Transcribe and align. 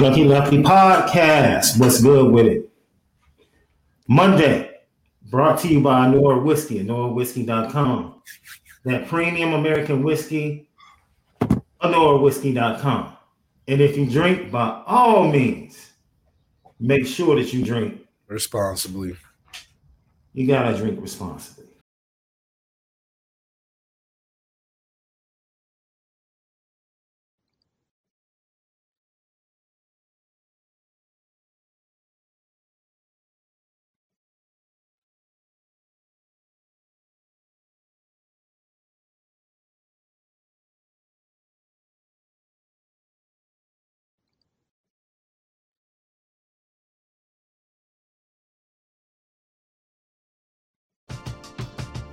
Lucky 0.00 0.22
Lucky 0.22 0.62
Podcast. 0.62 1.80
What's 1.80 2.00
good 2.00 2.30
with 2.30 2.46
it? 2.46 2.70
Monday, 4.06 4.70
brought 5.24 5.58
to 5.60 5.68
you 5.68 5.80
by 5.80 6.06
Nora 6.06 6.38
Whiskey 6.38 6.78
at 6.78 6.86
NoraWhiskey.com. 6.86 8.22
That 8.84 9.08
premium 9.08 9.54
American 9.54 10.04
whiskey, 10.04 10.70
NoraWhiskey.com. 11.82 13.16
And 13.66 13.80
if 13.80 13.96
you 13.96 14.08
drink, 14.08 14.52
by 14.52 14.82
all 14.86 15.26
means, 15.26 15.90
make 16.78 17.04
sure 17.04 17.34
that 17.34 17.52
you 17.52 17.64
drink 17.64 18.00
responsibly. 18.28 19.16
You 20.32 20.46
gotta 20.46 20.76
drink 20.76 21.02
responsibly. 21.02 21.57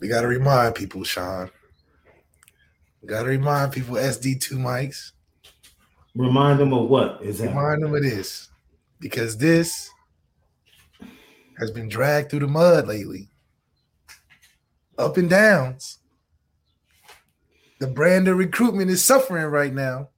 We 0.00 0.08
got 0.08 0.22
to 0.22 0.26
remind 0.26 0.74
people, 0.74 1.04
Sean. 1.04 1.50
We 3.00 3.08
got 3.08 3.22
to 3.22 3.28
remind 3.28 3.72
people 3.72 3.96
SD2 3.96 4.52
mics. 4.52 5.12
Remind 6.14 6.60
them 6.60 6.72
of 6.72 6.88
what 6.88 7.22
is 7.22 7.38
that? 7.38 7.48
Remind 7.48 7.82
them 7.82 7.94
of 7.94 8.02
this. 8.02 8.48
Because 9.00 9.36
this 9.36 9.90
has 11.58 11.70
been 11.70 11.88
dragged 11.88 12.30
through 12.30 12.40
the 12.40 12.48
mud 12.48 12.86
lately. 12.86 13.28
Up 14.98 15.16
and 15.16 15.28
downs. 15.28 15.98
The 17.80 17.86
brand 17.88 18.28
of 18.28 18.38
recruitment 18.38 18.90
is 18.90 19.04
suffering 19.04 19.44
right 19.46 19.74
now, 19.74 20.10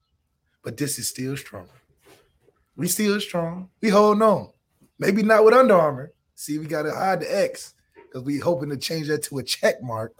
but 0.62 0.76
this 0.76 0.98
is 0.98 1.08
still 1.08 1.36
strong. 1.36 1.68
We 2.76 2.88
still 2.88 3.20
strong. 3.20 3.70
We 3.80 3.88
hold 3.88 4.20
on. 4.20 4.50
Maybe 4.98 5.22
not 5.22 5.44
with 5.44 5.54
Under 5.54 5.74
Armour. 5.74 6.12
See, 6.34 6.58
we 6.58 6.66
got 6.66 6.82
to 6.82 6.92
hide 6.92 7.20
the 7.20 7.36
X 7.44 7.74
because 8.16 8.26
we 8.26 8.38
hoping 8.38 8.70
to 8.70 8.78
change 8.78 9.08
that 9.08 9.22
to 9.22 9.36
a 9.36 9.42
check 9.42 9.82
mark 9.82 10.14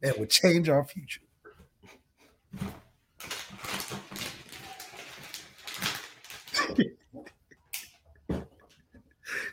that 0.00 0.16
would 0.16 0.30
change 0.30 0.68
our 0.68 0.84
future. 0.84 1.22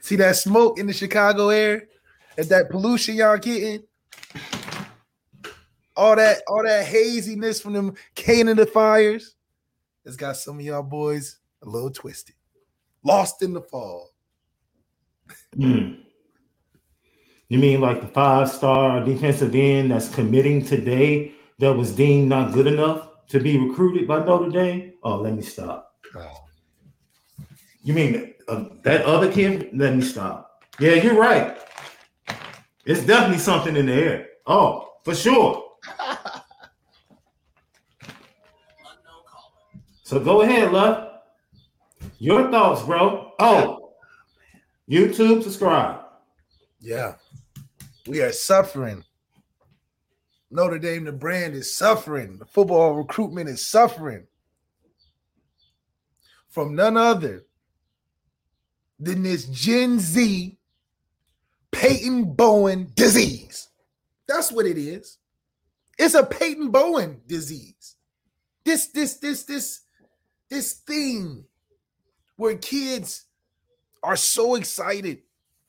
See 0.02 0.18
that 0.18 0.36
smoke 0.36 0.78
in 0.78 0.86
the 0.86 0.94
Chicago 0.94 1.50
air? 1.50 1.88
Is 2.38 2.48
that 2.50 2.70
pollution 2.70 3.16
y'all 3.16 3.40
getting? 3.40 3.84
All 5.96 6.16
that, 6.16 6.44
all 6.48 6.62
that 6.62 6.86
haziness 6.86 7.60
from 7.60 7.74
them 7.74 7.96
Canada 8.14 8.68
fires. 8.68 9.34
It's 10.06 10.16
got 10.16 10.38
some 10.38 10.60
of 10.60 10.66
y'all 10.66 10.84
boys 10.84 11.40
a 11.64 11.66
little 11.68 11.90
twisted, 11.90 12.36
lost 13.04 13.42
in 13.42 13.54
the 13.54 13.62
fall. 13.62 14.12
Mm. 15.56 16.03
You 17.54 17.60
mean 17.60 17.82
like 17.82 18.02
the 18.02 18.08
five 18.08 18.50
star 18.50 19.06
defensive 19.06 19.54
end 19.54 19.92
that's 19.92 20.10
committing 20.10 20.66
today 20.66 21.34
that 21.60 21.72
was 21.72 21.92
deemed 21.92 22.28
not 22.28 22.52
good 22.52 22.66
enough 22.66 23.28
to 23.28 23.40
be 23.40 23.60
recruited 23.60 24.08
by 24.08 24.26
Notre 24.26 24.50
Dame? 24.50 24.94
Oh, 25.04 25.18
let 25.18 25.36
me 25.36 25.44
stop. 25.44 25.94
You 27.84 27.94
mean 27.94 28.34
uh, 28.48 28.70
that 28.82 29.06
other 29.06 29.32
kid? 29.32 29.70
Let 29.72 29.96
me 29.96 30.02
stop. 30.02 30.64
Yeah, 30.80 30.94
you're 30.94 31.14
right. 31.14 31.56
It's 32.86 33.06
definitely 33.06 33.38
something 33.38 33.76
in 33.76 33.86
the 33.86 33.94
air. 33.94 34.30
Oh, 34.48 34.94
for 35.04 35.14
sure. 35.14 35.64
so 40.02 40.20
go 40.20 40.42
ahead, 40.42 40.74
love. 40.74 41.20
Your 42.18 42.50
thoughts, 42.50 42.82
bro. 42.82 43.34
Oh, 43.38 43.94
YouTube, 44.90 45.44
subscribe. 45.44 46.00
Yeah. 46.82 47.14
We 48.08 48.22
are 48.22 48.32
suffering. 48.32 49.04
Notre 50.52 50.78
Dame, 50.78 51.06
the 51.06 51.12
brand 51.12 51.56
is 51.56 51.76
suffering. 51.76 52.38
The 52.38 52.46
football 52.46 52.94
recruitment 52.94 53.50
is 53.50 53.66
suffering 53.66 54.28
from 56.50 56.76
none 56.76 56.98
other 56.98 57.46
than 59.00 59.24
this 59.24 59.46
Gen 59.46 60.00
Z 60.00 60.58
Peyton 61.72 62.34
Bowen 62.36 62.92
disease. 62.96 63.70
That's 64.28 64.52
what 64.52 64.66
it 64.66 64.78
is. 64.78 65.18
It's 65.98 66.14
a 66.14 66.24
Peyton 66.24 66.70
Bowen 66.70 67.22
disease. 67.28 67.96
This, 68.64 68.88
this, 68.88 69.16
this, 69.16 69.44
this, 69.44 69.82
this 70.50 70.74
thing 70.74 71.46
where 72.36 72.56
kids 72.58 73.26
are 74.02 74.16
so 74.16 74.56
excited 74.56 75.24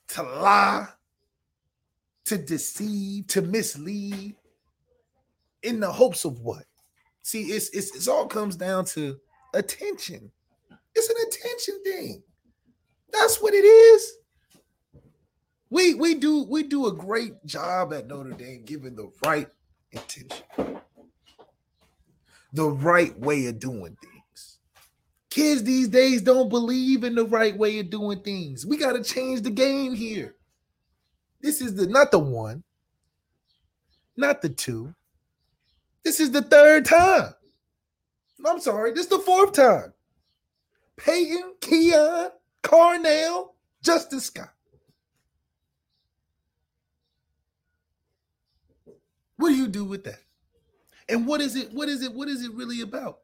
to 0.09 0.23
lie, 0.23 0.89
to 2.25 2.39
deceive, 2.39 3.27
to 3.29 3.43
mislead, 3.43 4.37
in 5.63 5.81
the 5.81 5.91
hopes 5.91 6.25
of 6.25 6.41
what? 6.41 6.65
See, 7.23 7.45
it's 7.45 7.71
it's, 7.71 7.95
it's 7.97 8.09
all 8.09 8.27
comes 8.27 8.57
down 8.57 8.85
to 8.87 9.19
attention. 9.55 10.31
It's 10.95 11.09
an 11.09 11.17
attention 11.27 11.83
thing. 11.85 12.23
That's 13.11 13.41
what 13.41 13.55
it 13.55 13.65
is. 13.65 14.17
We 15.71 15.95
we 15.95 16.15
do 16.15 16.45
we 16.45 16.63
do 16.63 16.87
a 16.87 16.93
great 16.93 17.45
job 17.47 17.93
at 17.93 18.07
Notre 18.07 18.31
Dame 18.31 18.63
giving 18.65 18.95
the 18.95 19.11
right 19.25 19.49
intention, 19.91 20.45
the 22.53 22.69
right 22.69 23.19
way 23.19 23.47
of 23.47 23.59
doing 23.59 23.97
things. 24.01 24.59
Kids 25.31 25.65
these 25.65 25.89
days 25.89 26.23
don't 26.23 26.49
believe 26.49 27.03
in 27.03 27.15
the 27.15 27.25
right 27.25 27.57
way 27.57 27.81
of 27.81 27.91
doing 27.91 28.21
things. 28.21 28.65
We 28.65 28.77
got 28.77 28.93
to 28.93 29.03
change 29.03 29.43
the 29.43 29.51
game 29.51 29.95
here. 29.95 30.37
This 31.45 31.61
is 31.61 31.75
the 31.75 31.87
not 31.87 32.11
the 32.11 32.19
one, 32.19 32.65
not 34.17 34.41
the 34.41 34.49
two. 34.49 34.95
This 36.03 36.19
is 36.19 36.31
the 36.31 36.41
third 36.41 36.87
time. 36.87 37.35
I'm 38.47 38.61
sorry, 38.61 38.93
this 38.93 39.03
is 39.03 39.09
the 39.09 39.19
fourth 39.19 39.53
time. 39.53 39.93
Peyton, 40.97 41.53
Keon, 41.61 42.31
Carnell, 42.63 43.51
Justin 43.83 44.21
Scott. 44.21 44.55
What 49.37 49.51
do 49.51 49.55
you 49.55 49.69
do 49.69 49.85
with 49.85 50.05
that? 50.05 50.21
And 51.11 51.27
what 51.27 51.43
is 51.43 51.57
it? 51.57 51.75
What 51.75 51.91
is 51.91 52.03
it? 52.03 52.15
What 52.15 52.29
is 52.29 52.43
it 52.43 52.55
really 52.55 52.81
about? 52.81 53.19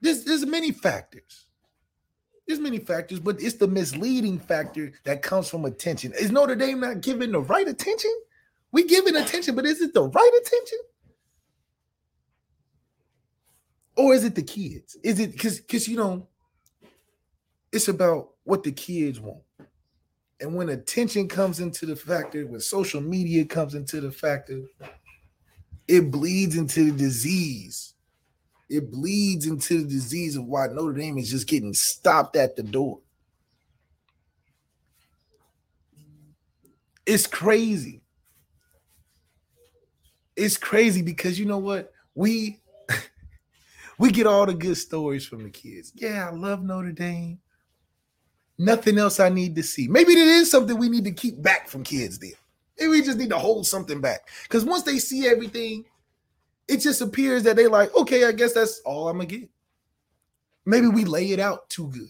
There's 0.00 0.24
there's 0.24 0.44
many 0.44 0.72
factors. 0.72 1.46
There's 2.50 2.58
many 2.58 2.80
factors, 2.80 3.20
but 3.20 3.40
it's 3.40 3.54
the 3.54 3.68
misleading 3.68 4.40
factor 4.40 4.92
that 5.04 5.22
comes 5.22 5.48
from 5.48 5.66
attention. 5.66 6.12
Is 6.18 6.32
Notre 6.32 6.56
Dame 6.56 6.80
not 6.80 7.00
giving 7.00 7.30
the 7.30 7.38
right 7.38 7.68
attention? 7.68 8.10
We 8.72 8.88
giving 8.88 9.14
attention, 9.14 9.54
but 9.54 9.66
is 9.66 9.80
it 9.80 9.94
the 9.94 10.02
right 10.02 10.40
attention? 10.42 10.78
Or 13.96 14.14
is 14.14 14.24
it 14.24 14.34
the 14.34 14.42
kids? 14.42 14.96
Is 15.04 15.20
it 15.20 15.30
because 15.30 15.60
because 15.60 15.86
you 15.86 15.96
know 15.96 16.26
it's 17.70 17.86
about 17.86 18.30
what 18.42 18.64
the 18.64 18.72
kids 18.72 19.20
want. 19.20 19.42
And 20.40 20.56
when 20.56 20.70
attention 20.70 21.28
comes 21.28 21.60
into 21.60 21.86
the 21.86 21.94
factor, 21.94 22.44
when 22.48 22.58
social 22.58 23.00
media 23.00 23.44
comes 23.44 23.76
into 23.76 24.00
the 24.00 24.10
factor, 24.10 24.62
it 25.86 26.10
bleeds 26.10 26.56
into 26.56 26.90
the 26.90 26.98
disease. 26.98 27.94
It 28.70 28.92
bleeds 28.92 29.46
into 29.46 29.82
the 29.82 29.88
disease 29.88 30.36
of 30.36 30.44
why 30.44 30.68
Notre 30.68 30.92
Dame 30.92 31.18
is 31.18 31.28
just 31.28 31.48
getting 31.48 31.74
stopped 31.74 32.36
at 32.36 32.54
the 32.54 32.62
door. 32.62 33.00
It's 37.04 37.26
crazy. 37.26 38.00
It's 40.36 40.56
crazy 40.56 41.02
because 41.02 41.36
you 41.36 41.46
know 41.46 41.58
what? 41.58 41.92
We 42.14 42.60
we 43.98 44.12
get 44.12 44.28
all 44.28 44.46
the 44.46 44.54
good 44.54 44.76
stories 44.76 45.26
from 45.26 45.42
the 45.42 45.50
kids. 45.50 45.90
Yeah, 45.96 46.28
I 46.30 46.32
love 46.32 46.62
Notre 46.62 46.92
Dame. 46.92 47.40
Nothing 48.56 48.98
else 48.98 49.18
I 49.18 49.30
need 49.30 49.56
to 49.56 49.64
see. 49.64 49.88
Maybe 49.88 50.12
it 50.12 50.18
is 50.18 50.48
something 50.48 50.78
we 50.78 50.88
need 50.88 51.04
to 51.04 51.12
keep 51.12 51.42
back 51.42 51.68
from 51.68 51.82
kids 51.82 52.20
there. 52.20 52.30
Maybe 52.78 52.90
we 52.90 53.02
just 53.02 53.18
need 53.18 53.30
to 53.30 53.38
hold 53.38 53.66
something 53.66 54.00
back. 54.00 54.28
Because 54.44 54.64
once 54.64 54.84
they 54.84 54.98
see 54.98 55.26
everything, 55.26 55.84
it 56.70 56.78
just 56.78 57.00
appears 57.00 57.42
that 57.44 57.56
they 57.56 57.66
like, 57.66 57.94
okay, 57.96 58.24
I 58.24 58.32
guess 58.32 58.54
that's 58.54 58.80
all 58.84 59.08
I'm 59.08 59.16
gonna 59.16 59.26
get. 59.26 59.48
Maybe 60.64 60.88
we 60.88 61.04
lay 61.04 61.30
it 61.32 61.40
out 61.40 61.68
too 61.68 61.88
good. 61.88 62.08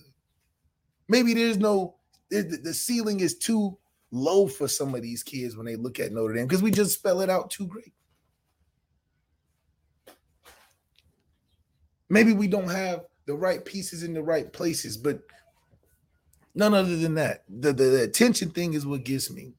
Maybe 1.09 1.35
there's 1.35 1.59
no 1.59 1.97
the, 2.31 2.73
ceiling 2.73 3.21
is 3.21 3.37
too 3.37 3.77
low 4.13 4.47
for 4.47 4.69
some 4.69 4.95
of 4.95 5.03
these 5.03 5.23
kids 5.23 5.57
when 5.57 5.67
they 5.67 5.77
look 5.77 5.99
at 5.99 6.13
Notre 6.13 6.35
Dame 6.35 6.47
because 6.47 6.63
we 6.63 6.71
just 6.71 6.95
spell 6.95 7.21
it 7.21 7.31
out 7.31 7.51
too 7.51 7.67
great. 7.67 7.93
Maybe 12.09 12.33
we 12.33 12.49
don't 12.49 12.71
have 12.71 13.05
the 13.27 13.35
right 13.35 13.65
pieces 13.65 14.03
in 14.03 14.15
the 14.15 14.23
right 14.23 14.53
places, 14.53 14.97
but 14.97 15.23
None 16.55 16.75
other 16.75 16.97
than 16.97 17.15
that. 17.15 17.45
The, 17.49 17.73
the, 17.73 17.85
the 17.85 18.03
attention 18.03 18.51
thing 18.51 18.75
is 18.75 18.87
what 18.87 19.05
gets 19.05 19.31
me. 19.31 19.55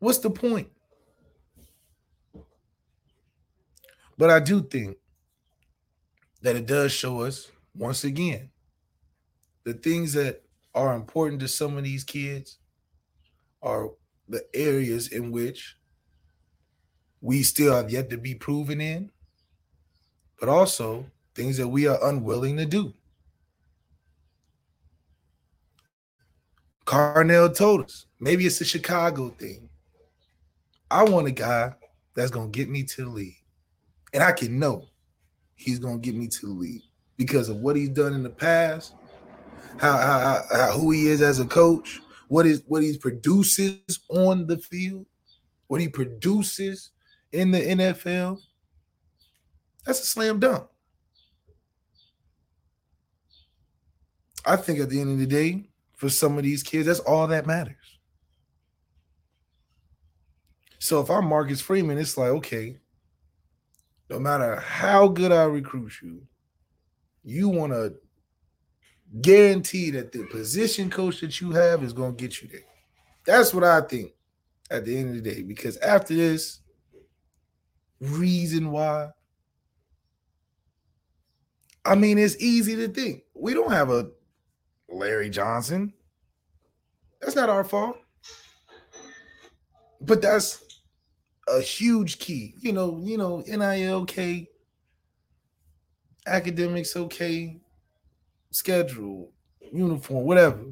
What's 0.00 0.18
the 0.18 0.30
point? 0.30 0.68
But 4.18 4.28
I 4.28 4.40
do 4.40 4.62
think 4.62 4.98
that 6.42 6.56
it 6.56 6.66
does 6.66 6.92
show 6.92 7.22
us 7.22 7.50
once 7.74 8.04
again 8.04 8.50
the 9.64 9.72
things 9.72 10.12
that 10.12 10.42
are 10.74 10.94
important 10.94 11.40
to 11.40 11.48
some 11.48 11.78
of 11.78 11.84
these 11.84 12.04
kids 12.04 12.58
are 13.62 13.90
the 14.28 14.44
areas 14.54 15.08
in 15.08 15.30
which 15.30 15.76
we 17.22 17.42
still 17.42 17.74
have 17.74 17.90
yet 17.90 18.10
to 18.10 18.18
be 18.18 18.34
proven 18.34 18.80
in, 18.80 19.10
but 20.38 20.50
also 20.50 21.06
things 21.34 21.56
that 21.56 21.68
we 21.68 21.86
are 21.86 21.98
unwilling 22.02 22.56
to 22.58 22.66
do. 22.66 22.92
Carnell 26.84 27.54
told 27.54 27.84
us 27.84 28.04
maybe 28.18 28.44
it's 28.44 28.60
a 28.60 28.66
Chicago 28.66 29.30
thing. 29.30 29.69
I 30.90 31.04
want 31.04 31.28
a 31.28 31.32
guy 31.32 31.74
that's 32.14 32.30
going 32.30 32.50
to 32.50 32.56
get 32.56 32.68
me 32.68 32.82
to 32.82 33.04
the 33.04 33.10
league. 33.10 33.36
And 34.12 34.22
I 34.22 34.32
can 34.32 34.58
know 34.58 34.88
he's 35.54 35.78
going 35.78 36.00
to 36.00 36.04
get 36.04 36.18
me 36.18 36.26
to 36.26 36.46
the 36.46 36.52
league 36.52 36.82
because 37.16 37.48
of 37.48 37.56
what 37.58 37.76
he's 37.76 37.90
done 37.90 38.14
in 38.14 38.22
the 38.22 38.30
past, 38.30 38.94
how, 39.78 39.96
how, 39.96 40.42
how 40.50 40.72
who 40.72 40.90
he 40.90 41.06
is 41.06 41.22
as 41.22 41.38
a 41.38 41.44
coach, 41.44 42.00
what 42.28 42.46
is 42.46 42.62
what 42.66 42.82
he 42.82 42.96
produces 42.96 44.00
on 44.08 44.46
the 44.46 44.58
field, 44.58 45.06
what 45.68 45.80
he 45.80 45.88
produces 45.88 46.90
in 47.32 47.50
the 47.50 47.60
NFL. 47.60 48.40
That's 49.84 50.00
a 50.00 50.06
slam 50.06 50.40
dunk. 50.40 50.66
I 54.44 54.56
think 54.56 54.80
at 54.80 54.88
the 54.88 55.00
end 55.00 55.12
of 55.12 55.18
the 55.18 55.26
day, 55.26 55.68
for 55.94 56.08
some 56.08 56.38
of 56.38 56.44
these 56.44 56.62
kids, 56.62 56.86
that's 56.86 57.00
all 57.00 57.26
that 57.26 57.46
matters. 57.46 57.76
So 60.80 61.00
if 61.00 61.10
I'm 61.10 61.26
Marcus 61.26 61.60
Freeman, 61.60 61.98
it's 61.98 62.16
like, 62.16 62.30
okay, 62.30 62.78
no 64.08 64.18
matter 64.18 64.56
how 64.56 65.06
good 65.06 65.30
I 65.30 65.44
recruit 65.44 65.92
you, 66.02 66.22
you 67.22 67.48
want 67.48 67.72
to 67.72 67.94
guarantee 69.20 69.90
that 69.90 70.10
the 70.10 70.24
position 70.24 70.90
coach 70.90 71.20
that 71.20 71.40
you 71.40 71.52
have 71.52 71.84
is 71.84 71.92
going 71.92 72.16
to 72.16 72.20
get 72.20 72.42
you 72.42 72.48
there. 72.48 72.64
That's 73.24 73.54
what 73.54 73.62
I 73.62 73.82
think 73.82 74.12
at 74.70 74.84
the 74.84 74.96
end 74.96 75.10
of 75.10 75.22
the 75.22 75.30
day. 75.30 75.42
Because 75.42 75.76
after 75.76 76.14
this, 76.14 76.60
reason 78.00 78.70
why 78.70 79.10
I 81.84 81.94
mean, 81.94 82.18
it's 82.18 82.36
easy 82.40 82.76
to 82.76 82.88
think. 82.88 83.22
We 83.34 83.54
don't 83.54 83.72
have 83.72 83.90
a 83.90 84.10
Larry 84.88 85.30
Johnson. 85.30 85.92
That's 87.20 87.36
not 87.36 87.48
our 87.48 87.64
fault. 87.64 87.96
But 90.00 90.22
that's 90.22 90.69
a 91.50 91.60
huge 91.60 92.18
key. 92.18 92.54
You 92.58 92.72
know, 92.72 93.00
you 93.02 93.18
know, 93.18 93.42
NIL 93.46 93.94
okay, 94.02 94.48
academics 96.26 96.96
okay, 96.96 97.60
schedule, 98.50 99.32
uniform, 99.72 100.24
whatever. 100.24 100.64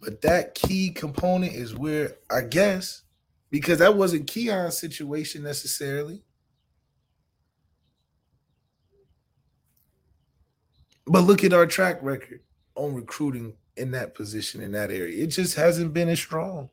But 0.00 0.20
that 0.22 0.54
key 0.54 0.90
component 0.90 1.52
is 1.52 1.74
where 1.74 2.16
I 2.30 2.42
guess 2.42 3.02
because 3.50 3.78
that 3.78 3.96
wasn't 3.96 4.26
Keon's 4.26 4.78
situation 4.78 5.42
necessarily. 5.42 6.22
But 11.06 11.20
look 11.20 11.44
at 11.44 11.52
our 11.52 11.66
track 11.66 11.98
record 12.02 12.40
on 12.74 12.94
recruiting 12.94 13.54
in 13.76 13.90
that 13.92 14.14
position 14.14 14.60
in 14.62 14.72
that 14.72 14.90
area. 14.90 15.22
It 15.22 15.28
just 15.28 15.54
hasn't 15.54 15.92
been 15.92 16.08
as 16.08 16.18
strong. 16.18 16.70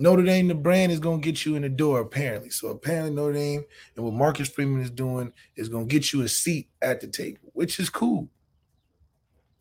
Notre 0.00 0.22
Dame, 0.22 0.48
the 0.48 0.54
brand 0.54 0.90
is 0.90 0.98
going 0.98 1.20
to 1.20 1.24
get 1.24 1.44
you 1.44 1.56
in 1.56 1.62
the 1.62 1.68
door, 1.68 2.00
apparently. 2.00 2.48
So 2.48 2.68
apparently, 2.68 3.10
Notre 3.10 3.34
Dame 3.34 3.62
and 3.94 4.04
what 4.04 4.14
Marcus 4.14 4.48
Freeman 4.48 4.80
is 4.80 4.90
doing 4.90 5.30
is 5.56 5.68
going 5.68 5.86
to 5.86 5.92
get 5.92 6.10
you 6.14 6.22
a 6.22 6.28
seat 6.28 6.70
at 6.80 7.02
the 7.02 7.06
table, 7.06 7.50
which 7.52 7.78
is 7.78 7.90
cool. 7.90 8.26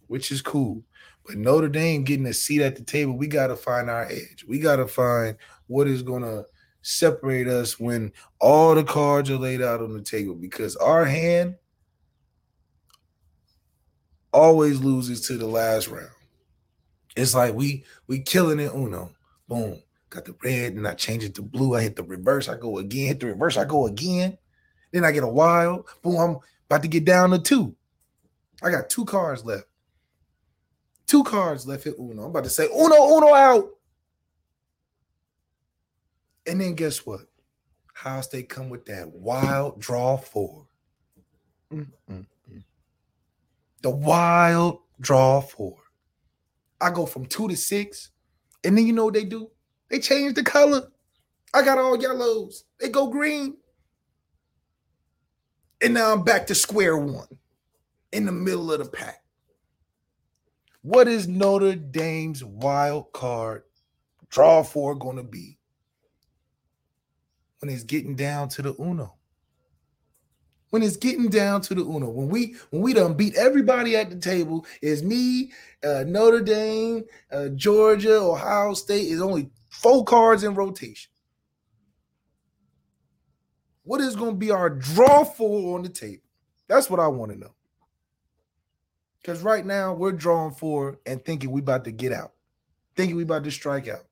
Which 0.08 0.32
is 0.32 0.42
cool. 0.42 0.82
But 1.26 1.36
Notre 1.36 1.68
Dame 1.68 2.06
getting 2.06 2.26
a 2.26 2.34
seat 2.34 2.62
at 2.62 2.78
the 2.78 2.84
table, 2.84 3.18
we 3.18 3.28
got 3.28 3.48
to 3.48 3.58
find 3.58 3.90
our 3.90 4.06
edge. 4.06 4.46
We 4.48 4.60
got 4.60 4.78
to 4.78 4.88
find 4.88 5.36
what 5.68 5.90
is 5.90 6.04
going 6.04 6.24
to 6.24 6.46
separate 6.84 7.50
us 7.50 7.78
when 7.78 8.14
all 8.40 8.76
the 8.76 8.86
cards 8.86 9.30
are 9.30 9.38
laid 9.38 9.62
out 9.62 9.82
on 9.82 9.92
the 9.92 10.02
table 10.02 10.36
because 10.36 10.78
our 10.78 11.04
hand 11.04 11.56
always 14.32 14.80
loses 14.80 15.20
to 15.28 15.38
the 15.38 15.48
last 15.48 15.90
round. 15.90 16.08
It's 17.18 17.36
like 17.36 17.54
we 17.54 17.84
we 18.08 18.20
killing 18.20 18.62
it 18.62 18.72
uno. 18.74 19.12
Boom. 19.50 19.82
Got 20.10 20.26
the 20.26 20.36
red, 20.44 20.74
and 20.74 20.88
I 20.88 20.94
change 20.94 21.24
it 21.24 21.36
to 21.36 21.42
blue. 21.42 21.76
I 21.76 21.82
hit 21.82 21.96
the 21.96 22.04
reverse. 22.04 22.48
I 22.50 22.58
go 22.58 22.80
again. 22.80 23.08
Hit 23.08 23.20
the 23.20 23.28
reverse. 23.28 23.58
I 23.58 23.66
go 23.66 23.86
again. 23.86 24.38
Then 24.92 25.06
I 25.06 25.12
get 25.12 25.24
a 25.24 25.28
wild. 25.28 25.86
Boom. 26.02 26.18
I'm 26.18 26.38
about 26.68 26.82
to 26.82 26.88
get 26.88 27.06
down 27.06 27.30
to 27.32 27.40
two. 27.40 27.76
I 28.64 28.72
got 28.72 28.90
two 28.90 29.06
cards 29.06 29.46
left. 29.46 29.66
Two 31.06 31.24
cards 31.24 31.68
left 31.68 31.84
hit 31.84 31.96
Uno. 32.00 32.24
I'm 32.24 32.30
about 32.30 32.44
to 32.44 32.50
say 32.50 32.66
Uno, 32.66 33.18
Uno 33.18 33.34
out. 33.34 33.70
And 36.48 36.60
then 36.60 36.74
guess 36.74 37.06
what? 37.06 37.22
How 37.94 38.22
they 38.32 38.44
come 38.44 38.70
with 38.70 38.86
that 38.86 39.12
wild 39.12 39.80
draw 39.80 40.18
4 40.18 40.66
Mm-mm-mm. 41.74 42.26
The 43.82 43.90
wild 43.90 44.80
draw 45.00 45.42
four. 45.42 45.78
I 46.82 46.92
go 46.92 47.06
from 47.06 47.26
two 47.26 47.48
to 47.48 47.56
six, 47.56 48.10
and 48.64 48.78
then 48.78 48.88
you 48.88 48.94
know 48.94 49.06
what 49.06 49.14
they 49.14 49.26
do? 49.26 49.50
They 49.90 50.00
change 50.00 50.36
the 50.36 50.44
color. 50.44 50.90
I 51.54 51.64
got 51.64 51.78
all 51.78 52.00
yellows. 52.00 52.66
They 52.80 52.90
go 52.90 53.08
green. 53.08 53.58
And 55.82 55.94
now 55.94 56.12
I'm 56.14 56.24
back 56.24 56.48
to 56.48 56.56
square 56.56 56.98
one 56.98 57.28
in 58.12 58.26
the 58.26 58.32
middle 58.32 58.72
of 58.72 58.80
the 58.80 58.90
pack. 58.90 59.24
What 60.82 61.08
is 61.08 61.28
Notre 61.28 61.76
Dame's 61.76 62.44
wild 62.44 63.12
card 63.14 63.64
draw 64.30 64.64
for 64.64 64.96
going 64.96 65.18
to 65.18 65.24
be 65.24 65.58
when 67.60 67.72
it's 67.72 67.84
getting 67.84 68.16
down 68.16 68.50
to 68.50 68.62
the 68.62 68.76
Uno? 68.80 69.16
When 70.70 70.84
it's 70.84 70.98
getting 70.98 71.30
down 71.30 71.62
to 71.62 71.74
the 71.74 71.82
Uno, 71.82 72.10
when 72.10 72.30
we 72.30 72.56
when 72.70 72.84
we 72.84 72.94
done 72.94 73.16
beat 73.16 73.36
everybody 73.36 73.96
at 73.96 74.12
the 74.12 74.18
table, 74.18 74.68
is 74.84 75.02
me, 75.02 75.52
uh, 75.84 76.04
Notre 76.06 76.42
Dame, 76.42 77.04
uh, 77.32 77.48
Georgia, 77.50 78.18
Ohio 78.18 78.76
State 78.76 79.08
is 79.08 79.20
only 79.20 79.50
four 79.70 80.04
cards 80.04 80.44
in 80.44 80.56
rotation. 80.56 81.12
What 83.84 84.02
is 84.02 84.16
going 84.16 84.32
to 84.32 84.38
be 84.38 84.52
our 84.52 84.70
draw 84.70 85.24
four 85.24 85.76
on 85.76 85.84
the 85.84 85.90
table? 85.90 86.24
That's 86.68 86.90
what 86.90 87.00
I 87.00 87.08
want 87.08 87.32
to 87.32 87.40
know. 87.40 87.56
Because 89.22 89.42
right 89.42 89.66
now 89.66 89.94
we're 89.94 90.12
drawing 90.12 90.54
four 90.54 91.00
and 91.06 91.24
thinking 91.24 91.52
we 91.52 91.62
about 91.62 91.86
to 91.86 91.92
get 91.92 92.12
out, 92.12 92.34
thinking 92.96 93.16
we 93.16 93.24
about 93.24 93.44
to 93.46 93.52
strike 93.52 93.88
out. 93.88 94.06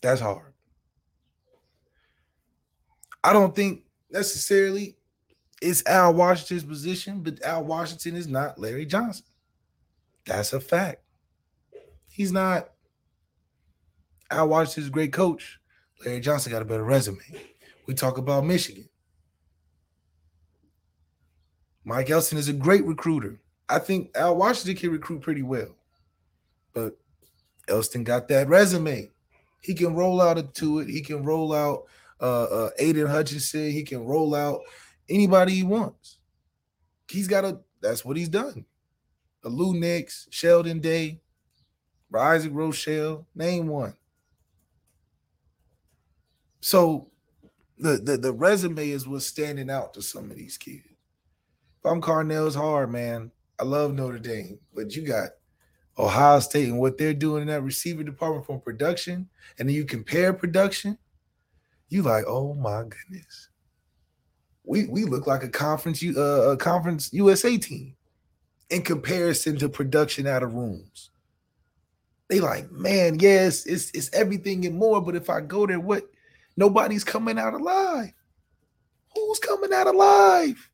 That's 0.00 0.20
hard. 0.20 0.52
I 3.24 3.32
don't 3.32 3.54
think 3.56 3.82
necessarily 4.10 4.96
it's 5.60 5.84
Al 5.86 6.14
Washington's 6.14 6.62
position, 6.62 7.22
but 7.22 7.42
Al 7.42 7.64
Washington 7.64 8.14
is 8.14 8.28
not 8.28 8.58
Larry 8.58 8.86
Johnson. 8.86 9.26
That's 10.24 10.52
a 10.52 10.60
fact. 10.60 11.02
He's 12.16 12.32
not. 12.32 12.70
Al 14.30 14.48
Washington's 14.48 14.86
a 14.86 14.90
great 14.90 15.12
coach. 15.12 15.60
Larry 16.02 16.20
Johnson 16.20 16.50
got 16.50 16.62
a 16.62 16.64
better 16.64 16.82
resume. 16.82 17.18
We 17.86 17.92
talk 17.92 18.16
about 18.16 18.46
Michigan. 18.46 18.88
Mike 21.84 22.08
Elston 22.08 22.38
is 22.38 22.48
a 22.48 22.54
great 22.54 22.86
recruiter. 22.86 23.38
I 23.68 23.80
think 23.80 24.16
Al 24.16 24.34
Washington 24.34 24.76
can 24.76 24.92
recruit 24.92 25.20
pretty 25.20 25.42
well, 25.42 25.76
but 26.72 26.96
Elston 27.68 28.02
got 28.02 28.28
that 28.28 28.48
resume. 28.48 29.10
He 29.60 29.74
can 29.74 29.94
roll 29.94 30.22
out 30.22 30.54
to 30.54 30.78
it. 30.78 30.88
He 30.88 31.02
can 31.02 31.22
roll 31.22 31.52
out 31.52 31.84
uh, 32.18 32.44
uh, 32.44 32.70
Aidan 32.78 33.08
Hutchinson. 33.08 33.72
He 33.72 33.82
can 33.82 34.06
roll 34.06 34.34
out 34.34 34.60
anybody 35.10 35.52
he 35.52 35.64
wants. 35.64 36.16
He's 37.10 37.28
got 37.28 37.44
a. 37.44 37.60
That's 37.82 38.06
what 38.06 38.16
he's 38.16 38.30
done. 38.30 38.64
A 39.44 39.50
Lou 39.50 39.78
Nix, 39.78 40.28
Sheldon 40.30 40.80
Day, 40.80 41.20
Isaac 42.14 42.52
Rochell, 42.52 43.24
name 43.34 43.68
one. 43.68 43.94
So 46.60 47.08
the, 47.78 47.98
the 47.98 48.16
the 48.16 48.32
resume 48.32 48.90
is 48.90 49.06
what's 49.06 49.26
standing 49.26 49.70
out 49.70 49.94
to 49.94 50.02
some 50.02 50.30
of 50.30 50.36
these 50.36 50.56
kids. 50.56 50.84
If 50.88 51.84
I'm 51.84 52.00
Carnell's 52.00 52.54
hard, 52.54 52.90
man. 52.90 53.30
I 53.58 53.64
love 53.64 53.94
Notre 53.94 54.18
Dame, 54.18 54.58
but 54.74 54.94
you 54.94 55.02
got 55.02 55.30
Ohio 55.98 56.40
State 56.40 56.68
and 56.68 56.78
what 56.78 56.98
they're 56.98 57.14
doing 57.14 57.42
in 57.42 57.48
that 57.48 57.62
receiver 57.62 58.02
department 58.02 58.44
from 58.46 58.60
production, 58.60 59.28
and 59.58 59.68
then 59.68 59.74
you 59.74 59.84
compare 59.84 60.32
production, 60.34 60.98
you 61.88 62.02
like, 62.02 62.24
oh 62.26 62.54
my 62.54 62.82
goodness. 62.82 63.48
We 64.64 64.86
we 64.86 65.04
look 65.04 65.26
like 65.26 65.42
a 65.42 65.48
conference 65.48 66.02
uh, 66.04 66.50
a 66.50 66.56
conference 66.56 67.12
USA 67.12 67.56
team 67.56 67.94
in 68.70 68.82
comparison 68.82 69.56
to 69.58 69.68
production 69.68 70.26
out 70.26 70.42
of 70.42 70.54
rooms. 70.54 71.10
They 72.28 72.40
like, 72.40 72.70
man, 72.72 73.18
yes, 73.20 73.66
it's 73.66 73.90
it's 73.92 74.10
everything 74.12 74.66
and 74.66 74.76
more. 74.76 75.00
But 75.00 75.16
if 75.16 75.30
I 75.30 75.40
go 75.40 75.66
there, 75.66 75.78
what? 75.78 76.04
Nobody's 76.56 77.04
coming 77.04 77.38
out 77.38 77.54
alive. 77.54 78.12
Who's 79.14 79.38
coming 79.38 79.72
out 79.72 79.86
alive? 79.86 80.70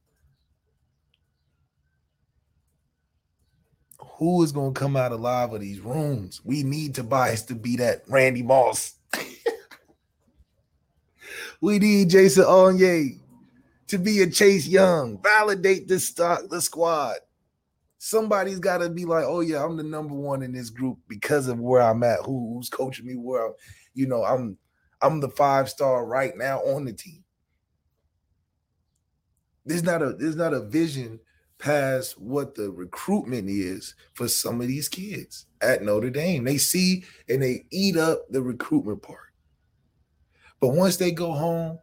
Who 4.18 4.42
is 4.42 4.52
to 4.52 4.72
come 4.72 4.96
out 4.96 5.12
alive 5.12 5.52
of 5.52 5.60
these 5.60 5.80
rooms? 5.80 6.40
We 6.44 6.62
need 6.62 6.94
Tobias 6.94 7.42
to 7.42 7.54
be 7.54 7.76
that 7.76 8.02
Randy 8.08 8.42
Moss. 8.42 8.94
we 11.60 11.78
need 11.80 12.10
Jason 12.10 12.44
Onye 12.44 13.18
to 13.88 13.98
be 13.98 14.22
a 14.22 14.30
Chase 14.30 14.66
Young. 14.66 15.20
Validate 15.22 15.88
this 15.88 16.06
stock, 16.06 16.48
the 16.48 16.60
squad 16.60 17.16
somebody's 18.04 18.58
got 18.58 18.78
to 18.78 18.90
be 18.90 19.04
like, 19.04 19.24
oh 19.24 19.40
yeah, 19.40 19.64
I'm 19.64 19.76
the 19.76 19.84
number 19.84 20.14
one 20.14 20.42
in 20.42 20.52
this 20.52 20.70
group 20.70 20.98
because 21.06 21.46
of 21.46 21.60
where 21.60 21.82
I'm 21.82 22.02
at. 22.02 22.18
Who, 22.26 22.54
who's 22.54 22.68
coaching 22.68 23.06
me? 23.06 23.14
Where 23.14 23.46
I'm, 23.46 23.52
you 23.94 24.08
know, 24.08 24.24
I'm 24.24 24.58
I'm 25.00 25.20
the 25.20 25.28
five 25.28 25.70
star 25.70 26.04
right 26.04 26.36
now 26.36 26.58
on 26.58 26.84
the 26.84 26.92
team. 26.92 27.22
There's 29.64 29.84
not 29.84 30.02
a 30.02 30.14
there's 30.14 30.34
not 30.34 30.52
a 30.52 30.66
vision 30.66 31.20
past 31.58 32.20
what 32.20 32.56
the 32.56 32.72
recruitment 32.72 33.48
is 33.48 33.94
for 34.14 34.26
some 34.26 34.60
of 34.60 34.66
these 34.66 34.88
kids 34.88 35.46
at 35.60 35.82
Notre 35.82 36.10
Dame. 36.10 36.42
They 36.42 36.58
see 36.58 37.04
and 37.28 37.40
they 37.40 37.66
eat 37.70 37.96
up 37.96 38.24
the 38.30 38.42
recruitment 38.42 39.00
part. 39.02 39.32
But 40.58 40.70
once 40.70 40.96
they 40.96 41.12
go 41.12 41.30
home 41.30 41.78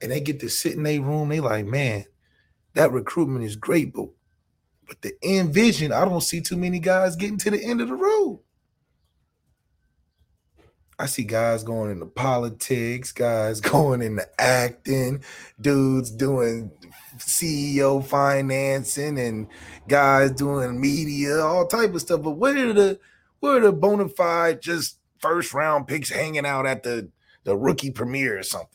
and 0.00 0.10
they 0.10 0.20
get 0.20 0.40
to 0.40 0.48
sit 0.48 0.72
in 0.72 0.82
their 0.82 1.00
room, 1.00 1.28
they 1.28 1.38
like, 1.38 1.66
man, 1.66 2.04
that 2.74 2.90
recruitment 2.90 3.44
is 3.44 3.54
great, 3.54 3.92
but 3.92 4.08
but 4.92 5.00
the 5.00 5.14
end 5.22 5.54
vision, 5.54 5.90
I 5.90 6.04
don't 6.04 6.20
see 6.20 6.42
too 6.42 6.58
many 6.58 6.78
guys 6.78 7.16
getting 7.16 7.38
to 7.38 7.50
the 7.50 7.64
end 7.64 7.80
of 7.80 7.88
the 7.88 7.94
road. 7.94 8.40
I 10.98 11.06
see 11.06 11.24
guys 11.24 11.64
going 11.64 11.90
into 11.90 12.04
politics, 12.04 13.10
guys 13.10 13.60
going 13.62 14.02
into 14.02 14.28
acting, 14.38 15.24
dudes 15.58 16.10
doing 16.10 16.70
CEO 17.16 18.04
financing, 18.04 19.18
and 19.18 19.48
guys 19.88 20.32
doing 20.32 20.78
media, 20.78 21.40
all 21.40 21.66
type 21.66 21.94
of 21.94 22.02
stuff. 22.02 22.20
But 22.20 22.32
where 22.32 22.68
are 22.68 22.74
the 22.74 23.00
where 23.40 23.56
are 23.56 23.60
the 23.60 23.72
bona 23.72 24.10
fide 24.10 24.60
just 24.60 24.98
first 25.20 25.54
round 25.54 25.88
picks 25.88 26.10
hanging 26.10 26.44
out 26.44 26.66
at 26.66 26.82
the 26.82 27.08
the 27.44 27.56
rookie 27.56 27.92
premiere 27.92 28.38
or 28.38 28.42
something? 28.42 28.68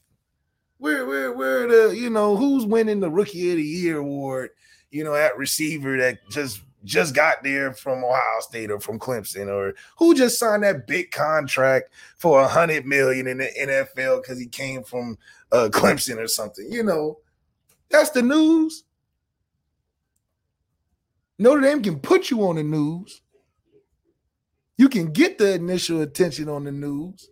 Where 0.79 1.05
where 1.05 1.31
where 1.31 1.67
the 1.67 1.95
you 1.95 2.09
know 2.09 2.36
who's 2.36 2.65
winning 2.65 3.01
the 3.01 3.12
rookie 3.12 3.51
of 3.51 3.57
the 3.57 3.63
year 3.63 4.00
award, 4.00 4.50
you 4.98 5.04
know, 5.04 5.13
at 5.13 5.38
receiver 5.38 5.96
that 5.98 6.27
just 6.32 6.62
just 6.84 7.13
got 7.13 7.44
there 7.44 7.72
from 7.72 8.04
Ohio 8.04 8.39
State 8.39 8.72
or 8.72 8.80
from 8.80 8.98
Clemson, 8.98 9.48
or 9.48 9.75
who 10.00 10.16
just 10.16 10.39
signed 10.39 10.63
that 10.63 10.88
big 10.88 11.12
contract 11.12 11.92
for 12.18 12.42
a 12.42 12.48
hundred 12.48 12.84
million 12.88 13.27
in 13.27 13.38
the 13.38 13.50
NFL 13.62 14.24
because 14.24 14.39
he 14.39 14.48
came 14.48 14.84
from 14.84 15.20
uh, 15.51 15.70
Clemson 15.72 16.18
or 16.18 16.27
something. 16.27 16.66
You 16.68 16.82
know, 16.82 17.20
that's 17.92 18.10
the 18.10 18.24
news. 18.24 18.86
Notre 21.38 21.62
Dame 21.62 21.84
can 21.84 22.00
put 22.00 22.32
you 22.32 22.48
on 22.48 22.56
the 22.56 22.63
news. 22.63 23.22
You 24.77 24.89
can 24.89 25.12
get 25.12 25.38
the 25.38 25.54
initial 25.54 26.01
attention 26.01 26.50
on 26.50 26.63
the 26.63 26.72
news. 26.72 27.30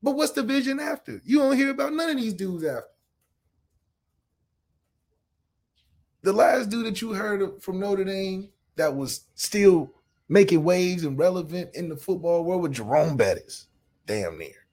But 0.00 0.12
what's 0.12 0.30
the 0.30 0.44
vision 0.44 0.78
after? 0.78 1.20
You 1.24 1.38
don't 1.38 1.56
hear 1.56 1.70
about 1.70 1.92
none 1.92 2.10
of 2.10 2.16
these 2.16 2.34
dudes 2.34 2.64
after. 2.64 2.86
The 6.28 6.34
last 6.34 6.68
dude 6.68 6.84
that 6.84 7.00
you 7.00 7.14
heard 7.14 7.62
from 7.62 7.80
Notre 7.80 8.04
Dame 8.04 8.50
that 8.76 8.94
was 8.94 9.22
still 9.34 9.94
making 10.28 10.62
waves 10.62 11.04
and 11.04 11.16
relevant 11.16 11.74
in 11.74 11.88
the 11.88 11.96
football 11.96 12.44
world 12.44 12.60
was 12.60 12.76
Jerome 12.76 13.16
Bettis. 13.16 13.68
Damn 14.04 14.36
near. 14.36 14.66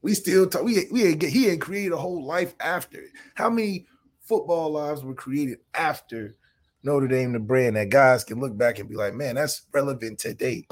We 0.00 0.14
still 0.14 0.48
talk. 0.48 0.62
We 0.62 0.86
we 0.92 1.06
ain't 1.06 1.22
he 1.22 1.48
ain't 1.48 1.60
created 1.60 1.90
a 1.90 1.96
whole 1.96 2.24
life 2.24 2.54
after. 2.60 3.00
it. 3.00 3.10
How 3.34 3.50
many 3.50 3.88
football 4.20 4.70
lives 4.70 5.02
were 5.02 5.12
created 5.12 5.58
after 5.74 6.36
Notre 6.84 7.08
Dame, 7.08 7.32
the 7.32 7.40
brand 7.40 7.74
that 7.74 7.88
guys 7.88 8.22
can 8.22 8.38
look 8.38 8.56
back 8.56 8.78
and 8.78 8.88
be 8.88 8.94
like, 8.94 9.12
man, 9.12 9.34
that's 9.34 9.62
relevant 9.72 10.20
today. 10.20 10.68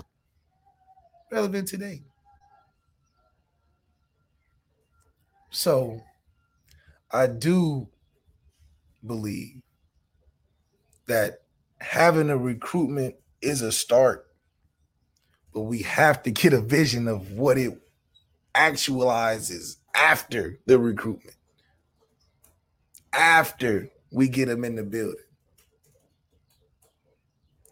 Relevant 1.33 1.67
today. 1.67 2.05
So 5.51 6.01
I 7.11 7.27
do 7.27 7.89
believe 9.05 9.61
that 11.09 11.43
having 11.81 12.31
a 12.31 12.37
recruitment 12.37 13.17
is 13.43 13.63
a 13.63 13.73
start, 13.73 14.27
but 15.53 15.63
we 15.63 15.83
have 15.83 16.23
to 16.23 16.31
get 16.31 16.53
a 16.53 16.61
vision 16.61 17.09
of 17.09 17.33
what 17.33 17.59
it 17.59 17.73
actualizes 18.55 19.77
after 19.95 20.59
the 20.67 20.79
recruitment, 20.79 21.37
after 23.13 23.91
we 24.11 24.29
get 24.29 24.47
them 24.47 24.65
in 24.65 24.77
the 24.77 24.83
building. 24.83 25.17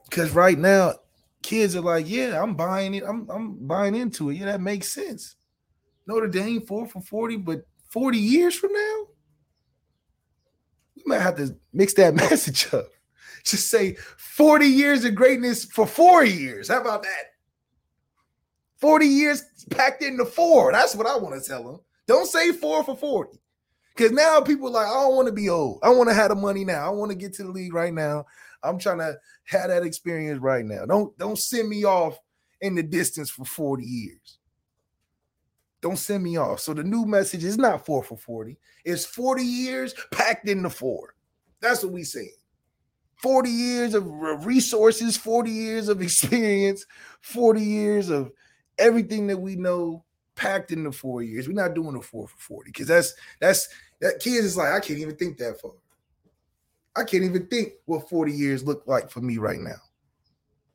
Because 0.09 0.31
right 0.33 0.59
now, 0.59 0.95
kids 1.43 1.76
are 1.76 1.81
like, 1.81 2.09
yeah, 2.09 2.40
I'm 2.40 2.55
buying 2.55 2.95
it. 2.95 3.05
I'm, 3.07 3.28
I'm 3.31 3.66
buying 3.66 3.95
into 3.95 4.31
it. 4.31 4.37
Yeah, 4.37 4.47
that 4.47 4.61
makes 4.61 4.88
sense. 4.88 5.37
Notre 6.07 6.28
Dame 6.28 6.61
four 6.62 6.87
for 6.87 7.00
40, 7.00 7.37
but 7.38 7.66
40 7.90 8.19
years 8.19 8.55
from 8.55 8.73
now, 8.73 9.07
we 10.95 11.02
might 11.07 11.21
have 11.21 11.37
to 11.37 11.57
mix 11.73 11.95
that 11.95 12.14
message 12.14 12.73
up. 12.73 12.87
Just 13.46 13.70
say 13.70 13.94
40 13.94 14.66
years 14.66 15.04
of 15.04 15.14
greatness 15.14 15.64
for 15.64 15.86
four 15.86 16.24
years. 16.24 16.68
How 16.68 16.80
about 16.80 17.04
that? 17.04 17.32
40 18.80 19.06
years 19.06 19.44
packed 19.70 20.02
into 20.02 20.24
four. 20.24 20.72
That's 20.72 20.94
what 20.94 21.06
I 21.06 21.16
want 21.16 21.40
to 21.40 21.48
tell 21.48 21.64
them. 21.64 21.80
Don't 22.06 22.26
say 22.26 22.52
four 22.52 22.84
for 22.84 22.96
40. 22.96 23.38
Because 23.94 24.12
now 24.12 24.40
people 24.40 24.70
like, 24.70 24.86
I 24.86 24.92
don't 24.92 25.14
want 25.14 25.28
to 25.28 25.32
be 25.32 25.48
old. 25.48 25.78
I 25.82 25.90
want 25.90 26.08
to 26.08 26.14
have 26.14 26.28
the 26.28 26.34
money 26.34 26.64
now. 26.64 26.86
I 26.86 26.90
want 26.90 27.10
to 27.12 27.16
get 27.16 27.32
to 27.34 27.44
the 27.44 27.50
league 27.50 27.72
right 27.72 27.94
now. 27.94 28.26
I'm 28.62 28.78
trying 28.78 28.98
to 28.98 29.16
have 29.44 29.68
that 29.68 29.84
experience 29.84 30.40
right 30.40 30.64
now. 30.64 30.84
Don't 30.84 31.16
don't 31.16 31.38
send 31.38 31.68
me 31.68 31.84
off 31.84 32.18
in 32.60 32.74
the 32.74 32.82
distance 32.82 33.30
for 33.30 33.44
40 33.44 33.84
years. 33.84 34.38
Don't 35.80 35.98
send 35.98 36.24
me 36.24 36.36
off. 36.36 36.60
So 36.60 36.74
the 36.74 36.82
new 36.82 37.06
message 37.06 37.44
is 37.44 37.56
not 37.56 37.86
four 37.86 38.02
for 38.02 38.16
40. 38.16 38.58
It's 38.84 39.04
40 39.04 39.42
years 39.42 39.94
packed 40.10 40.48
into 40.48 40.68
four. 40.68 41.14
That's 41.60 41.84
what 41.84 41.92
we 41.92 42.02
saying. 42.02 42.34
40 43.16 43.50
years 43.50 43.94
of 43.94 44.07
resources, 44.44 45.16
40 45.16 45.50
years 45.50 45.88
of 45.88 46.02
experience, 46.02 46.87
40 47.20 47.61
years 47.61 48.11
of 48.11 48.31
everything 48.79 49.26
that 49.29 49.38
we 49.38 49.57
know 49.57 50.05
packed 50.35 50.70
into 50.70 50.92
four 50.92 51.22
years. 51.22 51.48
We're 51.48 51.55
not 51.55 51.74
doing 51.74 51.96
a 51.96 52.02
four 52.02 52.29
for 52.29 52.38
40 52.38 52.70
because 52.70 52.88
that's 52.88 53.14
that's 53.40 53.68
that 54.00 54.20
kids 54.20 54.44
is 54.44 54.57
like, 54.57 54.72
I 54.72 54.81
can't 54.81 54.98
even 55.00 55.16
think 55.16 55.38
that 55.38 55.61
far. 55.61 55.72
I 56.94 57.05
can't 57.05 57.24
even 57.24 57.46
think 57.46 57.72
what 57.85 58.09
40 58.09 58.33
years 58.33 58.64
look 58.64 58.85
like 58.87 59.11
for 59.11 59.20
me 59.20 59.38
right 59.38 59.61
now. 59.61 59.76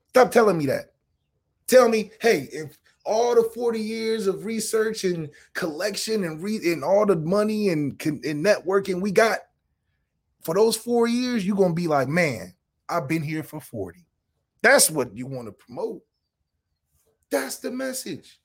Stop 0.09 0.31
telling 0.31 0.57
me 0.57 0.65
that. 0.67 0.93
Tell 1.67 1.89
me, 1.89 2.11
hey, 2.21 2.49
if 2.51 2.77
all 3.05 3.33
the 3.35 3.49
40 3.55 3.79
years 3.79 4.27
of 4.27 4.45
research 4.45 5.03
and 5.03 5.29
collection 5.53 6.23
and 6.23 6.41
re- 6.43 6.71
and 6.73 6.83
all 6.83 7.05
the 7.05 7.15
money 7.15 7.69
and, 7.69 7.99
and 8.05 8.45
networking 8.45 9.01
we 9.01 9.11
got 9.11 9.39
for 10.43 10.55
those 10.55 10.75
four 10.75 11.07
years, 11.07 11.45
you're 11.45 11.55
gonna 11.55 11.73
be 11.73 11.87
like, 11.87 12.07
man, 12.07 12.53
I've 12.89 13.07
been 13.07 13.23
here 13.23 13.43
for 13.43 13.59
40. 13.59 14.05
That's 14.61 14.89
what 14.89 15.15
you 15.15 15.25
want 15.27 15.47
to 15.47 15.51
promote. 15.51 16.01
That's 17.29 17.57
the 17.57 17.71
message. 17.71 18.39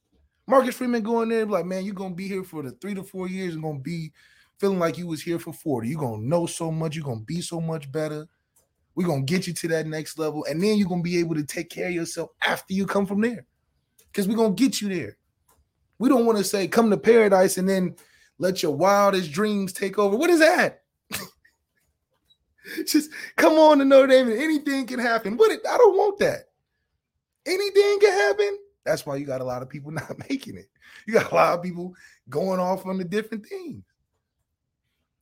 Marcus 0.47 0.77
Freeman 0.77 1.03
going 1.03 1.29
there, 1.29 1.45
like, 1.45 1.67
man, 1.67 1.85
you're 1.85 1.95
gonna 1.95 2.15
be 2.15 2.29
here 2.29 2.45
for 2.45 2.63
the 2.63 2.71
three 2.73 2.95
to 2.95 3.03
four 3.03 3.29
years 3.29 3.55
and 3.55 3.63
gonna 3.63 3.81
be 3.81 4.13
feeling 4.61 4.79
like 4.79 4.97
you 4.97 5.07
was 5.07 5.23
here 5.23 5.39
for 5.39 5.53
40. 5.53 5.89
You're 5.89 6.01
gonna 6.01 6.23
know 6.23 6.47
so 6.47 6.71
much, 6.71 6.95
you're 6.95 7.05
gonna 7.05 7.21
be 7.21 7.41
so 7.41 7.61
much 7.61 7.91
better. 7.91 8.27
We're 8.95 9.07
gonna 9.07 9.23
get 9.23 9.47
you 9.47 9.53
to 9.53 9.69
that 9.69 9.87
next 9.87 10.19
level, 10.19 10.47
and 10.49 10.63
then 10.63 10.79
you're 10.79 10.89
gonna 10.89 11.03
be 11.03 11.19
able 11.19 11.35
to 11.35 11.45
take 11.45 11.69
care 11.69 11.89
of 11.89 11.95
yourself 11.95 12.31
after 12.41 12.73
you 12.73 12.87
come 12.87 13.07
from 13.07 13.21
there 13.21 13.45
because 14.13 14.29
we're 14.29 14.37
gonna 14.37 14.55
get 14.55 14.81
you 14.81 14.89
there. 14.89 15.17
We 15.99 16.09
don't 16.09 16.27
want 16.27 16.39
to 16.39 16.45
say 16.45 16.69
come 16.69 16.91
to 16.91 16.97
paradise 16.97 17.59
and 17.59 17.69
then 17.69 17.97
let 18.39 18.63
your 18.63 18.73
wildest 18.73 19.33
dreams 19.33 19.73
take 19.73 19.99
over. 19.99 20.17
What 20.17 20.31
is 20.31 20.41
that? 20.41 20.83
Just 22.87 23.11
come 23.37 23.55
on 23.55 23.79
to 23.79 23.85
Notre 23.85 24.09
Dame 24.09 24.29
and 24.29 24.41
anything 24.41 24.87
can 24.87 24.99
happen. 24.99 25.37
What 25.37 25.51
I 25.53 25.77
don't 25.77 25.97
want 25.97 26.19
that. 26.19 26.49
Anything 27.47 28.01
can 28.01 28.13
happen. 28.13 28.59
That's 28.85 29.05
why 29.05 29.17
you 29.17 29.27
got 29.27 29.41
a 29.41 29.45
lot 29.45 29.63
of 29.63 29.69
people 29.69 29.91
not 29.93 30.17
making 30.29 30.57
it. 30.57 30.69
You 31.07 31.15
got 31.15 31.31
a 31.31 31.35
lot 31.35 31.59
of 31.59 31.63
people 31.63 31.95
going 32.29 32.61
off 32.61 32.87
on 32.87 32.99
the 32.99 33.05
different 33.05 33.47
things. 33.47 33.85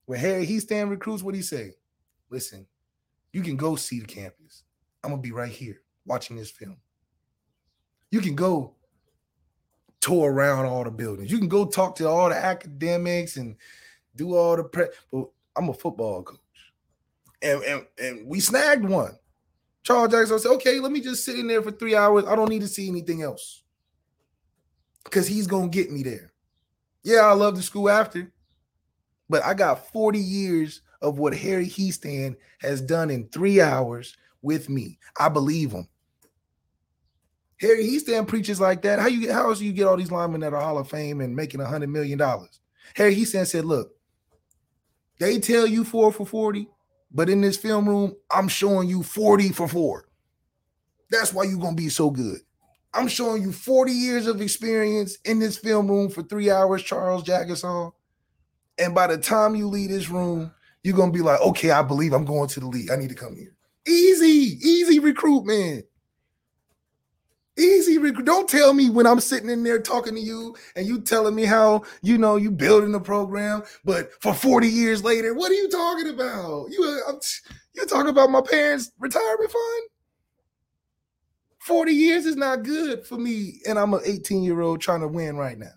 When 0.07 0.19
Harry 0.19 0.47
Hiestand 0.47 0.91
recruits, 0.91 1.23
what 1.23 1.35
he 1.35 1.43
say? 1.43 1.73
Listen, 2.31 2.67
you 3.33 3.43
can 3.43 3.57
go 3.57 3.77
see 3.77 4.01
the 4.01 4.07
campus. 4.07 4.65
I'm 5.03 5.11
gonna 5.11 5.23
be 5.23 5.33
right 5.33 5.51
here 5.51 5.81
watching 6.07 6.37
this 6.37 6.51
film. 6.51 6.77
You 8.11 8.21
can 8.21 8.35
go 8.35 8.75
tour 10.01 10.31
around 10.33 10.67
all 10.67 10.85
the 10.85 10.91
buildings. 10.91 11.31
You 11.31 11.39
can 11.39 11.49
go 11.49 11.65
talk 11.65 11.97
to 11.97 12.09
all 12.09 12.29
the 12.29 12.37
academics 12.37 13.37
and 13.39 13.57
do 14.15 14.37
all 14.37 14.57
the 14.57 14.65
pre. 14.65 14.87
But 15.11 15.29
I'm 15.57 15.69
a 15.71 15.75
football 15.75 16.23
coach, 16.23 16.39
and 17.45 17.63
and 17.63 17.87
and 17.99 18.27
we 18.27 18.41
snagged 18.41 18.85
one. 18.85 19.17
Charles 19.83 20.13
Jagusah 20.13 20.41
said, 20.41 20.51
"Okay, 20.53 20.81
let 20.81 20.91
me 20.91 21.01
just 21.01 21.25
sit 21.25 21.39
in 21.39 21.47
there 21.47 21.63
for 21.63 21.71
three 21.71 21.95
hours. 21.95 22.25
I 22.25 22.35
don't 22.35 22.49
need 22.49 22.63
to 22.63 22.69
see 22.69 22.89
anything 22.89 23.23
else 23.23 23.63
because 25.05 25.27
he's 25.27 25.47
gonna 25.47 25.69
get 25.69 25.93
me 25.93 26.03
there. 26.03 26.33
Yeah, 27.03 27.21
I 27.21 27.33
love 27.35 27.55
the 27.55 27.63
school 27.63 27.91
after, 27.91 28.33
but 29.29 29.45
I 29.45 29.53
got 29.53 29.93
40 29.93 30.19
years 30.19 30.81
of 31.03 31.19
what 31.19 31.37
Harry 31.37 31.67
Hiestand 31.67 32.37
has 32.61 32.81
done 32.81 33.11
in 33.11 33.29
three 33.29 33.61
hours 33.61 34.17
with 34.41 34.71
me. 34.71 34.99
I 35.21 35.29
believe 35.29 35.73
him. 35.73 35.87
Harry 37.61 37.85
Hiestand 37.85 38.27
preaches 38.27 38.59
like 38.61 38.83
that. 38.83 38.99
How 38.99 39.07
you 39.07 39.33
how 39.33 39.49
else 39.49 39.61
you 39.61 39.73
get 39.73 39.87
all 39.87 39.97
these 39.97 40.11
linemen 40.11 40.41
that 40.41 40.55
are 40.55 40.61
Hall 40.61 40.79
of 40.79 40.89
Fame 40.89 41.21
and 41.21 41.37
making 41.37 41.61
a 41.61 41.67
hundred 41.67 41.91
million 41.91 42.19
dollars? 42.19 42.61
Harry 42.95 43.15
Hiestand 43.15 43.47
said, 43.47 43.65
"Look, 43.65 43.93
they 45.19 45.39
tell 45.39 45.67
you 45.67 45.85
four 45.85 46.11
for 46.11 46.27
forty, 46.27 46.69
but 47.15 47.31
in 47.31 47.41
this 47.41 47.57
film 47.57 47.89
room, 47.89 48.15
I'm 48.31 48.49
showing 48.49 48.89
you 48.89 49.03
forty 49.03 49.51
for 49.51 49.69
four. 49.69 50.07
That's 51.11 51.33
why 51.33 51.45
you're 51.45 51.61
gonna 51.61 51.77
be 51.77 51.89
so 51.89 52.11
good. 52.11 52.41
I'm 52.95 53.09
showing 53.09 53.43
you 53.43 53.53
40 53.53 53.93
years 53.93 54.27
of 54.29 54.41
experience 54.41 55.19
in 55.25 55.41
this 55.41 55.59
film 55.59 55.89
room 55.89 56.11
for 56.11 56.23
three 56.23 56.51
hours, 56.51 56.83
Charles 56.83 57.25
Jagusah. 57.25 57.93
And 58.79 58.95
by 58.95 59.09
the 59.09 59.19
time 59.19 59.57
you 59.57 59.69
leave 59.69 59.91
this 59.91 60.09
room, 60.09 60.53
you're 60.85 60.97
gonna 60.97 61.13
be 61.13 61.21
like, 61.21 61.41
okay, 61.41 61.71
I 61.73 61.83
believe 61.83 62.13
I'm 62.13 62.25
going 62.25 62.49
to 62.51 62.61
the 62.61 62.67
league. 62.67 62.91
I 62.91 62.97
need 62.97 63.09
to 63.09 63.15
come 63.17 63.37
here. 63.37 63.57
Easy, 63.87 64.59
easy 64.63 65.01
recruitment. 65.01 65.87
Easy. 67.59 67.99
Rec- 67.99 68.25
Don't 68.25 68.49
tell 68.49 68.73
me 68.75 68.91
when 68.91 69.07
I'm 69.07 69.21
sitting 69.21 69.51
in 69.51 69.63
there 69.63 69.81
talking 69.81 70.15
to 70.15 70.21
you 70.21 70.57
and 70.75 70.87
you 70.87 71.01
telling 71.01 71.35
me 71.37 71.45
how 71.45 71.85
you 72.03 72.19
know 72.19 72.37
you 72.37 72.51
building 72.51 72.93
the 72.93 73.01
program, 73.01 73.63
but 73.85 74.11
for 74.23 74.35
40 74.35 74.67
years 74.69 75.05
later, 75.05 75.35
what 75.35 75.53
are 75.53 75.55
you 75.55 75.69
talking 75.69 76.09
about? 76.09 76.67
You 76.71 77.03
uh, 77.09 77.13
you 77.75 77.87
talking 77.87 78.11
about 78.11 78.31
my 78.31 78.41
parents' 78.41 78.91
retirement 78.99 79.53
fund? 79.53 79.83
40 81.61 81.93
years 81.93 82.27
is 82.27 82.37
not 82.37 82.65
good 82.65 83.07
for 83.07 83.19
me, 83.19 83.61
and 83.69 83.79
I'm 83.79 83.95
an 83.95 84.01
18 84.05 84.43
year 84.43 84.61
old 84.61 84.81
trying 84.81 85.01
to 85.01 85.09
win 85.09 85.37
right 85.37 85.59
now. 85.59 85.73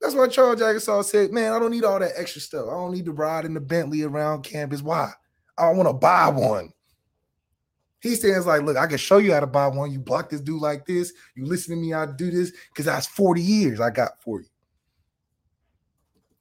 That's 0.00 0.14
why 0.14 0.28
Charles 0.28 0.60
Jagusah 0.60 1.04
said, 1.04 1.32
"Man, 1.32 1.54
I 1.54 1.58
don't 1.58 1.70
need 1.70 1.84
all 1.84 1.98
that 1.98 2.12
extra 2.16 2.42
stuff. 2.42 2.66
I 2.68 2.72
don't 2.72 2.92
need 2.92 3.06
to 3.06 3.12
ride 3.12 3.46
in 3.46 3.54
the 3.54 3.60
Bentley 3.60 4.02
around 4.02 4.42
campus. 4.42 4.82
Why? 4.82 5.10
I 5.56 5.70
want 5.70 5.88
to 5.88 5.94
buy 5.94 6.28
one." 6.28 6.72
Hiestand's 8.04 8.46
like, 8.46 8.62
look, 8.62 8.76
I 8.76 8.86
can 8.86 8.98
show 8.98 9.18
you 9.18 9.32
how 9.32 9.40
to 9.40 9.46
buy 9.46 9.66
one. 9.66 9.90
You 9.90 9.98
block 9.98 10.28
this 10.28 10.40
dude 10.40 10.60
like 10.60 10.86
this. 10.86 11.12
You 11.34 11.46
listen 11.46 11.74
to 11.74 11.80
me, 11.80 11.94
I 11.94 12.06
do 12.06 12.30
this 12.30 12.52
because 12.68 12.84
that's 12.84 13.06
40 13.06 13.40
years 13.40 13.80
I 13.80 13.90
got 13.90 14.22
for 14.22 14.40
you. 14.40 14.46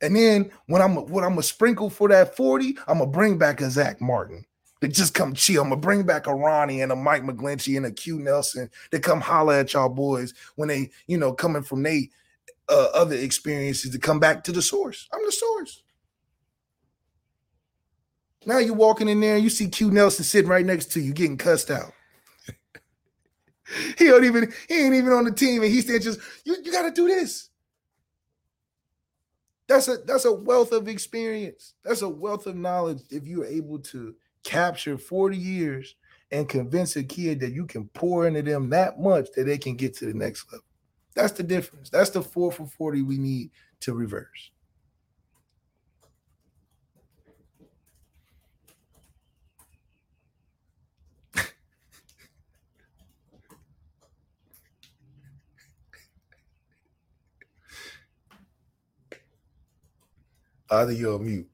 And 0.01 0.15
then 0.15 0.51
when 0.65 0.81
I'm 0.81 0.95
what 0.95 1.23
I'm 1.23 1.31
gonna 1.31 1.43
sprinkle 1.43 1.89
for 1.89 2.09
that 2.09 2.35
40, 2.35 2.77
I'm 2.87 2.99
gonna 2.99 3.09
bring 3.09 3.37
back 3.37 3.61
a 3.61 3.69
Zach 3.69 4.01
Martin 4.01 4.43
to 4.81 4.89
just 4.89 5.13
come 5.13 5.33
chill. 5.33 5.61
I'm 5.61 5.69
gonna 5.69 5.79
bring 5.79 6.03
back 6.03 6.27
a 6.27 6.35
Ronnie 6.35 6.81
and 6.81 6.91
a 6.91 6.95
Mike 6.95 7.23
McGlinchey 7.23 7.77
and 7.77 7.85
a 7.85 7.91
Q 7.91 8.19
Nelson 8.19 8.69
to 8.91 8.99
come 8.99 9.21
holler 9.21 9.53
at 9.53 9.71
y'all 9.71 9.87
boys 9.87 10.33
when 10.55 10.67
they, 10.67 10.91
you 11.07 11.17
know, 11.17 11.31
coming 11.31 11.63
from 11.63 11.83
they 11.83 12.09
uh, 12.67 12.87
other 12.93 13.15
experiences 13.15 13.91
to 13.91 13.99
come 13.99 14.19
back 14.19 14.43
to 14.43 14.51
the 14.51 14.61
source. 14.61 15.07
I'm 15.13 15.25
the 15.25 15.31
source. 15.31 15.83
Now 18.45 18.57
you're 18.59 18.73
walking 18.75 19.09
in 19.09 19.19
there, 19.19 19.35
and 19.35 19.43
you 19.43 19.49
see 19.49 19.67
Q 19.67 19.91
Nelson 19.91 20.25
sitting 20.25 20.49
right 20.49 20.65
next 20.65 20.91
to 20.93 21.01
you, 21.01 21.13
getting 21.13 21.37
cussed 21.37 21.71
out. 21.71 21.93
he 23.97 24.05
don't 24.05 24.25
even 24.25 24.53
he 24.67 24.85
ain't 24.85 24.95
even 24.95 25.13
on 25.13 25.25
the 25.25 25.31
team, 25.31 25.63
and 25.63 25.71
he's 25.71 25.85
there 25.85 25.99
just 25.99 26.19
you, 26.45 26.57
you 26.63 26.71
got 26.71 26.83
to 26.83 26.91
do 26.91 27.07
this. 27.07 27.49
That's 29.67 29.87
a 29.87 29.97
that's 30.05 30.25
a 30.25 30.33
wealth 30.33 30.71
of 30.71 30.87
experience. 30.87 31.73
That's 31.83 32.01
a 32.01 32.09
wealth 32.09 32.47
of 32.47 32.55
knowledge. 32.55 33.01
If 33.09 33.27
you're 33.27 33.45
able 33.45 33.79
to 33.79 34.15
capture 34.43 34.97
40 34.97 35.37
years 35.37 35.95
and 36.31 36.49
convince 36.49 36.95
a 36.95 37.03
kid 37.03 37.39
that 37.39 37.53
you 37.53 37.65
can 37.65 37.87
pour 37.89 38.27
into 38.27 38.41
them 38.41 38.69
that 38.71 38.99
much 38.99 39.27
that 39.35 39.45
they 39.45 39.57
can 39.57 39.75
get 39.75 39.95
to 39.97 40.05
the 40.05 40.13
next 40.13 40.51
level. 40.51 40.65
That's 41.15 41.33
the 41.33 41.43
difference. 41.43 41.89
That's 41.89 42.09
the 42.09 42.21
four 42.21 42.51
for 42.51 42.65
40 42.65 43.03
we 43.03 43.17
need 43.17 43.51
to 43.81 43.93
reverse. 43.93 44.51
Either 60.73 60.91
you're 60.91 61.15
on 61.15 61.25
mute. 61.25 61.47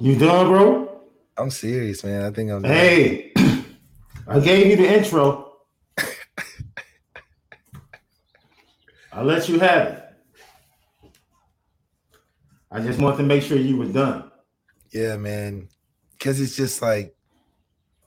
You 0.00 0.16
done, 0.18 0.46
bro? 0.48 1.00
I'm 1.36 1.50
serious, 1.50 2.04
man. 2.04 2.24
I 2.24 2.30
think 2.30 2.50
I'm. 2.50 2.62
Hey, 2.62 3.32
I 4.28 4.38
gave 4.40 4.66
you 4.66 4.76
the 4.76 4.96
intro. 4.96 5.46
I'll 9.12 9.24
let 9.24 9.48
you 9.48 9.58
have 9.58 9.86
it. 9.88 10.04
I 12.70 12.80
just 12.80 13.00
want 13.00 13.16
to 13.16 13.22
make 13.22 13.42
sure 13.42 13.56
you 13.56 13.78
were 13.78 13.86
done. 13.86 14.30
Yeah, 14.92 15.16
man. 15.16 15.68
Because 16.12 16.40
it's 16.40 16.54
just 16.54 16.82
like 16.82 17.16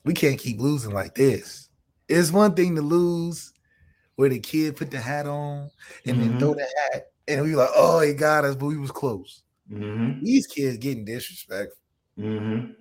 we 0.06 0.14
can't 0.14 0.40
keep 0.40 0.60
losing 0.60 0.94
like 0.94 1.16
this. 1.16 1.68
It's 2.08 2.32
one 2.32 2.54
thing 2.54 2.76
to 2.76 2.82
lose 2.82 3.52
where 4.16 4.30
the 4.30 4.40
kid 4.40 4.76
put 4.78 4.92
the 4.92 5.00
hat 5.00 5.26
on 5.26 5.72
and 6.06 6.18
Mhm. 6.18 6.20
then 6.20 6.40
throw 6.40 6.54
the 6.54 6.68
hat, 6.92 7.11
and 7.32 7.44
we 7.44 7.56
like, 7.56 7.70
oh, 7.76 8.02
he 8.02 8.14
got 8.14 8.46
us, 8.46 8.56
but 8.56 8.68
we 8.68 8.78
was 8.78 8.92
close. 8.92 9.44
Mm-hmm. 9.72 10.24
These 10.24 10.48
kids 10.48 10.78
getting 10.78 11.06
disrespectful. 11.06 11.78
Mm-hmm. 12.20 12.72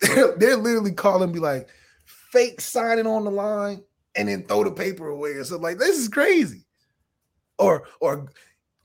They're, 0.00 0.36
they're 0.36 0.56
literally 0.56 0.92
calling 0.92 1.32
me 1.32 1.38
like 1.38 1.68
fake 2.04 2.60
signing 2.60 3.06
on 3.06 3.24
the 3.24 3.30
line 3.30 3.82
and 4.14 4.28
then 4.28 4.44
throw 4.44 4.64
the 4.64 4.70
paper 4.70 5.08
away 5.08 5.30
or 5.30 5.44
something 5.44 5.62
like 5.62 5.78
this 5.78 5.98
is 5.98 6.08
crazy. 6.08 6.64
Or 7.58 7.84
or 8.00 8.28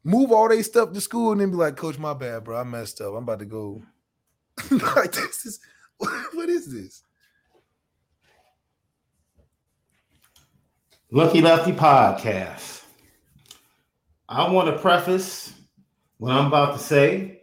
move 0.04 0.32
all 0.32 0.48
they 0.48 0.64
stuff 0.64 0.94
to 0.94 1.02
school 1.02 1.34
and 1.34 1.42
then 1.42 1.52
be 1.52 1.58
like, 1.58 1.76
Coach, 1.76 1.98
my 1.98 2.14
bad, 2.14 2.46
bro. 2.46 2.60
I 2.60 2.64
messed 2.64 3.02
up. 3.02 3.14
I'm 3.14 3.24
about 3.24 3.40
to 3.40 3.46
go. 3.46 3.84
like 4.72 5.12
this 5.12 5.46
is 5.46 5.60
what 5.98 6.50
is 6.50 6.72
this? 6.72 7.04
Lucky 11.12 11.42
Lefty 11.42 11.74
Podcast. 11.74 12.81
I 14.32 14.50
want 14.50 14.74
to 14.74 14.82
preface 14.82 15.52
what 16.18 16.32
I'm 16.32 16.46
about 16.46 16.72
to 16.72 16.80
say. 16.80 17.42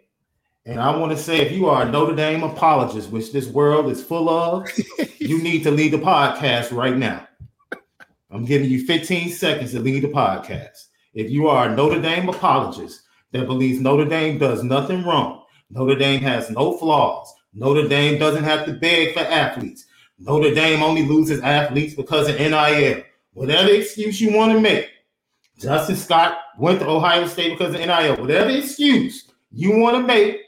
And 0.65 0.81
I 0.81 0.97
want 0.97 1.13
to 1.13 1.23
say 1.23 1.37
if 1.37 1.53
you 1.53 1.67
are 1.67 1.83
a 1.83 1.91
Notre 1.91 2.17
Dame 2.17 2.43
apologist, 2.43 3.11
which 3.11 3.31
this 3.31 3.47
world 3.47 3.91
is 3.91 4.03
full 4.03 4.31
of, 4.31 4.67
you 5.19 5.37
need 5.43 5.65
to 5.65 5.71
leave 5.71 5.91
the 5.91 5.99
podcast 5.99 6.73
right 6.73 6.97
now. 6.97 7.29
I'm 8.31 8.47
giving 8.47 8.71
you 8.71 8.87
15 8.87 9.33
seconds 9.33 9.73
to 9.73 9.81
leave 9.81 10.01
the 10.01 10.09
podcast. 10.09 10.87
If 11.13 11.31
you 11.31 11.49
are 11.49 11.69
a 11.69 11.77
Notre 11.77 12.01
Dame 12.01 12.31
apologist 12.31 13.03
that 13.33 13.47
believes 13.47 13.81
Notre 13.81 14.07
Dame 14.07 14.39
does 14.39 14.65
nothing 14.65 15.05
wrong, 15.05 15.45
Notre 15.69 15.95
Dame 15.95 16.23
has 16.23 16.49
no 16.49 16.79
flaws, 16.79 17.31
Notre 17.53 17.87
Dame 17.87 18.19
doesn't 18.19 18.45
have 18.45 18.65
to 18.65 18.73
beg 18.73 19.13
for 19.13 19.21
athletes, 19.21 19.85
Notre 20.19 20.55
Dame 20.55 20.83
only 20.83 21.05
loses 21.05 21.43
athletes 21.43 21.93
because 21.93 22.31
of 22.31 22.39
NIL, 22.39 23.03
whatever 23.35 23.69
excuse 23.73 24.23
you 24.23 24.35
want 24.35 24.53
to 24.53 24.61
make. 24.61 24.89
Justin 25.59 25.97
Scott 25.97 26.39
went 26.59 26.81
to 26.81 26.89
Ohio 26.89 27.27
State 27.27 27.57
because 27.57 27.75
of 27.75 27.81
NIL, 27.81 28.17
whatever 28.17 28.51
excuse 28.51 29.31
you 29.51 29.79
want 29.79 29.97
to 29.97 30.03
make 30.03 30.43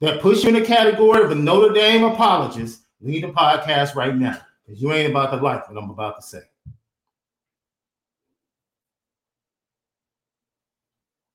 that 0.00 0.20
puts 0.20 0.42
you 0.42 0.48
in 0.48 0.54
the 0.56 0.66
category 0.66 1.22
of 1.22 1.30
a 1.30 1.34
Notre 1.34 1.72
Dame 1.72 2.04
apologist, 2.04 2.82
leave 3.00 3.22
the 3.22 3.28
podcast 3.28 3.94
right 3.94 4.14
now 4.14 4.36
because 4.66 4.82
you 4.82 4.92
ain't 4.92 5.10
about 5.10 5.30
to 5.30 5.36
like 5.36 5.68
what 5.68 5.82
I'm 5.82 5.90
about 5.90 6.20
to 6.20 6.26
say. 6.26 6.40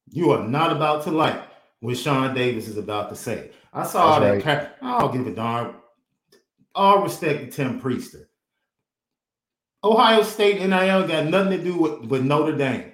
You 0.10 0.32
are 0.32 0.48
not 0.48 0.72
about 0.72 1.04
to 1.04 1.12
like 1.12 1.42
what 1.80 1.98
Sean 1.98 2.34
Davis 2.34 2.68
is 2.68 2.78
about 2.78 3.10
to 3.10 3.16
say. 3.16 3.52
I 3.74 3.86
saw 3.86 4.20
That's 4.20 4.44
that. 4.44 4.78
Ca- 4.80 4.86
I 4.86 5.00
don't 5.00 5.14
give 5.14 5.28
a 5.28 5.36
darn. 5.36 5.76
All 6.76 7.04
respect 7.04 7.40
to 7.40 7.52
Tim 7.52 7.82
Prister. 7.82 8.26
Ohio 9.84 10.24
State 10.24 10.60
NIL 10.60 11.08
got 11.08 11.26
nothing 11.26 11.58
to 11.58 11.64
do 11.64 11.78
with, 11.78 12.06
with 12.06 12.24
Notre 12.24 12.56
Dame 12.56 12.92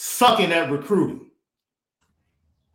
sucking 0.00 0.50
at 0.50 0.70
recruiting 0.70 1.30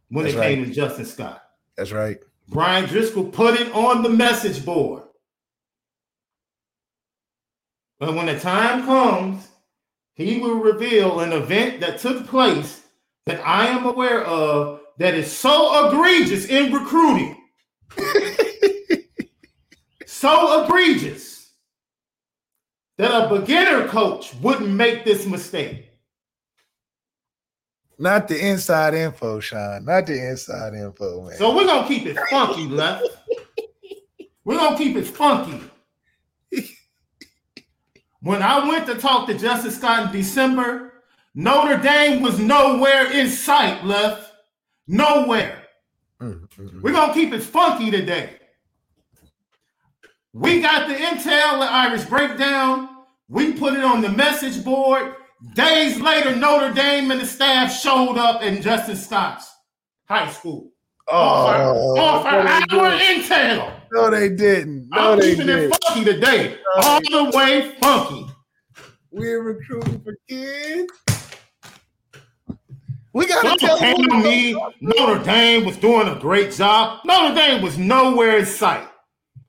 when 0.09 0.25
That's 0.25 0.35
it 0.35 0.41
came 0.41 0.63
to 0.65 0.71
Justin 0.71 1.05
Scott. 1.05 1.41
That's 1.75 1.91
right. 1.91 2.19
Bryan 2.47 2.85
Driskell 2.85 3.33
put 3.33 3.59
it 3.59 3.73
on 3.73 4.03
the 4.03 4.09
message 4.09 4.63
board. 4.63 5.03
But 7.99 8.13
when 8.13 8.27
the 8.27 8.39
time 8.39 8.85
comes, 8.85 9.47
he 10.13 10.39
will 10.39 10.59
reveal 10.59 11.21
an 11.21 11.33
event 11.33 11.79
that 11.79 11.97
took 11.97 12.27
place 12.27 12.83
that 13.25 13.41
I 13.43 13.67
am 13.67 13.85
aware 13.85 14.23
of 14.23 14.81
that 14.99 15.15
is 15.15 15.31
so 15.31 15.87
egregious 15.87 16.45
in 16.45 16.71
recruiting. 16.71 17.41
so 20.05 20.63
egregious 20.63 21.53
that 22.99 23.25
a 23.25 23.39
beginner 23.39 23.87
coach 23.87 24.35
wouldn't 24.35 24.69
make 24.69 25.05
this 25.05 25.25
mistake. 25.25 25.89
Not 27.97 28.27
the 28.27 28.45
inside 28.45 28.93
info, 28.93 29.39
Sean. 29.39 29.85
Not 29.85 30.05
the 30.05 30.29
inside 30.29 30.73
info, 30.73 31.21
man. 31.21 31.37
So 31.37 31.55
we're 31.55 31.65
gonna 31.65 31.87
keep 31.87 32.05
it 32.05 32.17
funky, 32.29 32.67
left. 32.67 33.05
We're 34.43 34.57
gonna 34.57 34.77
keep 34.77 34.95
it 34.95 35.07
funky. 35.07 35.61
When 38.21 38.41
I 38.41 38.67
went 38.67 38.87
to 38.87 38.95
talk 38.95 39.27
to 39.27 39.37
Justin 39.37 39.71
Scott 39.71 40.07
in 40.07 40.11
December, 40.11 40.93
Notre 41.35 41.77
Dame 41.77 42.21
was 42.21 42.39
nowhere 42.39 43.11
in 43.11 43.29
sight, 43.29 43.83
left. 43.85 44.31
Nowhere. 44.87 45.63
Mm, 46.21 46.47
mm, 46.47 46.49
mm. 46.57 46.81
We're 46.81 46.93
gonna 46.93 47.13
keep 47.13 47.33
it 47.33 47.43
funky 47.43 47.91
today. 47.91 48.37
We 50.33 50.61
got 50.61 50.87
the 50.87 50.95
intel, 50.95 51.59
the 51.59 51.71
Irish 51.71 52.03
breakdown. 52.05 52.89
We 53.29 53.53
put 53.53 53.73
it 53.73 53.83
on 53.83 54.01
the 54.01 54.09
message 54.09 54.63
board. 54.63 55.15
Days 55.53 55.99
later, 56.01 56.35
Notre 56.35 56.73
Dame 56.73 57.11
and 57.11 57.21
the 57.21 57.25
staff 57.25 57.71
showed 57.71 58.17
up 58.17 58.41
in 58.41 58.61
Justin 58.61 58.95
Scott's 58.95 59.53
high 60.05 60.29
school. 60.31 60.71
Oh, 61.07 61.97
off 61.97 62.25
our 62.25 62.43
no, 62.43 62.43
they 62.43 62.77
our 62.79 62.97
didn't. 62.97 63.23
intel. 63.23 63.73
No, 63.91 64.09
they 64.09 64.29
didn't. 64.29 64.89
No, 64.89 65.13
I'm 65.13 65.19
they 65.19 65.35
didn't. 65.35 65.71
it 65.71 65.77
funky 65.83 66.03
today. 66.03 66.57
All 66.77 66.99
the 66.99 67.31
way 67.35 67.75
funky. 67.79 68.25
We're 69.11 69.43
recruiting 69.43 70.01
for 70.01 70.17
kids. 70.27 70.91
We 73.13 73.27
gotta 73.27 73.47
Don't 73.47 73.59
tell 73.59 73.77
them 73.77 74.23
me 74.23 74.53
Notre 74.81 75.23
Dame 75.23 75.63
was 75.63 75.77
doing 75.77 76.09
a 76.09 76.19
great 76.19 76.51
job. 76.51 76.99
Notre 77.05 77.33
Dame 77.35 77.61
was 77.61 77.77
nowhere 77.77 78.37
in 78.39 78.45
sight 78.45 78.87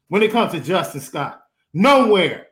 when 0.09 0.23
it 0.23 0.31
comes 0.31 0.53
to 0.53 0.61
Justin 0.61 1.01
Scott. 1.01 1.41
Nowhere. 1.75 2.47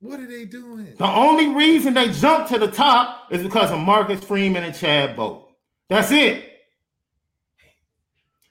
What 0.00 0.20
are 0.20 0.26
they 0.26 0.44
doing? 0.44 0.94
The 0.96 1.06
only 1.06 1.48
reason 1.48 1.94
they 1.94 2.10
jumped 2.12 2.50
to 2.52 2.58
the 2.58 2.70
top 2.70 3.32
is 3.32 3.42
because 3.42 3.70
of 3.72 3.80
Marcus 3.80 4.22
Freeman 4.22 4.62
and 4.62 4.74
Chad 4.74 5.16
Bowden. 5.16 5.42
That's 5.88 6.12
it. 6.12 6.44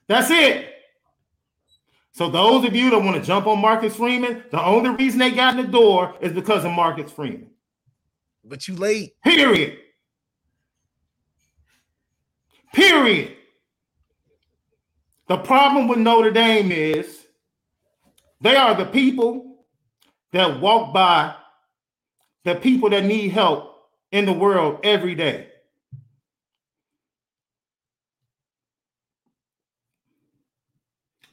That's 0.07 0.29
it. 0.29 0.73
So 2.11 2.29
those 2.29 2.65
of 2.65 2.75
you 2.75 2.89
that 2.89 2.99
want 2.99 3.15
to 3.15 3.21
jump 3.21 3.47
on 3.47 3.61
Marcus 3.61 3.95
Freeman, 3.95 4.43
the 4.51 4.61
only 4.61 4.89
reason 4.89 5.19
they 5.19 5.31
got 5.31 5.57
in 5.57 5.65
the 5.65 5.71
door 5.71 6.15
is 6.19 6.33
because 6.33 6.65
of 6.65 6.71
Marcus 6.71 7.11
Freeman. 7.11 7.51
But 8.43 8.67
you 8.67 8.75
late. 8.75 9.13
Period. 9.23 9.77
Period. 12.73 13.35
The 15.27 15.37
problem 15.37 15.87
with 15.87 15.99
Notre 15.99 16.31
Dame 16.31 16.71
is 16.71 17.27
they 18.41 18.55
are 18.55 18.73
the 18.75 18.85
people 18.85 19.65
that 20.31 20.59
walk 20.59 20.93
by 20.93 21.35
the 22.47 22.55
people 22.55 22.89
that 22.89 23.03
need 23.03 23.29
help 23.29 23.75
in 24.11 24.25
the 24.25 24.33
world 24.33 24.79
every 24.83 25.15
day. 25.15 25.49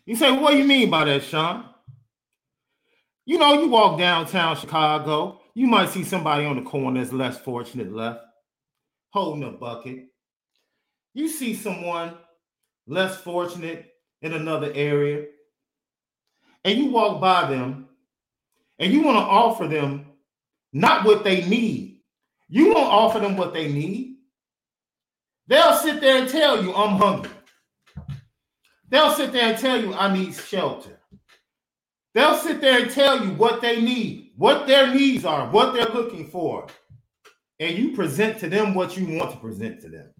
You 0.06 0.16
say, 0.16 0.30
what 0.32 0.50
do 0.52 0.58
you 0.58 0.64
mean 0.64 0.90
by 0.90 1.04
that, 1.04 1.22
Sean? 1.22 1.64
You 3.24 3.38
know, 3.38 3.62
you 3.62 3.68
walk 3.68 3.98
downtown 3.98 4.56
Chicago, 4.56 5.40
you 5.54 5.66
might 5.66 5.88
see 5.88 6.04
somebody 6.04 6.44
on 6.44 6.56
the 6.56 6.62
corner 6.62 7.00
that's 7.00 7.12
less 7.12 7.38
fortunate 7.38 7.90
left, 7.90 8.20
holding 9.10 9.44
a 9.44 9.50
bucket. 9.50 10.06
You 11.14 11.28
see 11.28 11.54
someone 11.54 12.14
less 12.86 13.16
fortunate 13.16 13.86
in 14.20 14.34
another 14.34 14.70
area, 14.74 15.26
and 16.64 16.78
you 16.78 16.90
walk 16.90 17.20
by 17.20 17.48
them, 17.48 17.88
and 18.78 18.92
you 18.92 19.02
want 19.02 19.16
to 19.16 19.22
offer 19.22 19.68
them 19.68 20.06
not 20.74 21.06
what 21.06 21.24
they 21.24 21.46
need. 21.46 22.00
You 22.48 22.74
won't 22.74 22.92
offer 22.92 23.20
them 23.20 23.36
what 23.36 23.54
they 23.54 23.72
need. 23.72 24.16
They'll 25.46 25.76
sit 25.76 26.00
there 26.00 26.18
and 26.20 26.28
tell 26.28 26.62
you, 26.62 26.74
I'm 26.74 26.98
hungry. 26.98 27.30
They'll 28.88 29.12
sit 29.12 29.32
there 29.32 29.50
and 29.50 29.58
tell 29.58 29.80
you, 29.80 29.94
I 29.94 30.12
need 30.12 30.34
shelter. 30.34 31.00
They'll 32.12 32.36
sit 32.36 32.60
there 32.60 32.82
and 32.82 32.90
tell 32.90 33.24
you 33.24 33.32
what 33.34 33.60
they 33.60 33.80
need, 33.80 34.32
what 34.36 34.66
their 34.66 34.92
needs 34.94 35.24
are, 35.24 35.50
what 35.50 35.74
they're 35.74 35.88
looking 35.88 36.26
for. 36.28 36.66
And 37.60 37.76
you 37.76 37.94
present 37.94 38.38
to 38.40 38.48
them 38.48 38.74
what 38.74 38.96
you 38.96 39.18
want 39.18 39.30
to 39.32 39.36
present 39.38 39.80
to 39.82 39.88
them. 39.88 40.10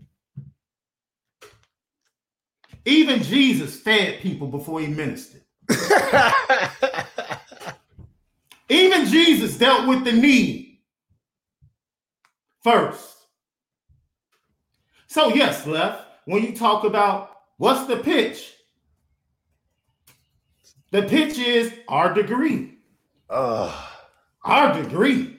Even 2.84 3.22
Jesus 3.22 3.80
fed 3.80 4.20
people 4.20 4.46
before 4.48 4.80
he 4.80 4.86
ministered. 4.86 5.42
Even 8.74 9.06
Jesus 9.06 9.56
dealt 9.56 9.86
with 9.86 10.04
the 10.04 10.12
need 10.12 10.80
first. 12.64 13.08
So, 15.06 15.28
yes, 15.28 15.64
left, 15.64 16.02
when 16.24 16.42
you 16.42 16.56
talk 16.56 16.82
about 16.82 17.30
what's 17.58 17.86
the 17.86 17.98
pitch, 17.98 18.52
the 20.90 21.02
pitch 21.02 21.38
is 21.38 21.72
our 21.88 22.12
degree. 22.12 22.78
Uh, 23.30 23.72
Our 24.44 24.82
degree. 24.82 25.38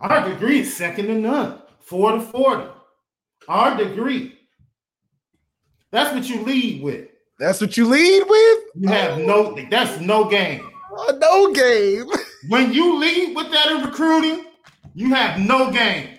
Our 0.00 0.28
degree 0.30 0.60
is 0.60 0.74
second 0.76 1.06
to 1.08 1.14
none. 1.14 1.60
Four 1.80 2.12
to 2.12 2.20
40. 2.20 2.68
Our 3.48 3.76
degree. 3.76 4.38
That's 5.90 6.14
what 6.14 6.28
you 6.28 6.42
lead 6.42 6.82
with. 6.82 7.08
that's 7.38 7.60
what 7.60 7.76
you 7.76 7.86
lead 7.86 8.24
with? 8.26 8.58
You 8.74 8.88
have 8.88 9.18
no, 9.18 9.56
that's 9.70 10.00
no 10.00 10.24
game. 10.28 10.68
Oh, 10.96 11.18
no 11.20 11.52
game. 11.52 12.06
When 12.48 12.72
you 12.72 12.98
lead 13.00 13.34
with 13.34 13.50
that 13.50 13.66
in 13.72 13.82
recruiting, 13.84 14.44
you 14.94 15.12
have 15.12 15.40
no 15.40 15.72
game. 15.72 16.16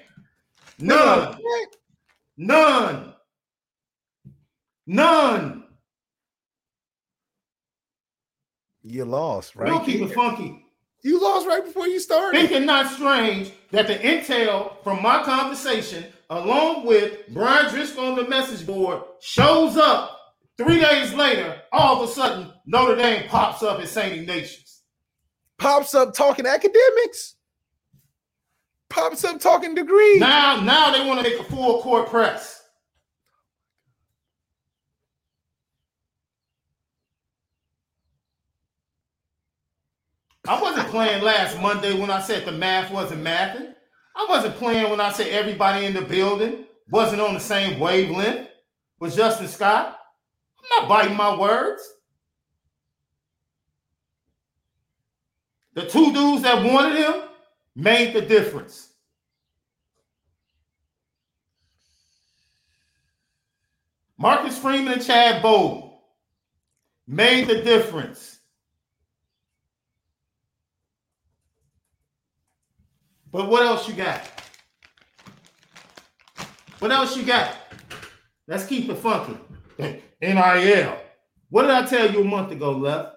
None. 0.77 1.39
None. 2.35 3.13
None. 4.85 5.63
You 8.83 9.05
lost, 9.05 9.55
right? 9.55 9.69
We'll 9.69 9.79
keep 9.81 10.01
it 10.01 10.13
funky. 10.13 10.65
You 11.03 11.21
lost 11.21 11.47
right 11.47 11.63
before 11.63 11.87
you 11.87 11.99
started. 11.99 12.37
Thinking 12.37 12.65
not 12.65 12.91
strange 12.91 13.51
that 13.71 13.87
the 13.87 13.95
intel 13.95 14.83
from 14.83 15.01
my 15.01 15.23
conversation, 15.23 16.05
along 16.29 16.85
with 16.85 17.27
Bryan 17.29 17.67
Driskell 17.67 18.09
on 18.11 18.15
the 18.15 18.27
message 18.27 18.65
board, 18.67 19.01
shows 19.21 19.77
up 19.77 20.19
three 20.57 20.79
days 20.79 21.13
later. 21.13 21.61
All 21.71 22.01
of 22.01 22.09
a 22.09 22.11
sudden, 22.11 22.51
Notre 22.65 22.95
Dame 22.95 23.27
pops 23.29 23.63
up 23.63 23.79
at 23.79 23.87
St. 23.87 24.13
Ignatius. 24.21 24.66
Pops 25.59 25.95
up 25.95 26.13
talking 26.13 26.45
academics. 26.45 27.35
Pops 28.89 29.23
up 29.23 29.39
talking 29.39 29.75
degrees. 29.75 30.19
Now, 30.19 30.61
now 30.61 30.91
they 30.91 31.05
want 31.05 31.23
to 31.23 31.29
make 31.29 31.39
a 31.39 31.43
full 31.43 31.81
court 31.81 32.07
press. 32.07 32.63
I 40.47 40.61
wasn't 40.61 40.87
playing 40.87 41.23
last 41.23 41.59
Monday 41.61 41.99
when 41.99 42.09
I 42.09 42.21
said 42.21 42.45
the 42.45 42.53
math 42.53 42.89
wasn't 42.89 43.23
mathing. 43.23 43.73
I 44.15 44.25
wasn't 44.29 44.55
playing 44.55 44.89
when 44.89 45.01
I 45.01 45.11
said 45.11 45.27
everybody 45.27 45.85
in 45.85 45.93
the 45.93 46.01
building 46.01 46.65
wasn't 46.89 47.21
on 47.21 47.33
the 47.33 47.39
same 47.39 47.79
wavelength 47.79 48.47
with 48.99 49.15
Justin 49.15 49.47
Scott. 49.47 49.99
I'm 50.59 50.83
not 50.83 50.89
biting 50.89 51.17
my 51.17 51.37
words. 51.37 51.83
The 55.77 55.85
two 55.85 56.11
dudes 56.11 56.41
that 56.41 56.65
wanted 56.65 56.97
him 56.97 57.21
made 57.75 58.15
the 58.15 58.21
difference. 58.21 58.93
Marcus 64.17 64.57
Freeman 64.57 64.93
and 64.93 65.05
Chad 65.05 65.43
Bowden 65.43 65.91
made 67.05 67.47
the 67.47 67.61
difference. 67.61 68.39
But 73.31 73.47
what 73.47 73.61
else 73.61 73.87
you 73.87 73.93
got? 73.93 74.27
What 76.79 76.89
else 76.89 77.15
you 77.15 77.21
got? 77.21 77.55
Let's 78.47 78.65
keep 78.65 78.89
it 78.89 78.97
funky. 78.97 79.37
NIL. 80.23 80.97
What 81.49 81.61
did 81.61 81.71
I 81.71 81.85
tell 81.85 82.11
you 82.11 82.21
a 82.21 82.25
month 82.25 82.51
ago, 82.51 82.71
Left? 82.71 83.16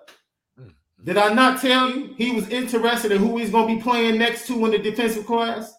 Did 1.05 1.17
I 1.17 1.33
not 1.33 1.61
tell 1.61 1.91
you 1.91 2.15
he 2.17 2.31
was 2.31 2.49
interested 2.49 3.13
in 3.13 3.19
who 3.19 3.39
he's 3.39 3.51
going 3.51 3.69
to 3.69 3.75
be 3.77 3.83
playing 3.83 4.19
next 4.19 4.47
to 4.49 4.65
in 4.67 4.73
the 4.73 4.79
defensive 4.79 5.27
class? 5.27 5.75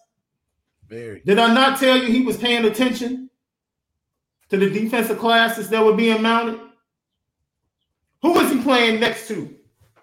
Very. 0.88 1.22
Did 1.24 1.38
I 1.38 1.52
not 1.54 1.78
tell 1.78 1.96
you 1.96 2.12
he 2.12 2.22
was 2.22 2.36
paying 2.36 2.64
attention 2.64 3.30
to 4.50 4.56
the 4.56 4.68
defensive 4.68 5.18
classes 5.18 5.68
that 5.70 5.84
were 5.84 5.94
being 5.94 6.20
mounted? 6.22 6.60
Who 8.22 8.38
is 8.40 8.52
he 8.52 8.60
playing 8.62 9.00
next 9.00 9.28
to 9.28 9.54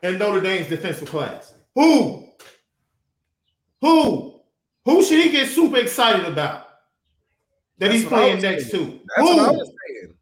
in 0.03 0.17
Notre 0.17 0.41
Dame's 0.41 0.67
defensive 0.67 1.10
class? 1.10 1.53
Who? 1.75 2.27
Who? 3.82 4.41
Who 4.86 5.03
should 5.03 5.23
he 5.23 5.29
get 5.29 5.49
super 5.49 5.77
excited 5.77 6.25
about 6.25 6.67
that 7.77 7.91
he's 7.91 8.03
That's 8.03 8.13
I 8.13 8.17
playing 8.17 8.41
next 8.41 8.71
to? 8.71 8.99
That's 9.15 9.21
what 9.21 9.39
I 9.39 9.45
Who? 9.45 9.58
was 9.58 9.71
saying. 9.88 10.13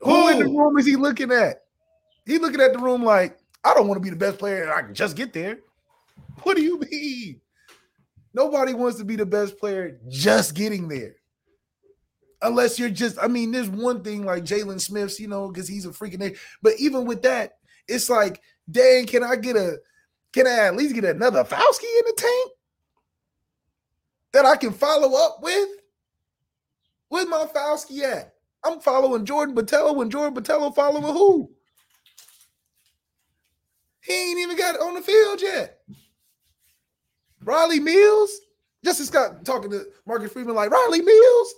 Who 0.00 0.28
in 0.28 0.38
the 0.38 0.44
room 0.44 0.78
is 0.78 0.86
he 0.86 0.96
looking 0.96 1.32
at? 1.32 1.62
He 2.24 2.38
looking 2.38 2.60
at 2.60 2.72
the 2.72 2.78
room 2.78 3.02
like, 3.02 3.38
I 3.64 3.74
don't 3.74 3.88
want 3.88 3.96
to 3.96 4.04
be 4.04 4.10
the 4.10 4.16
best 4.16 4.38
player 4.38 4.62
and 4.62 4.72
I 4.72 4.82
can 4.82 4.94
just 4.94 5.16
get 5.16 5.32
there. 5.32 5.60
What 6.42 6.56
do 6.56 6.62
you 6.62 6.80
mean? 6.80 7.40
Nobody 8.34 8.74
wants 8.74 8.98
to 8.98 9.04
be 9.04 9.16
the 9.16 9.26
best 9.26 9.58
player 9.58 10.00
just 10.08 10.54
getting 10.54 10.88
there. 10.88 11.16
Unless 12.40 12.78
you're 12.78 12.90
just, 12.90 13.18
I 13.22 13.28
mean, 13.28 13.52
there's 13.52 13.68
one 13.68 14.02
thing 14.02 14.24
like 14.24 14.44
Jalen 14.44 14.80
Smith's, 14.80 15.20
you 15.20 15.28
know, 15.28 15.48
because 15.48 15.68
he's 15.68 15.86
a 15.86 15.90
freaking. 15.90 16.36
But 16.60 16.74
even 16.78 17.04
with 17.04 17.22
that, 17.22 17.58
it's 17.86 18.10
like, 18.10 18.40
dang, 18.70 19.06
can 19.06 19.22
I 19.22 19.36
get 19.36 19.56
a, 19.56 19.76
can 20.32 20.46
I 20.46 20.66
at 20.66 20.76
least 20.76 20.94
get 20.94 21.04
another 21.04 21.44
Foskey 21.44 21.98
in 21.98 22.04
the 22.06 22.14
tank 22.16 22.50
that 24.32 24.44
I 24.44 24.56
can 24.56 24.72
follow 24.72 25.16
up 25.16 25.38
with? 25.42 25.68
Where's 27.10 27.28
my 27.28 27.46
Foskey 27.54 28.02
at? 28.02 28.34
I'm 28.64 28.80
following 28.80 29.24
Jordan 29.24 29.54
Botelho 29.54 30.00
and 30.00 30.10
Jordan 30.10 30.42
Botelho 30.42 30.74
following 30.74 31.02
who? 31.02 31.50
He 34.02 34.12
ain't 34.12 34.40
even 34.40 34.56
got 34.56 34.80
on 34.80 34.94
the 34.94 35.00
field 35.00 35.40
yet. 35.40 35.78
Riley 37.44 37.80
Mills? 37.80 38.30
Justin 38.84 39.06
Scott 39.06 39.44
talking 39.44 39.70
to 39.70 39.86
Marcus 40.06 40.32
Freeman 40.32 40.54
like 40.54 40.70
Riley 40.70 41.02
Mills. 41.02 41.54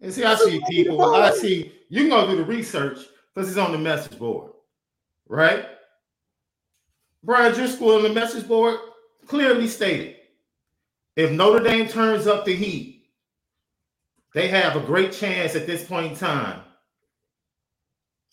And 0.00 0.12
see, 0.12 0.24
I 0.24 0.34
see 0.34 0.60
people. 0.68 1.14
I 1.14 1.30
see 1.30 1.72
you 1.88 2.02
can 2.02 2.10
go 2.10 2.26
do 2.26 2.36
the 2.36 2.44
research 2.44 2.98
because 3.34 3.48
it's 3.48 3.56
on 3.56 3.72
the 3.72 3.78
message 3.78 4.18
board, 4.18 4.52
right? 5.28 5.64
Bryan 7.22 7.54
Driskell 7.54 7.96
on 7.96 8.02
the 8.02 8.10
message 8.10 8.46
board 8.46 8.78
clearly 9.26 9.66
stated 9.66 10.16
if 11.16 11.30
Notre 11.30 11.64
Dame 11.64 11.88
turns 11.88 12.26
up 12.26 12.44
the 12.44 12.54
heat, 12.54 13.06
they 14.34 14.48
have 14.48 14.76
a 14.76 14.80
great 14.80 15.12
chance 15.12 15.54
at 15.54 15.66
this 15.66 15.84
point 15.84 16.12
in 16.12 16.18
time 16.18 16.60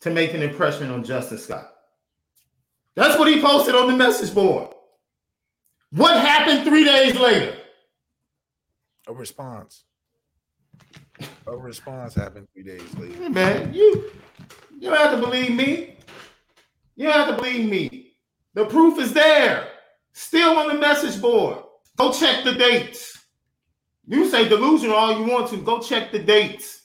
to 0.02 0.10
make 0.10 0.34
an 0.34 0.42
impression 0.42 0.90
on 0.92 1.04
Justin 1.04 1.38
Scott. 1.38 1.72
That's 2.96 3.18
what 3.18 3.28
he 3.28 3.42
posted 3.42 3.76
on 3.76 3.88
the 3.88 3.96
message 3.96 4.34
board. 4.34 4.70
What 5.92 6.18
happened 6.18 6.66
three 6.66 6.84
days 6.84 7.16
later? 7.18 7.56
A 9.08 9.14
response. 9.14 9.84
A 11.48 11.56
response 11.56 12.16
happened 12.16 12.48
three 12.54 12.64
days 12.64 12.96
later. 12.98 13.24
Hey, 13.24 13.30
man, 13.30 13.74
you 13.74 14.12
you 14.80 14.90
don't 14.90 14.98
have 14.98 15.12
to 15.12 15.26
believe 15.26 15.54
me. 15.54 15.98
You 16.96 17.08
don't 17.08 17.14
have 17.14 17.36
to 17.36 17.36
believe 17.36 17.70
me. 17.70 18.16
The 18.54 18.66
proof 18.66 19.00
is 19.00 19.14
there. 19.14 19.68
Still 20.14 20.58
on 20.58 20.68
the 20.68 20.76
message 20.76 21.22
board. 21.22 21.60
Go 21.98 22.12
check 22.12 22.44
the 22.44 22.54
dates. 22.54 23.18
You 24.08 24.30
say 24.30 24.48
delusional 24.48 24.96
all 24.96 25.18
you 25.18 25.32
want 25.32 25.50
to. 25.50 25.58
Go 25.58 25.80
check 25.80 26.12
the 26.12 26.20
dates. 26.20 26.82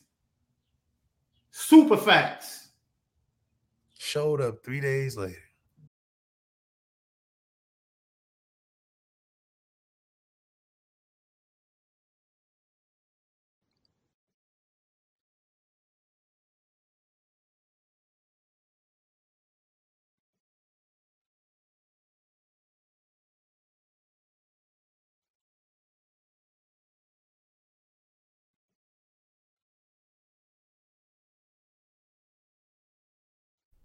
Super 1.51 1.97
facts. 1.97 2.69
Showed 3.99 4.41
up 4.41 4.63
three 4.63 4.81
days 4.81 5.17
later. 5.17 5.46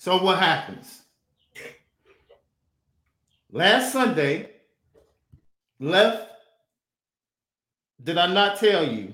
So 0.00 0.16
what 0.16 0.38
happens? 0.38 1.02
Last 3.52 3.92
Sunday, 3.92 4.48
left. 5.78 6.26
Did 8.02 8.16
I 8.16 8.32
not 8.32 8.58
tell 8.58 8.82
you 8.82 9.12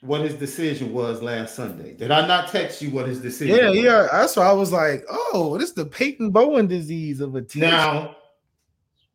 what 0.00 0.22
his 0.22 0.34
decision 0.34 0.92
was 0.92 1.22
last 1.22 1.54
Sunday? 1.54 1.94
Did 1.94 2.10
I 2.10 2.26
not 2.26 2.48
text 2.48 2.82
you 2.82 2.90
what 2.90 3.06
his 3.06 3.20
decision? 3.20 3.54
Yeah, 3.54 3.68
was? 3.68 3.78
yeah. 3.78 3.82
Yeah. 3.84 4.08
That's 4.10 4.34
why 4.34 4.48
I 4.48 4.52
was 4.54 4.72
like, 4.72 5.04
oh, 5.08 5.56
this 5.56 5.68
is 5.68 5.76
the 5.76 5.86
Peyton 5.86 6.32
Bowen 6.32 6.66
disease 6.66 7.20
of 7.20 7.36
a 7.36 7.42
team. 7.42 7.62
Now, 7.62 8.16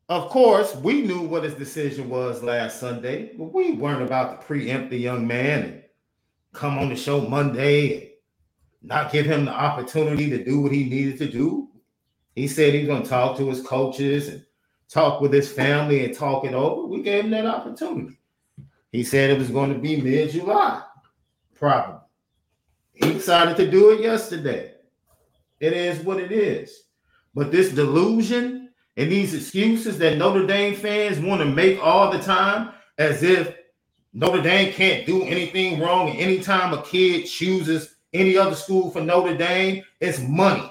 of 0.08 0.30
course, 0.30 0.74
we 0.74 1.02
knew 1.02 1.20
what 1.20 1.44
his 1.44 1.52
decision 1.52 2.08
was 2.08 2.42
last 2.42 2.80
Sunday, 2.80 3.32
but 3.36 3.52
we 3.52 3.72
weren't 3.72 4.00
about 4.00 4.40
to 4.40 4.46
preempt 4.46 4.88
the 4.88 4.96
young 4.96 5.26
man 5.26 5.64
and 5.64 5.82
come 6.54 6.78
on 6.78 6.88
the 6.88 6.96
show 6.96 7.20
Monday 7.20 8.13
not 8.84 9.10
give 9.10 9.26
him 9.26 9.46
the 9.46 9.52
opportunity 9.52 10.28
to 10.30 10.44
do 10.44 10.60
what 10.60 10.72
he 10.72 10.84
needed 10.84 11.18
to 11.18 11.30
do. 11.30 11.68
He 12.34 12.46
said 12.46 12.74
he's 12.74 12.86
going 12.86 13.02
to 13.02 13.08
talk 13.08 13.36
to 13.38 13.48
his 13.48 13.62
coaches 13.62 14.28
and 14.28 14.44
talk 14.88 15.20
with 15.20 15.32
his 15.32 15.50
family 15.50 16.04
and 16.04 16.14
talk 16.14 16.44
it 16.44 16.54
over. 16.54 16.86
We 16.86 17.02
gave 17.02 17.24
him 17.24 17.30
that 17.30 17.46
opportunity. 17.46 18.18
He 18.92 19.02
said 19.02 19.30
it 19.30 19.38
was 19.38 19.50
going 19.50 19.72
to 19.72 19.78
be 19.78 20.00
mid 20.00 20.30
July, 20.30 20.82
probably. 21.56 22.00
He 22.92 23.12
decided 23.12 23.56
to 23.56 23.70
do 23.70 23.90
it 23.90 24.00
yesterday. 24.00 24.74
It 25.60 25.72
is 25.72 26.04
what 26.04 26.20
it 26.20 26.30
is. 26.30 26.84
But 27.34 27.50
this 27.50 27.72
delusion 27.72 28.70
and 28.96 29.10
these 29.10 29.34
excuses 29.34 29.98
that 29.98 30.18
Notre 30.18 30.46
Dame 30.46 30.76
fans 30.76 31.18
want 31.18 31.40
to 31.40 31.46
make 31.46 31.82
all 31.82 32.12
the 32.12 32.20
time, 32.20 32.72
as 32.98 33.22
if 33.22 33.56
Notre 34.12 34.42
Dame 34.42 34.72
can't 34.72 35.06
do 35.06 35.22
anything 35.24 35.80
wrong. 35.80 36.10
And 36.10 36.18
anytime 36.18 36.72
a 36.72 36.82
kid 36.82 37.26
chooses 37.26 37.93
any 38.14 38.38
other 38.38 38.54
school 38.54 38.90
for 38.90 39.00
Notre 39.00 39.36
Dame, 39.36 39.82
it's 40.00 40.20
money. 40.20 40.70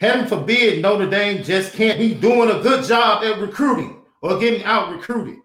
Heaven 0.00 0.26
forbid 0.26 0.80
Notre 0.82 1.08
Dame 1.08 1.42
just 1.42 1.74
can't 1.74 1.98
be 1.98 2.14
doing 2.14 2.50
a 2.50 2.62
good 2.62 2.84
job 2.84 3.22
at 3.24 3.40
recruiting 3.40 4.02
or 4.20 4.38
getting 4.38 4.64
out 4.64 4.92
recruited. 4.92 5.38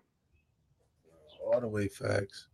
All 1.45 1.59
the 1.59 1.67
way 1.67 1.87
facts. 1.87 2.47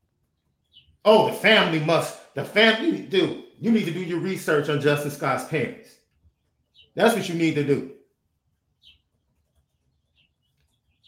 Oh, 1.05 1.27
the 1.27 1.33
family 1.33 1.79
must, 1.79 2.33
the 2.33 2.45
family, 2.45 3.01
dude, 3.01 3.43
you 3.59 3.71
need 3.71 3.85
to 3.85 3.91
do 3.91 4.01
your 4.01 4.19
research 4.19 4.69
on 4.69 4.81
Justin 4.81 5.11
Scott's 5.11 5.45
parents. 5.45 5.89
That's 6.95 7.15
what 7.15 7.27
you 7.27 7.35
need 7.35 7.55
to 7.55 7.63
do. 7.63 7.91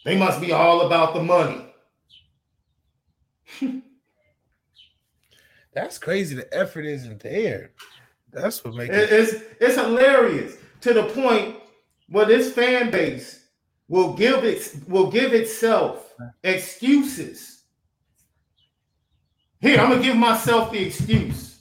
They 0.04 0.16
must 0.16 0.40
be 0.40 0.52
all 0.52 0.82
about 0.82 1.14
the 1.14 1.22
money. 1.22 1.65
That's 5.76 5.98
crazy. 5.98 6.34
The 6.34 6.52
effort 6.56 6.86
isn't 6.86 7.22
there. 7.22 7.72
That's 8.32 8.64
what 8.64 8.74
makes 8.74 8.96
it. 8.96 9.12
It's 9.12 9.34
it's 9.60 9.76
hilarious 9.76 10.56
to 10.80 10.94
the 10.94 11.02
point 11.02 11.56
where 12.08 12.24
this 12.24 12.50
fan 12.54 12.90
base 12.90 13.44
will 13.86 14.14
give 14.14 14.42
it 14.42 14.74
will 14.88 15.10
give 15.10 15.34
itself 15.34 16.14
excuses. 16.42 17.64
Here, 19.60 19.78
I'm 19.78 19.90
gonna 19.90 20.02
give 20.02 20.16
myself 20.16 20.72
the 20.72 20.78
excuse. 20.78 21.58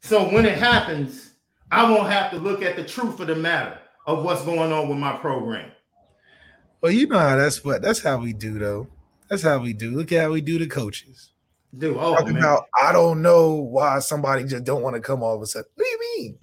So 0.00 0.32
when 0.32 0.46
it 0.46 0.56
happens, 0.56 1.32
I 1.70 1.90
won't 1.90 2.10
have 2.10 2.30
to 2.30 2.38
look 2.38 2.62
at 2.62 2.76
the 2.76 2.84
truth 2.84 3.20
of 3.20 3.26
the 3.26 3.34
matter 3.34 3.78
of 4.06 4.24
what's 4.24 4.42
going 4.42 4.72
on 4.72 4.88
with 4.88 4.96
my 4.96 5.18
program. 5.18 5.70
Well, 6.80 6.92
you 6.92 7.08
know 7.08 7.18
how 7.18 7.36
that's 7.36 7.62
what 7.62 7.82
that's 7.82 8.00
how 8.00 8.16
we 8.16 8.32
do 8.32 8.58
though. 8.58 8.88
That's 9.28 9.42
how 9.42 9.58
we 9.58 9.74
do. 9.74 9.90
Look 9.90 10.12
at 10.12 10.22
how 10.22 10.32
we 10.32 10.40
do 10.40 10.58
the 10.58 10.66
coaches. 10.66 11.32
Dude, 11.76 11.96
oh, 11.98 12.24
man. 12.24 12.38
about 12.38 12.66
I 12.80 12.92
don't 12.92 13.22
know 13.22 13.54
why 13.54 13.98
somebody 13.98 14.44
just 14.44 14.64
don't 14.64 14.82
want 14.82 14.96
to 14.96 15.00
come 15.00 15.22
all 15.22 15.34
of 15.34 15.42
a 15.42 15.46
sudden. 15.46 15.68
What 15.74 15.84
do 15.84 15.90
you 15.90 16.00
mean? 16.16 16.38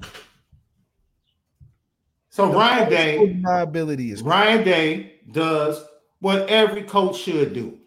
So 2.30 2.48
the 2.48 2.56
Ryan 2.56 2.90
Day, 2.90 3.34
my 3.42 3.62
ability 3.62 4.12
is 4.12 4.24
Ryan 4.24 4.64
Day 4.64 5.20
does 5.32 5.84
what 6.20 6.50
every 6.50 6.84
coach 6.84 7.18
should 7.18 7.54
do. 7.54 7.78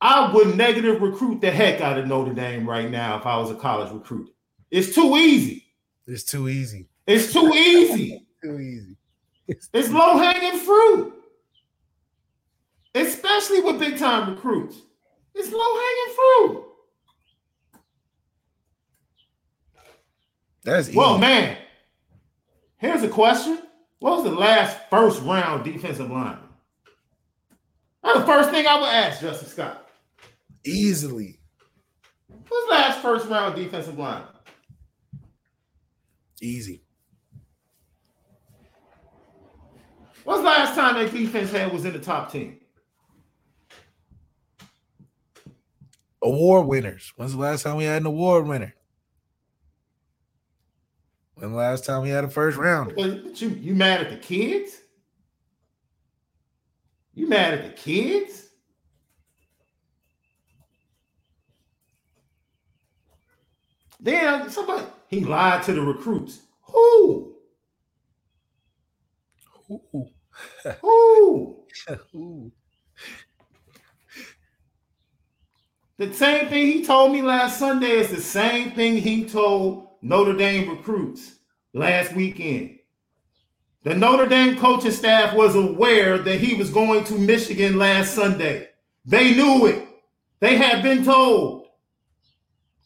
I 0.00 0.32
would 0.32 0.56
negative 0.56 1.02
recruit 1.02 1.40
the 1.40 1.50
heck 1.50 1.80
out 1.80 1.98
of 1.98 2.06
Notre 2.06 2.32
Dame 2.32 2.68
right 2.68 2.90
now 2.90 3.18
if 3.18 3.26
I 3.26 3.36
was 3.36 3.50
a 3.50 3.54
college 3.54 3.92
recruit. 3.92 4.30
It's 4.70 4.94
too 4.94 5.16
easy. 5.16 5.66
It's 6.06 6.24
too 6.24 6.48
easy. 6.48 6.88
It's 7.06 7.32
too 7.32 7.48
easy. 7.52 8.26
too 8.42 8.58
easy. 8.60 8.96
It's, 9.48 9.68
it's 9.72 9.90
low 9.90 10.16
hanging 10.16 10.60
fruit, 10.60 11.12
especially 12.94 13.60
with 13.60 13.80
big 13.80 13.98
time 13.98 14.30
recruits. 14.30 14.76
It's 15.34 15.50
low 15.50 15.58
hanging 15.58 16.14
fruit. 16.14 16.69
That's 20.62 20.88
easy. 20.88 20.98
well, 20.98 21.18
man. 21.18 21.56
Here's 22.78 23.02
a 23.02 23.08
question: 23.08 23.58
What 23.98 24.16
was 24.16 24.24
the 24.24 24.30
last 24.38 24.78
first 24.90 25.22
round 25.22 25.64
defensive 25.64 26.10
line? 26.10 26.38
That's 28.02 28.20
the 28.20 28.26
first 28.26 28.50
thing 28.50 28.66
I 28.66 28.80
would 28.80 28.88
ask 28.88 29.20
Justin 29.20 29.48
Scott. 29.48 29.88
Easily. 30.64 31.38
What's 32.48 32.66
the 32.66 32.72
last 32.72 33.00
first 33.00 33.28
round 33.28 33.56
defensive 33.56 33.98
line? 33.98 34.24
Easy. 36.40 36.82
What's 40.24 40.40
the 40.40 40.46
last 40.46 40.74
time 40.74 40.94
that 40.94 41.12
defense 41.12 41.50
had 41.50 41.72
was 41.72 41.84
in 41.84 41.92
the 41.92 41.98
top 41.98 42.30
10? 42.32 42.58
Award 46.22 46.66
winners. 46.66 47.12
When's 47.16 47.32
the 47.32 47.38
last 47.38 47.62
time 47.62 47.76
we 47.76 47.84
had 47.84 48.02
an 48.02 48.06
award 48.06 48.46
winner? 48.46 48.74
When 51.40 51.54
last 51.54 51.86
time 51.86 52.02
we 52.02 52.10
had 52.10 52.24
a 52.24 52.28
first 52.28 52.58
round? 52.58 52.92
But 52.94 53.40
you 53.40 53.48
you 53.48 53.74
mad 53.74 54.02
at 54.02 54.10
the 54.10 54.18
kids? 54.18 54.76
You 57.14 57.28
mad 57.28 57.54
at 57.54 57.64
the 57.64 57.70
kids? 57.70 58.48
Then 63.98 64.50
somebody 64.50 64.84
he 65.08 65.20
lied 65.20 65.62
to 65.62 65.72
the 65.72 65.80
recruits. 65.80 66.40
Who? 66.60 67.36
Who? 69.66 69.82
Who? 70.82 71.64
Who? 72.12 72.52
The 75.96 76.12
same 76.12 76.48
thing 76.48 76.66
he 76.66 76.84
told 76.84 77.12
me 77.12 77.22
last 77.22 77.58
Sunday 77.58 77.92
is 77.92 78.10
the 78.10 78.20
same 78.20 78.72
thing 78.72 78.98
he 78.98 79.24
told 79.24 79.89
Notre 80.02 80.36
Dame 80.36 80.70
recruits 80.70 81.36
last 81.72 82.14
weekend. 82.14 82.78
The 83.82 83.94
Notre 83.94 84.26
Dame 84.26 84.58
coaching 84.58 84.90
staff 84.90 85.34
was 85.34 85.54
aware 85.54 86.18
that 86.18 86.40
he 86.40 86.54
was 86.54 86.70
going 86.70 87.04
to 87.04 87.14
Michigan 87.14 87.78
last 87.78 88.14
Sunday. 88.14 88.68
They 89.04 89.34
knew 89.34 89.66
it. 89.66 89.86
They 90.40 90.56
had 90.56 90.82
been 90.82 91.04
told. 91.04 91.66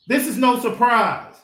This 0.07 0.27
is 0.27 0.37
no 0.37 0.61
surprise. 0.61 1.35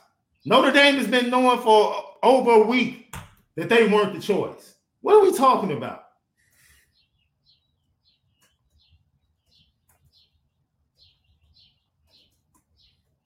Notre 0.45 0.71
Dame 0.71 0.95
has 0.95 1.07
been 1.07 1.29
knowing 1.29 1.59
for 1.61 1.95
over 2.23 2.51
a 2.51 2.67
week 2.67 3.13
that 3.55 3.69
they 3.69 3.87
weren't 3.87 4.13
the 4.13 4.21
choice. 4.21 4.75
What 5.01 5.15
are 5.15 5.21
we 5.21 5.35
talking 5.35 5.71
about? 5.71 6.03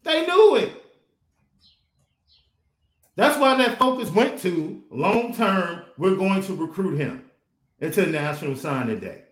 They 0.04 0.26
knew 0.26 0.56
it. 0.58 0.84
That's 3.16 3.40
why 3.40 3.56
that 3.58 3.80
focus 3.96 4.14
went 4.14 4.40
to 4.40 4.84
long 4.92 5.34
term, 5.34 5.84
we're 5.98 6.16
going 6.16 6.42
to 6.44 6.56
recruit 6.56 6.98
him 6.98 7.24
into 7.80 8.06
National 8.08 8.56
Signing 8.56 9.00
Day. 9.00 9.24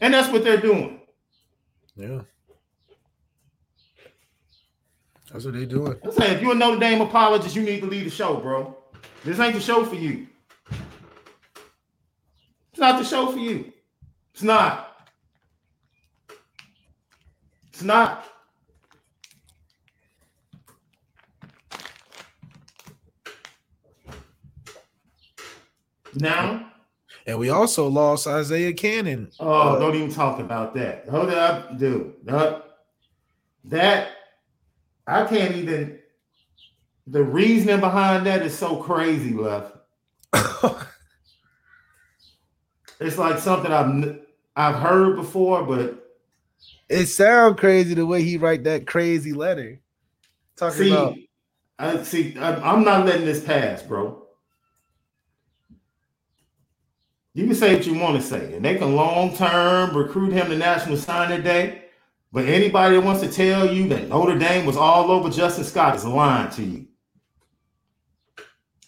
And 0.00 0.14
that's 0.14 0.32
what 0.32 0.44
they're 0.44 0.60
doing. 0.60 1.00
Yeah. 1.96 2.20
That's 5.32 5.44
what 5.44 5.54
they're 5.54 5.66
doing. 5.66 5.96
I'm 6.04 6.12
saying 6.12 6.36
if 6.36 6.42
you're 6.42 6.52
a 6.52 6.54
Notre 6.54 6.78
Dame 6.78 7.00
apologist, 7.00 7.56
you 7.56 7.62
need 7.62 7.80
to 7.80 7.86
leave 7.86 8.04
the 8.04 8.10
show, 8.10 8.36
bro. 8.36 8.76
This 9.24 9.40
ain't 9.40 9.54
the 9.54 9.60
show 9.60 9.84
for 9.84 9.94
you. 9.94 10.26
It's 12.70 12.78
not 12.78 12.98
the 12.98 13.04
show 13.04 13.30
for 13.32 13.38
you. 13.38 13.72
It's 14.34 14.42
not. 14.42 15.08
It's 17.68 17.82
not. 17.82 18.26
Now, 26.14 26.70
And 27.26 27.38
we 27.38 27.50
also 27.50 27.88
lost 27.88 28.26
Isaiah 28.26 28.72
Cannon. 28.72 29.30
oh, 29.40 29.78
don't 29.78 29.94
even 29.94 30.12
talk 30.12 30.40
about 30.40 30.74
that. 30.74 31.08
Hold 31.08 31.30
up, 31.30 31.78
dude. 31.78 32.14
That, 32.24 32.64
that 33.64 34.08
I 35.06 35.24
can't 35.24 35.54
even. 35.56 35.98
The 37.08 37.24
reasoning 37.24 37.80
behind 37.80 38.26
that 38.26 38.42
is 38.42 38.56
so 38.56 38.76
crazy, 38.76 39.32
left. 39.32 39.76
It's 43.02 43.18
like 43.18 43.38
something 43.38 43.72
I've 43.72 44.20
I've 44.54 44.80
heard 44.80 45.16
before, 45.16 45.64
but 45.64 46.12
it 46.88 47.06
sounds 47.06 47.58
crazy 47.58 47.94
the 47.94 48.06
way 48.06 48.22
he 48.22 48.36
write 48.36 48.64
that 48.64 48.86
crazy 48.86 49.32
letter. 49.32 49.80
Talking 50.56 50.78
see, 50.78 50.90
about 50.90 51.16
I 51.78 52.02
see. 52.02 52.38
I, 52.38 52.54
I'm 52.54 52.84
not 52.84 53.06
letting 53.06 53.24
this 53.24 53.42
pass, 53.42 53.82
bro. 53.82 54.21
You 57.34 57.46
can 57.46 57.54
say 57.54 57.74
what 57.74 57.86
you 57.86 57.94
want 57.94 58.20
to 58.20 58.22
say, 58.22 58.54
and 58.54 58.64
they 58.64 58.76
can 58.76 58.94
long 58.94 59.34
term 59.34 59.96
recruit 59.96 60.32
him 60.32 60.48
to 60.48 60.56
National 60.56 60.96
Signing 60.96 61.42
Day. 61.42 61.84
But 62.30 62.46
anybody 62.46 62.96
that 62.96 63.04
wants 63.04 63.22
to 63.22 63.30
tell 63.30 63.72
you 63.72 63.88
that 63.88 64.08
Notre 64.08 64.38
Dame 64.38 64.66
was 64.66 64.76
all 64.76 65.10
over 65.10 65.30
Justin 65.30 65.64
Scott 65.64 65.96
is 65.96 66.04
lying 66.04 66.50
to 66.52 66.62
you. 66.62 66.86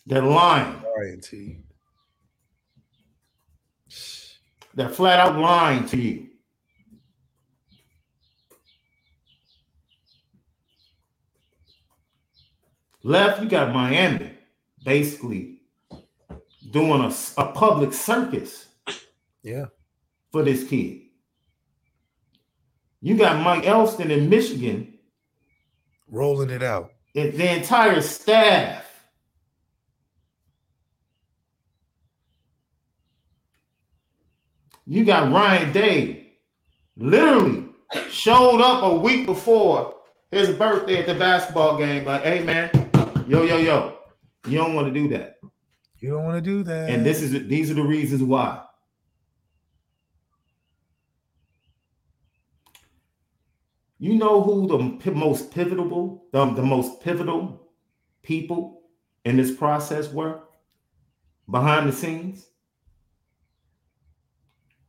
They're 0.06 0.22
lying. 0.22 0.82
Ryan 0.96 1.20
T. 1.20 1.58
They're 4.74 4.88
flat 4.88 5.20
out 5.20 5.38
lying 5.38 5.86
to 5.86 5.96
you. 5.96 6.28
Left, 13.02 13.42
you 13.42 13.48
got 13.48 13.74
Miami 13.74 14.32
basically 14.82 15.53
doing 16.74 17.00
a, 17.00 17.14
a 17.40 17.52
public 17.52 17.92
circus 17.92 18.66
Yeah. 19.44 19.66
for 20.32 20.42
this 20.42 20.68
kid. 20.68 21.02
You 23.00 23.16
got 23.16 23.40
Mike 23.42 23.64
Elston 23.64 24.10
in 24.10 24.28
Michigan, 24.28 24.98
Rolling 26.08 26.50
it 26.50 26.62
out. 26.64 26.90
and 27.14 27.32
the 27.34 27.56
entire 27.56 28.00
staff. 28.00 28.84
You 34.86 35.04
got 35.04 35.32
Ryan 35.32 35.72
Day 35.72 36.32
literally 36.96 37.64
showed 38.10 38.60
up 38.60 38.82
a 38.82 38.94
week 38.96 39.26
before 39.26 39.94
his 40.30 40.50
birthday 40.50 40.98
at 40.98 41.06
the 41.06 41.14
basketball 41.14 41.78
game, 41.78 42.04
like, 42.04 42.22
hey 42.22 42.42
man, 42.42 42.70
yo, 43.26 43.42
yo, 43.44 43.56
yo, 43.56 43.96
you 44.46 44.58
don't 44.58 44.74
want 44.74 44.92
to 44.92 44.92
do 44.92 45.08
that. 45.08 45.36
You 46.00 46.10
don't 46.10 46.24
want 46.24 46.36
to 46.36 46.40
do 46.42 46.62
that. 46.64 46.90
And 46.90 47.04
this 47.04 47.22
is 47.22 47.32
these 47.48 47.70
are 47.70 47.74
the 47.74 47.82
reasons 47.82 48.22
why. 48.22 48.62
You 53.98 54.14
know 54.14 54.42
who 54.42 54.66
the 54.66 55.10
most 55.12 55.50
pivotal, 55.50 56.24
the, 56.32 56.44
the 56.52 56.62
most 56.62 57.00
pivotal 57.00 57.68
people 58.22 58.82
in 59.24 59.36
this 59.36 59.50
process 59.54 60.12
were 60.12 60.40
behind 61.50 61.88
the 61.88 61.92
scenes? 61.92 62.46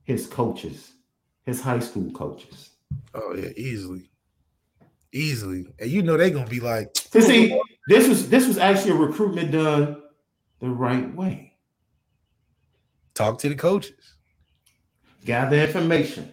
His 0.03 0.27
coaches, 0.27 0.91
his 1.45 1.61
high 1.61 1.79
school 1.79 2.11
coaches. 2.11 2.71
oh 3.13 3.35
yeah, 3.35 3.49
easily. 3.55 4.09
Easily. 5.13 5.65
And 5.79 5.89
you 5.89 6.03
know 6.03 6.17
they're 6.17 6.29
gonna 6.29 6.45
be 6.47 6.59
like, 6.59 6.89
See, 6.97 7.21
see, 7.21 7.61
this 7.87 8.07
was 8.07 8.29
this 8.29 8.47
was 8.47 8.57
actually 8.57 8.91
a 8.91 8.95
recruitment 8.95 9.51
done 9.51 10.01
the 10.65 10.71
right 10.71 11.13
way. 11.15 11.53
talk 13.13 13.39
to 13.39 13.49
the 13.49 13.55
coaches. 13.55 14.15
gather 15.23 15.57
information, 15.57 16.31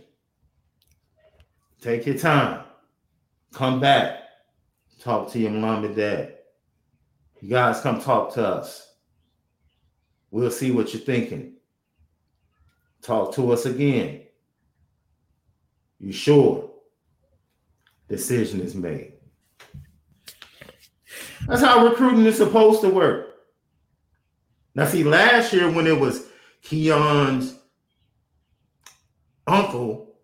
take 1.81 2.07
your 2.07 2.19
time, 2.19 2.65
come 3.53 3.79
back, 3.79 4.21
talk 5.01 5.31
to 5.31 5.39
your 5.39 5.51
mom 5.51 5.85
and 5.85 5.95
dad. 5.95 6.39
You 7.41 7.51
guys 7.51 7.81
come 7.81 8.01
talk 8.01 8.33
to 8.35 8.47
us. 8.47 8.95
We'll 10.31 10.51
see 10.51 10.71
what 10.71 10.95
you're 10.95 11.03
thinking. 11.03 11.57
Talk 13.03 13.35
to 13.35 13.53
us 13.53 13.67
again. 13.67 14.23
You 15.99 16.13
sure? 16.13 16.71
Decision 18.09 18.61
is 18.61 18.75
made. 18.75 19.15
That's 21.47 21.63
how 21.63 21.85
recruiting 21.87 22.25
is 22.27 22.37
supposed 22.37 22.81
to 22.83 22.89
work. 22.89 23.32
Now, 24.75 24.87
see, 24.87 25.05
last 25.05 25.53
year 25.53 25.71
when 25.71 25.87
it 25.87 25.99
was 25.99 26.27
Keon's 26.63 27.55
uncle, 29.47 30.15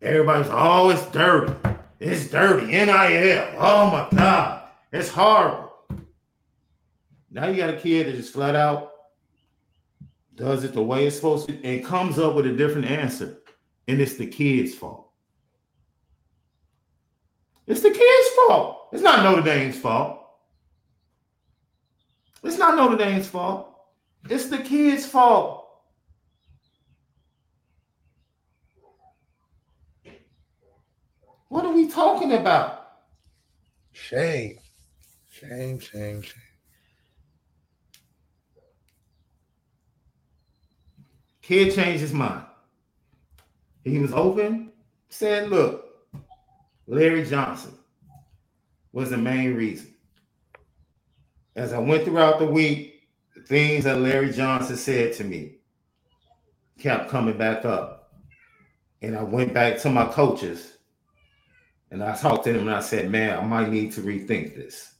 everybody's 0.00 0.48
oh, 0.50 0.90
it's 0.90 1.06
dirty. 1.06 1.54
It's 2.00 2.28
dirty. 2.28 2.66
NIL. 2.66 3.54
Oh 3.58 3.90
my 3.90 4.08
God. 4.18 4.62
It's 4.92 5.08
horrible. 5.08 5.72
Now 7.30 7.46
you 7.46 7.56
got 7.56 7.70
a 7.70 7.76
kid 7.76 8.06
that 8.06 8.16
just 8.16 8.32
flat 8.32 8.56
out 8.56 8.90
does 10.34 10.64
it 10.64 10.72
the 10.72 10.82
way 10.82 11.06
it's 11.06 11.16
supposed 11.16 11.48
to 11.48 11.64
and 11.64 11.84
comes 11.84 12.18
up 12.18 12.34
with 12.34 12.46
a 12.46 12.52
different 12.52 12.86
answer. 12.86 13.38
And 13.86 14.00
it's 14.00 14.16
the 14.16 14.26
kid's 14.26 14.74
fault. 14.74 15.10
It's 17.66 17.80
the 17.80 17.90
kid's 17.90 18.28
fault. 18.36 18.88
It's 18.92 19.02
not 19.02 19.22
Notre 19.22 19.42
Dame's 19.42 19.78
fault. 19.78 20.21
It's 22.42 22.58
not 22.58 22.76
Notre 22.76 22.96
Dame's 22.96 23.28
fault. 23.28 23.68
It's 24.28 24.46
the 24.46 24.58
kid's 24.58 25.06
fault. 25.06 25.60
What 31.48 31.64
are 31.64 31.72
we 31.72 31.88
talking 31.88 32.32
about? 32.32 32.86
Shame. 33.92 34.58
Shame, 35.28 35.78
shame, 35.80 36.22
shame. 36.22 36.34
Kid 41.42 41.74
changed 41.74 42.00
his 42.00 42.12
mind. 42.12 42.44
He 43.84 43.98
was 43.98 44.12
open, 44.12 44.72
said, 45.08 45.50
look, 45.50 45.84
Larry 46.86 47.24
Johnson 47.24 47.76
was 48.92 49.10
the 49.10 49.18
main 49.18 49.54
reason. 49.54 49.92
As 51.54 51.72
I 51.72 51.78
went 51.78 52.04
throughout 52.04 52.38
the 52.38 52.46
week, 52.46 53.08
the 53.34 53.42
things 53.42 53.84
that 53.84 54.00
Larry 54.00 54.32
Johnson 54.32 54.76
said 54.76 55.12
to 55.14 55.24
me 55.24 55.56
kept 56.78 57.10
coming 57.10 57.36
back 57.36 57.64
up. 57.64 58.14
And 59.02 59.16
I 59.16 59.22
went 59.22 59.52
back 59.52 59.78
to 59.80 59.90
my 59.90 60.06
coaches 60.06 60.78
and 61.90 62.02
I 62.02 62.16
talked 62.16 62.44
to 62.44 62.52
them 62.52 62.68
and 62.68 62.76
I 62.76 62.80
said, 62.80 63.10
man, 63.10 63.38
I 63.38 63.44
might 63.44 63.68
need 63.68 63.92
to 63.92 64.00
rethink 64.00 64.56
this. 64.56 64.94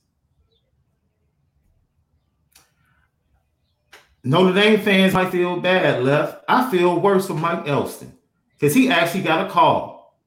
Notre 4.23 4.53
Dame 4.53 4.79
fans 4.79 5.13
might 5.13 5.31
feel 5.31 5.59
bad, 5.59 6.03
left. 6.03 6.43
I 6.47 6.69
feel 6.69 6.99
worse 6.99 7.27
for 7.27 7.33
Mike 7.33 7.67
Elston 7.67 8.17
because 8.53 8.73
he 8.73 8.89
actually 8.89 9.23
got 9.23 9.47
a 9.47 9.49
call 9.49 10.19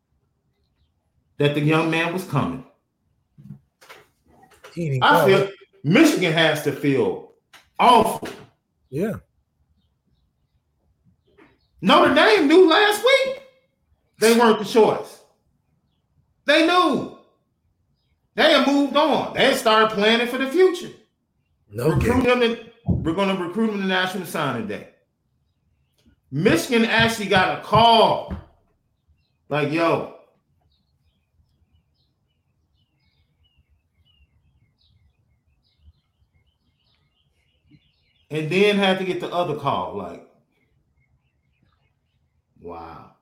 that 1.39 1.55
the 1.55 1.61
young 1.61 1.91
man 1.91 2.13
was 2.13 2.25
coming. 2.25 2.65
He 4.75 4.91
didn't 4.91 5.05
I 5.05 5.25
feel. 5.25 5.49
Michigan 5.87 6.33
has 6.33 6.65
to 6.65 6.73
feel 6.73 7.31
awful. 7.79 8.29
Yeah. 8.91 9.19
Notre 11.81 12.13
Dame 12.13 12.49
knew 12.49 12.69
last 12.69 13.05
week 13.05 13.41
they 14.19 14.37
weren't 14.37 14.59
the 14.59 14.65
choice. 14.65 15.21
They 16.45 16.67
knew. 16.67 17.17
They 18.35 18.51
had 18.51 18.67
moved 18.67 18.97
on. 18.97 19.35
They 19.35 19.45
had 19.45 19.57
started 19.59 19.95
planning 19.95 20.27
for 20.27 20.39
the 20.39 20.49
future. 20.49 20.91
No 21.71 21.91
recruit 21.91 22.25
them. 22.25 22.43
In, 22.43 22.59
we're 22.89 23.15
going 23.15 23.37
to 23.37 23.41
recruit 23.41 23.69
them 23.69 23.81
to 23.81 23.87
National 23.87 24.27
Signing 24.27 24.67
Day. 24.67 24.89
Michigan 26.33 26.85
actually 26.85 27.29
got 27.29 27.61
a 27.61 27.63
call. 27.63 28.37
Like, 29.49 29.71
yo, 29.71 30.16
and 38.31 38.51
then 38.51 38.77
had 38.77 38.99
to 38.99 39.05
get 39.05 39.21
the 39.21 39.33
other 39.33 39.57
call. 39.57 39.97
Like, 39.97 40.27
wow. 42.61 43.13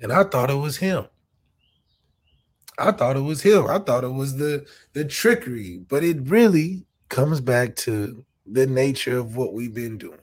And 0.00 0.12
I 0.12 0.24
thought 0.24 0.50
it 0.50 0.54
was 0.54 0.76
him. 0.76 1.06
I 2.78 2.90
thought 2.90 3.16
it 3.16 3.20
was 3.20 3.42
him. 3.42 3.66
I 3.68 3.78
thought 3.78 4.04
it 4.04 4.12
was 4.12 4.36
the 4.36 4.66
the 4.94 5.04
trickery, 5.04 5.78
but 5.88 6.02
it 6.02 6.28
really 6.28 6.84
comes 7.08 7.40
back 7.40 7.76
to 7.76 8.24
the 8.46 8.66
nature 8.66 9.16
of 9.16 9.36
what 9.36 9.52
we've 9.54 9.74
been 9.74 9.96
doing. 9.96 10.18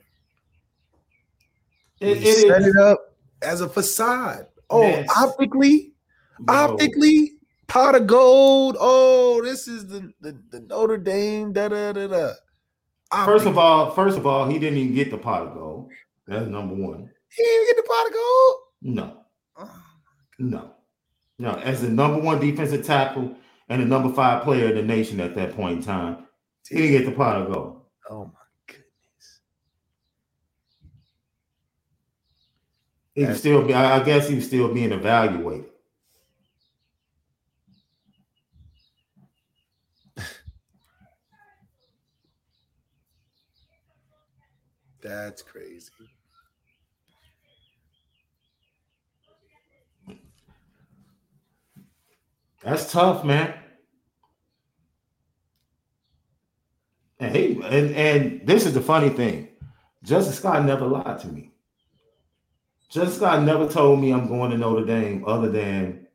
It, 2.02 2.18
we 2.18 2.24
it 2.30 2.36
set 2.50 2.62
is- 2.62 2.68
it 2.68 2.78
up 2.78 3.16
as 3.42 3.62
a 3.62 3.70
facade. 3.70 4.48
Oh, 4.70 4.84
Yes. 4.84 5.08
optically, 5.18 5.94
Yo, 6.40 6.46
optically, 6.54 7.34
pot 7.68 7.96
of 7.96 8.08
gold. 8.08 8.76
Oh, 8.80 9.42
this 9.42 9.68
is 9.68 9.88
the 9.88 10.12
the, 10.22 10.38
the 10.52 10.60
Notre 10.62 10.98
Dame. 10.98 11.54
Da 11.54 11.70
da 11.70 11.94
da 11.94 12.08
da. 12.08 12.32
First 13.26 13.46
of 13.46 13.58
all, 13.58 13.92
first 13.92 14.18
of 14.18 14.26
all, 14.26 14.48
he 14.48 14.58
didn't 14.60 14.80
even 14.80 14.96
get 14.96 15.12
the 15.12 15.18
pot 15.18 15.48
of 15.48 15.54
gold. 15.54 15.92
That's 16.28 16.48
number 16.48 16.74
one. 16.76 17.10
he 17.30 17.44
didn't 17.44 17.56
even 17.64 17.68
get 17.68 17.84
the 17.84 17.90
pot 17.90 18.08
of 18.08 18.14
gold. 18.14 18.56
No, 18.84 19.18
Oh, 19.58 19.84
no, 20.40 20.72
no. 21.38 21.52
As 21.60 21.82
the 21.82 21.90
number 21.90 22.20
one 22.20 22.40
defensive 22.40 22.86
tackle 22.86 23.36
and 23.70 23.82
the 23.82 23.86
number 23.86 24.14
five 24.14 24.44
player 24.44 24.70
in 24.70 24.76
the 24.76 24.82
nation 24.82 25.20
at 25.20 25.36
that 25.36 25.56
point 25.56 25.78
in 25.80 25.84
time, 25.84 26.26
he 26.70 26.76
didn't 26.78 26.92
get 26.92 27.06
the 27.06 27.16
pot 27.16 27.42
of 27.42 27.52
gold. 27.54 27.82
oh 28.10 28.26
my 28.26 28.32
goodness. 28.68 29.40
He 33.14 33.26
was 33.26 33.40
still, 33.40 33.62
be- 33.68 33.74
I 33.74 34.00
I 34.00 34.04
guess, 34.04 34.30
he 34.30 34.36
was 34.36 34.46
still 34.48 34.74
being 34.74 34.92
evaluated. 34.94 35.66
That's 45.32 45.44
crazy. 45.44 45.90
That's 52.62 52.92
tough, 52.92 53.24
man. 53.24 53.54
And 57.22 57.34
he 57.34 57.54
and, 57.64 57.96
and 57.96 58.42
this 58.46 58.66
is 58.66 58.74
the 58.74 58.82
funny 58.82 59.08
thing. 59.08 59.48
Justice 60.04 60.38
Scott 60.38 60.66
never 60.66 60.86
lied 60.86 61.22
to 61.22 61.28
me. 61.30 61.54
Justice 62.90 63.16
Scott 63.16 63.44
never 63.44 63.70
told 63.70 64.02
me 64.02 64.12
I'm 64.12 64.28
going 64.28 64.52
to 64.52 64.58
Notre 64.58 64.86
Dame 64.86 65.24
other 65.26 65.50
than 65.50 66.08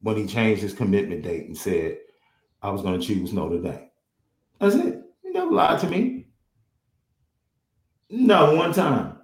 when 0.00 0.16
he 0.16 0.26
changed 0.26 0.62
his 0.62 0.74
commitment 0.74 1.22
date 1.22 1.46
and 1.46 1.56
said 1.56 1.98
I 2.60 2.70
was 2.70 2.82
going 2.82 2.98
to 3.00 3.06
choose 3.06 3.32
Notre 3.32 3.60
Dame. 3.60 3.88
That's 4.58 4.74
it. 4.74 5.00
He 5.22 5.30
never 5.30 5.52
lied 5.52 5.78
to 5.78 5.86
me. 5.86 6.23
No, 8.16 8.54
one 8.54 8.72
time. 8.72 9.18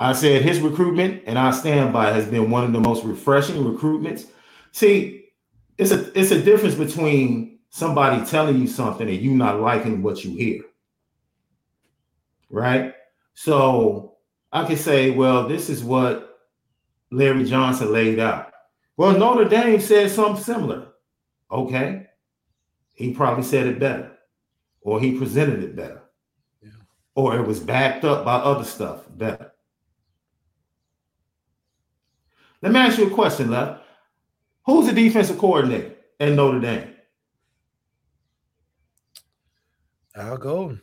I 0.00 0.12
said 0.12 0.42
his 0.42 0.60
recruitment, 0.60 1.22
and 1.26 1.38
I 1.38 1.52
stand 1.52 1.92
by, 1.92 2.10
has 2.10 2.26
been 2.26 2.50
one 2.50 2.64
of 2.64 2.72
the 2.72 2.80
most 2.80 3.04
refreshing 3.04 3.62
recruitments. 3.62 4.26
See, 4.72 5.26
it's 5.78 5.92
a 5.92 6.18
it's 6.18 6.32
a 6.32 6.42
difference 6.42 6.74
between 6.74 7.60
somebody 7.70 8.24
telling 8.26 8.60
you 8.60 8.66
something 8.66 9.08
and 9.08 9.16
you 9.16 9.30
not 9.30 9.60
liking 9.60 10.02
what 10.02 10.24
you 10.24 10.36
hear. 10.36 10.62
Right? 12.50 12.92
So 13.34 14.16
I 14.52 14.64
can 14.64 14.76
say, 14.76 15.10
well, 15.10 15.46
this 15.46 15.70
is 15.70 15.84
what 15.84 16.40
Larry 17.12 17.44
Johnson 17.44 17.92
laid 17.92 18.18
out. 18.18 18.52
Well, 18.96 19.16
Notre 19.16 19.48
Dame 19.48 19.80
said 19.80 20.10
something 20.10 20.42
similar. 20.42 20.88
Okay. 21.50 22.06
He 22.94 23.12
probably 23.12 23.44
said 23.44 23.66
it 23.66 23.78
better, 23.78 24.15
or 24.86 25.00
he 25.00 25.18
presented 25.18 25.64
it 25.64 25.74
better, 25.74 26.00
Yeah. 26.62 26.70
or 27.16 27.36
it 27.36 27.44
was 27.44 27.58
backed 27.58 28.04
up 28.04 28.24
by 28.24 28.36
other 28.36 28.62
stuff 28.62 29.04
better. 29.10 29.50
Let 32.62 32.72
me 32.72 32.78
ask 32.78 32.96
you 32.96 33.08
a 33.08 33.14
question, 33.14 33.50
Left. 33.50 33.82
Who's 34.64 34.86
the 34.86 34.92
defensive 34.92 35.38
coordinator 35.38 35.96
at 36.20 36.32
Notre 36.32 36.60
Dame? 36.60 36.94
I'll 40.14 40.38
go. 40.38 40.78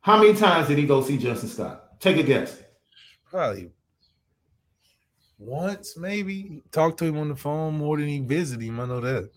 How 0.00 0.20
many 0.20 0.34
times 0.34 0.66
did 0.66 0.78
he 0.78 0.86
go 0.86 1.02
see 1.02 1.16
Justin 1.16 1.48
Scott? 1.48 2.00
Take 2.00 2.16
a 2.16 2.22
guess. 2.24 2.60
Probably 3.30 3.70
once, 5.38 5.96
maybe. 5.96 6.60
Talk 6.72 6.96
to 6.98 7.04
him 7.04 7.18
on 7.18 7.28
the 7.28 7.36
phone 7.36 7.74
more 7.78 7.96
than 7.98 8.08
he 8.08 8.18
visited 8.18 8.64
him. 8.64 8.80
I 8.80 8.86
know 8.86 9.00
that. 9.00 9.30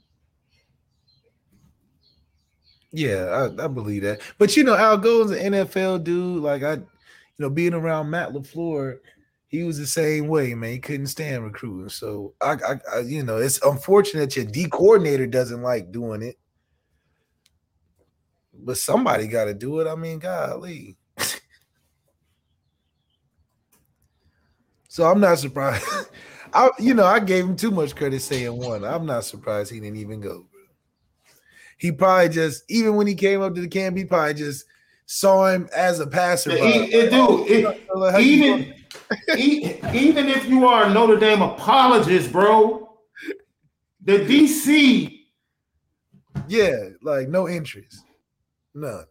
Yeah, 2.94 3.50
I, 3.58 3.66
I 3.66 3.68
believe 3.68 4.04
that. 4.04 4.22
But 4.38 4.56
you 4.56 4.64
know, 4.64 4.76
Al 4.76 4.98
Golden's 4.98 5.32
an 5.32 5.54
NFL 5.54 6.04
dude. 6.04 6.44
Like 6.44 6.62
I, 6.62 6.74
you 6.74 6.86
know, 7.40 7.50
being 7.50 7.74
around 7.74 8.12
Matt 8.12 8.30
LaFleur, 8.34 9.00
he 9.48 9.64
was 9.64 9.80
the 9.80 9.88
same 9.88 10.28
way, 10.28 10.54
man. 10.54 10.72
He 10.74 10.80
couldn't 10.80 11.08
stand 11.08 11.44
recruiting. 11.44 11.90
So 11.90 12.36
I, 12.40 12.52
I, 12.54 12.76
I 12.96 13.00
you 13.00 13.24
know, 13.24 13.38
it's 13.38 13.60
unfortunate 13.64 14.36
your 14.36 14.46
D 14.46 14.68
coordinator 14.70 15.26
doesn't 15.26 15.64
like 15.64 15.92
doing 15.92 16.22
it. 16.22 16.38
But 18.54 18.78
somebody 18.78 19.28
got 19.28 19.46
to 19.46 19.56
do 19.56 19.80
it. 19.80 19.88
I 19.88 19.96
mean, 19.96 20.20
golly. 20.20 20.96
So 24.88 25.10
I'm 25.10 25.20
not 25.20 25.40
surprised. 25.40 25.84
I, 26.54 26.70
you 26.78 26.94
know, 26.94 27.06
I 27.06 27.20
gave 27.20 27.46
him 27.46 27.56
too 27.56 27.72
much 27.72 27.96
credit 27.96 28.22
saying 28.22 28.56
one. 28.56 28.84
I'm 28.86 29.08
not 29.08 29.26
surprised 29.26 29.72
he 29.72 29.80
didn't 29.80 29.98
even 29.98 30.22
go. 30.22 30.46
He 31.84 31.92
probably 31.92 32.30
just, 32.30 32.64
even 32.70 32.96
when 32.96 33.08
he 33.08 33.14
came 33.14 33.42
up 33.42 33.54
to 33.56 33.60
the 33.60 33.68
camp, 33.68 33.98
he 33.98 34.06
probably 34.06 34.36
just 34.36 34.64
saw 35.06 35.48
him 35.50 35.68
as 35.76 36.00
a 36.00 36.08
passer. 36.08 36.52
It, 36.52 36.94
it, 36.94 37.12
dude, 37.12 37.46
it, 37.52 38.22
even, 38.22 38.74
even 39.94 40.30
if 40.30 40.48
you 40.48 40.66
are 40.66 40.86
a 40.86 40.94
Notre 40.94 41.20
Dame 41.20 41.42
apologist, 41.42 42.32
bro, 42.32 42.90
the 44.02 44.20
DC, 44.20 45.26
yeah, 46.48 46.88
like 47.02 47.28
no 47.28 47.50
interest, 47.50 48.06
none. 48.74 49.04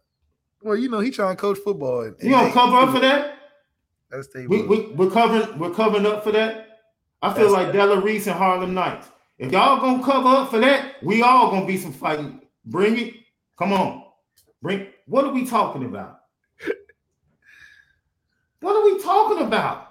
Well, 0.63 0.75
you 0.75 0.89
know, 0.89 0.99
he 0.99 1.11
trying 1.11 1.35
to 1.35 1.39
coach 1.39 1.59
football. 1.59 2.01
And, 2.01 2.15
you 2.23 2.31
gonna 2.31 2.51
cover 2.51 2.77
up 2.77 2.91
for 2.91 3.01
that? 3.01 3.37
That's 4.09 4.29
We, 4.33 4.63
we, 4.63 4.87
we're 4.93 5.11
covering 5.11 5.59
we're 5.59 5.75
covering 5.75 6.07
up 6.07 6.23
for 6.23 6.31
that. 6.31 6.79
I 7.21 7.35
feel 7.35 7.51
That's- 7.51 7.65
like 7.65 7.71
Della 7.71 8.01
Reese 8.01 8.25
and 8.25 8.35
Harlem 8.35 8.73
Nights. 8.73 9.09
If 9.37 9.51
y'all 9.51 9.79
gonna 9.79 10.03
cover 10.03 10.29
up 10.29 10.49
for 10.49 10.57
that, 10.57 10.95
we 11.03 11.21
all 11.21 11.51
gonna 11.51 11.67
be 11.67 11.77
some 11.77 11.93
fighting. 11.93 12.39
Bring 12.65 12.97
it. 12.97 13.13
Come 13.57 13.73
on. 13.73 14.03
Bring. 14.61 14.87
What 15.05 15.25
are 15.25 15.33
we 15.33 15.45
talking 15.45 15.85
about? 15.85 16.19
What 18.61 18.75
are 18.75 18.85
we 18.85 19.01
talking 19.03 19.45
about? 19.45 19.89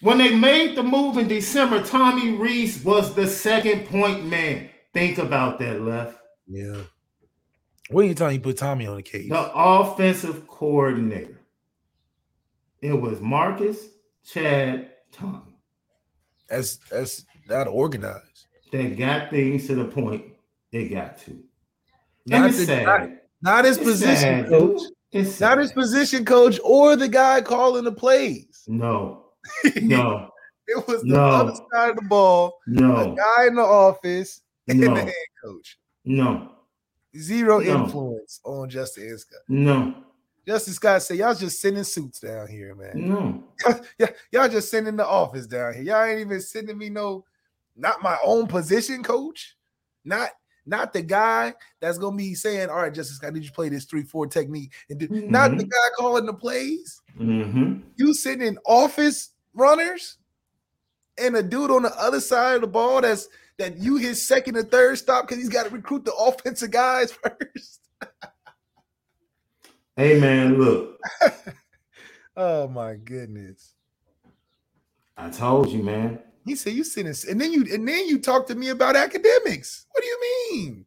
When 0.00 0.18
they 0.18 0.34
made 0.34 0.76
the 0.76 0.82
move 0.82 1.16
in 1.16 1.28
December, 1.28 1.82
Tommy 1.82 2.32
Rees 2.32 2.82
was 2.84 3.14
the 3.14 3.26
second 3.26 3.86
point 3.86 4.26
man. 4.26 4.68
Think 4.92 5.18
about 5.18 5.58
that, 5.58 5.80
left. 5.80 6.18
yeah. 6.46 6.82
What 7.90 8.04
are 8.04 8.08
you 8.08 8.14
talking? 8.14 8.36
You 8.36 8.40
put 8.40 8.56
Tommy 8.56 8.86
on 8.86 8.96
the 8.96 9.02
case. 9.02 9.28
The 9.28 9.50
offensive 9.54 10.46
coordinator. 10.46 11.40
It 12.80 12.92
was 12.92 13.20
Marcus, 13.20 13.78
Chad, 14.26 14.90
Tommy. 15.12 15.58
That's 16.48 16.76
that's 16.90 17.24
not 17.48 17.68
organized. 17.68 18.46
They 18.72 18.90
got 18.90 19.30
things 19.30 19.66
to 19.68 19.74
the 19.74 19.84
point 19.84 20.24
they 20.72 20.88
got 20.88 21.18
to. 21.18 21.38
Not 22.26 22.50
it's 22.50 22.58
the- 22.58 22.66
sad. 22.66 22.84
not- 22.86 23.10
Not 23.42 23.64
his 23.66 23.76
It's 23.76 23.84
position 23.86 24.16
sad, 24.16 24.48
coach. 24.48 24.80
It's 25.12 25.38
Not 25.38 25.58
his 25.58 25.70
position 25.72 26.24
coach 26.24 26.58
or 26.64 26.96
the 26.96 27.08
guy 27.08 27.40
calling 27.42 27.84
the 27.84 27.92
plays. 27.92 28.64
No, 28.66 29.26
no, 29.82 30.30
It 30.66 30.88
was 30.88 31.02
the 31.02 31.08
No. 31.08 31.20
other 31.22 31.54
side 31.72 31.90
of 31.90 31.96
the 31.96 32.02
ball, 32.08 32.58
no, 32.66 33.14
guy 33.14 33.46
in 33.46 33.54
the 33.54 33.62
office, 33.62 34.40
and 34.66 34.80
No. 34.80 34.94
the 34.94 35.02
head 35.02 35.12
coach. 35.44 35.78
no, 36.06 36.52
Zero 37.16 37.60
No. 37.60 37.84
influence 37.84 38.40
on 38.44 38.70
Justin 38.70 39.16
Scott. 39.18 39.40
no, 39.48 39.94
Justin 40.46 40.72
Scott 40.74 41.02
said, 41.02 41.18
Y'all 41.18 41.34
just 41.34 41.60
sending 41.60 41.84
suits 41.84 42.20
down 42.20 42.48
here, 42.48 42.74
man. 42.74 42.92
no. 42.96 43.44
yeah, 43.98 44.08
y'all 44.32 44.48
just 44.48 44.70
sending 44.70 44.96
the 44.96 45.06
office 45.06 45.46
down 45.46 45.74
here. 45.74 45.82
Y'all 45.82 46.02
ain't 46.04 46.20
even 46.20 46.40
sending 46.40 46.78
me 46.78 46.88
no, 46.88 47.24
not 47.76 48.02
my 48.02 48.16
own 48.24 48.46
position 48.46 49.02
coach. 49.02 49.56
Not 50.04 50.30
not 50.66 50.92
the 50.92 51.02
guy 51.02 51.54
that's 51.80 51.98
gonna 51.98 52.16
be 52.16 52.34
saying, 52.34 52.70
"All 52.70 52.76
right, 52.76 52.92
Justice, 52.92 53.20
I 53.22 53.30
need 53.30 53.42
you 53.42 53.48
to 53.48 53.54
play 53.54 53.68
this 53.68 53.84
three-four 53.84 54.28
technique," 54.28 54.72
and 54.88 54.98
do, 54.98 55.08
mm-hmm. 55.08 55.30
not 55.30 55.56
the 55.56 55.64
guy 55.64 55.88
calling 55.96 56.26
the 56.26 56.34
plays. 56.34 57.00
Mm-hmm. 57.18 57.80
You 57.96 58.14
sitting 58.14 58.46
in 58.46 58.58
office 58.64 59.30
runners, 59.52 60.18
and 61.18 61.36
a 61.36 61.42
dude 61.42 61.70
on 61.70 61.82
the 61.82 61.94
other 62.00 62.20
side 62.20 62.56
of 62.56 62.60
the 62.62 62.66
ball 62.66 63.00
that's 63.00 63.28
that 63.58 63.76
you 63.78 63.96
his 63.96 64.26
second 64.26 64.56
or 64.56 64.62
third 64.62 64.98
stop 64.98 65.26
because 65.26 65.38
he's 65.38 65.48
got 65.48 65.64
to 65.64 65.70
recruit 65.70 66.04
the 66.04 66.14
offensive 66.18 66.70
guys 66.70 67.12
first. 67.12 67.80
hey 69.96 70.18
man, 70.18 70.58
look. 70.58 70.98
oh 72.36 72.68
my 72.68 72.94
goodness. 72.94 73.74
I 75.16 75.30
told 75.30 75.70
you, 75.70 75.82
man. 75.82 76.18
He 76.44 76.54
said 76.56 76.74
you 76.74 76.84
sitting 76.84 77.14
and 77.30 77.40
then 77.40 77.52
you 77.52 77.64
and 77.72 77.88
then 77.88 78.06
you 78.06 78.18
talk 78.18 78.46
to 78.48 78.54
me 78.54 78.68
about 78.68 78.96
academics. 78.96 79.86
What 79.90 80.02
do 80.02 80.06
you 80.06 80.20
mean? 80.20 80.84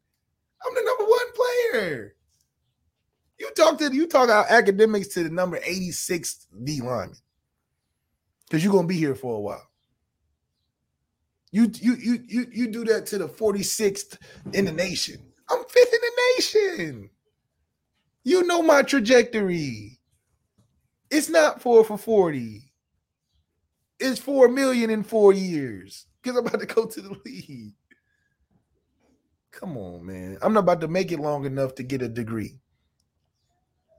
I'm 0.66 0.76
the 0.76 0.82
number 0.82 1.04
one 1.04 1.34
player. 1.34 2.16
You 3.40 3.52
talk 3.56 3.78
to 3.80 3.94
you 3.94 4.08
talk 4.08 4.26
about 4.26 4.50
academics 4.50 5.08
to 5.10 5.24
the 5.24 5.30
number 5.30 5.60
86 5.64 6.48
D 6.64 6.82
lineman. 6.82 7.18
Because 8.48 8.64
you're 8.64 8.74
gonna 8.74 8.88
be 8.88 8.98
here 8.98 9.16
for 9.16 9.36
a 9.36 9.40
while. 9.40 9.68
You 11.52 11.72
you 11.76 11.96
you 11.96 12.24
you 12.28 12.48
you 12.52 12.68
do 12.68 12.84
that 12.86 13.06
to 13.08 13.18
the 13.18 13.28
46th 13.28 14.18
in 14.54 14.66
the 14.66 14.72
nation. 14.72 15.18
I'm 15.50 15.64
fifth 15.64 15.94
in 15.94 16.00
the 16.02 16.12
nation. 16.36 17.10
You 18.24 18.44
know 18.44 18.62
my 18.62 18.84
trajectory. 18.84 20.00
It's 21.10 21.30
not 21.30 21.62
four 21.62 21.84
for 21.86 21.98
40. 21.98 22.67
It's 24.00 24.20
four 24.20 24.48
million 24.48 24.90
in 24.90 25.04
four 25.04 25.34
years. 25.34 26.06
Because 26.22 26.38
I'm 26.38 26.48
about 26.48 26.60
to 26.60 26.66
go 26.66 26.86
to 26.86 27.02
the 27.02 27.16
league. 27.26 27.74
Come 29.52 29.78
on, 29.78 30.06
man. 30.06 30.38
I'm 30.42 30.54
not 30.54 30.62
about 30.62 30.82
to 30.82 30.88
make 30.88 31.12
it 31.12 31.20
long 31.20 31.46
enough 31.46 31.76
to 31.76 31.84
get 31.84 32.02
a 32.02 32.08
degree. 32.08 32.60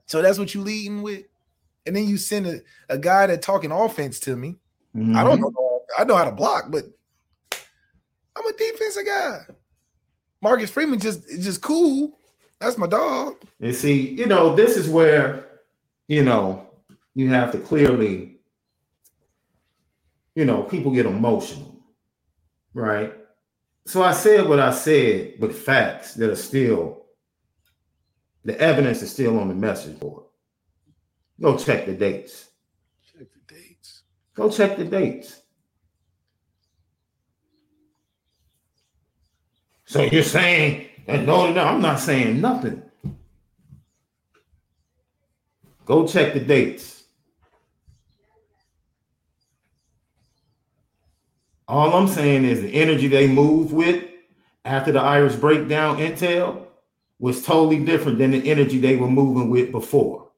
So 0.05 0.21
that's 0.21 0.39
what 0.39 0.53
you 0.53 0.61
leading 0.61 1.01
with. 1.01 1.25
And 1.85 1.95
then 1.95 2.07
you 2.07 2.17
send 2.17 2.47
a, 2.47 2.61
a 2.87 2.97
guy 2.97 3.27
that 3.27 3.41
talking 3.41 3.71
offense 3.71 4.19
to 4.21 4.35
me. 4.35 4.55
Mm-hmm. 4.95 5.15
I 5.15 5.23
don't 5.23 5.41
mm-hmm. 5.41 5.53
know. 5.53 5.81
I 5.97 6.03
know 6.03 6.15
how 6.15 6.25
to 6.25 6.31
block, 6.31 6.65
but 6.69 6.85
I'm 8.35 8.45
a 8.45 8.53
defensive 8.53 9.05
guy. 9.05 9.39
Marcus 10.41 10.69
Freeman 10.69 10.99
just 10.99 11.27
is 11.29 11.43
just 11.43 11.61
cool. 11.61 12.17
That's 12.59 12.77
my 12.77 12.87
dog. 12.87 13.37
And 13.59 13.75
see, 13.75 14.09
you 14.11 14.27
know, 14.27 14.55
this 14.55 14.77
is 14.77 14.89
where, 14.89 15.45
you 16.07 16.23
know, 16.23 16.67
you 17.15 17.29
have 17.29 17.51
to 17.51 17.57
clearly, 17.57 18.38
you 20.35 20.45
know, 20.45 20.63
people 20.63 20.91
get 20.91 21.05
emotional, 21.05 21.83
right? 22.73 23.13
So 23.85 24.03
I 24.03 24.13
said 24.13 24.47
what 24.47 24.59
I 24.59 24.71
said 24.71 25.33
with 25.39 25.57
facts 25.57 26.13
that 26.15 26.29
are 26.29 26.35
still, 26.35 27.05
the 28.45 28.59
evidence 28.59 29.01
is 29.01 29.11
still 29.11 29.39
on 29.39 29.47
the 29.47 29.55
message 29.55 29.99
board. 29.99 30.23
Go 31.41 31.57
check 31.57 31.85
the 31.85 31.93
dates. 31.93 32.49
Check 33.11 33.27
the 33.33 33.53
dates. 33.53 34.03
Go 34.35 34.49
check 34.49 34.77
the 34.77 34.85
dates. 34.85 35.41
So 39.85 40.03
you're 40.03 40.21
saying 40.21 40.87
that 41.07 41.25
no, 41.25 41.51
no, 41.51 41.63
I'm 41.63 41.81
not 41.81 41.99
saying 41.99 42.39
nothing. 42.39 42.83
Go 45.85 46.05
check 46.05 46.35
the 46.35 46.39
dates. 46.39 46.98
All 51.69 51.93
I'm 51.93 52.07
saying 52.07 52.45
is 52.45 52.61
the 52.61 52.73
energy 52.73 53.07
they 53.07 53.27
move 53.27 53.71
with 53.71 54.03
after 54.65 54.91
the 54.91 54.99
Irish 54.99 55.35
breakdown 55.35 55.97
intel 55.97 56.65
was 57.19 57.45
totally 57.45 57.85
different 57.85 58.17
than 58.17 58.31
the 58.31 58.49
energy 58.49 58.79
they 58.79 58.95
were 58.95 59.07
moving 59.07 59.51
with 59.51 59.71
before 59.71 60.31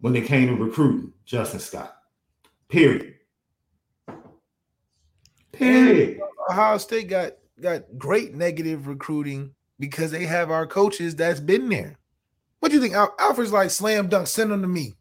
when 0.00 0.12
they 0.12 0.20
came 0.20 0.48
to 0.48 0.62
recruiting 0.62 1.14
Justin 1.24 1.60
Scott. 1.60 1.96
Period. 2.68 3.14
Period. 5.52 6.20
Ohio 6.50 6.76
State 6.76 7.08
got 7.08 7.32
got 7.62 7.84
great 7.96 8.34
negative 8.34 8.86
recruiting 8.86 9.54
because 9.80 10.10
they 10.10 10.26
have 10.26 10.50
our 10.50 10.66
coaches 10.66 11.16
that's 11.16 11.40
been 11.40 11.70
there. 11.70 11.98
What 12.60 12.68
do 12.68 12.76
you 12.76 12.82
think? 12.82 12.94
Al- 12.94 13.14
Alfred's 13.18 13.52
like 13.52 13.70
slam 13.70 14.08
dunk, 14.08 14.26
send 14.26 14.50
them 14.50 14.60
to 14.60 14.68
me. 14.68 14.94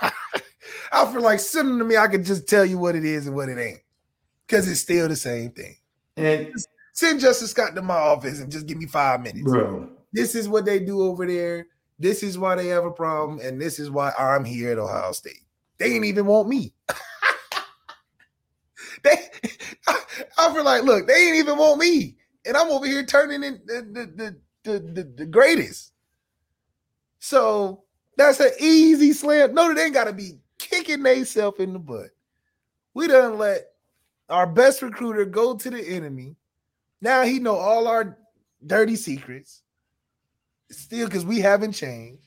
Alfred 0.92 1.24
like 1.24 1.40
send 1.40 1.68
them 1.68 1.78
to 1.80 1.84
me. 1.84 1.96
I 1.96 2.06
can 2.06 2.22
just 2.22 2.48
tell 2.48 2.64
you 2.64 2.78
what 2.78 2.94
it 2.94 3.04
is 3.04 3.26
and 3.26 3.34
what 3.34 3.48
it 3.48 3.58
ain't, 3.58 3.80
because 4.52 4.68
it's 4.68 4.80
still 4.80 5.08
the 5.08 5.16
same 5.16 5.50
thing. 5.50 5.74
And 6.18 6.52
send 6.92 7.20
Justin 7.20 7.48
Scott 7.48 7.74
to 7.74 7.80
my 7.80 7.94
office 7.94 8.38
and 8.38 8.52
just 8.52 8.66
give 8.66 8.76
me 8.76 8.84
five 8.84 9.22
minutes, 9.22 9.44
bro. 9.44 9.88
This 10.12 10.34
is 10.34 10.46
what 10.46 10.66
they 10.66 10.78
do 10.78 11.00
over 11.00 11.26
there. 11.26 11.68
This 11.98 12.22
is 12.22 12.38
why 12.38 12.56
they 12.56 12.66
have 12.66 12.84
a 12.84 12.90
problem, 12.90 13.40
and 13.40 13.58
this 13.58 13.78
is 13.78 13.90
why 13.90 14.12
I'm 14.18 14.44
here 14.44 14.72
at 14.72 14.78
Ohio 14.78 15.12
State. 15.12 15.40
They 15.78 15.94
ain't 15.94 16.04
even 16.04 16.26
want 16.26 16.48
me. 16.48 16.74
they 19.02 19.16
I 20.38 20.52
feel 20.52 20.64
like, 20.64 20.82
look, 20.82 21.08
they 21.08 21.14
ain't 21.14 21.36
even 21.36 21.56
want 21.56 21.80
me, 21.80 22.16
and 22.44 22.54
I'm 22.54 22.68
over 22.68 22.86
here 22.86 23.06
turning 23.06 23.42
in 23.42 23.58
the 23.64 23.80
the 23.90 24.36
the, 24.64 24.78
the, 24.80 25.04
the 25.16 25.26
greatest. 25.26 25.92
So 27.20 27.84
that's 28.18 28.40
an 28.40 28.50
easy 28.60 29.14
slam. 29.14 29.54
No, 29.54 29.72
they 29.72 29.84
ain't 29.84 29.94
got 29.94 30.04
to 30.04 30.12
be 30.12 30.40
kicking 30.58 31.02
themselves 31.02 31.58
in 31.58 31.72
the 31.72 31.78
butt. 31.78 32.10
We 32.92 33.06
done 33.06 33.38
let 33.38 33.71
our 34.32 34.46
best 34.46 34.82
recruiter 34.82 35.24
go 35.24 35.56
to 35.56 35.70
the 35.70 35.80
enemy. 35.80 36.36
Now 37.00 37.22
he 37.22 37.38
know 37.38 37.56
all 37.56 37.86
our 37.86 38.18
dirty 38.66 38.96
secrets. 38.96 39.62
Still, 40.70 41.06
because 41.06 41.26
we 41.26 41.38
haven't 41.38 41.72
changed. 41.72 42.26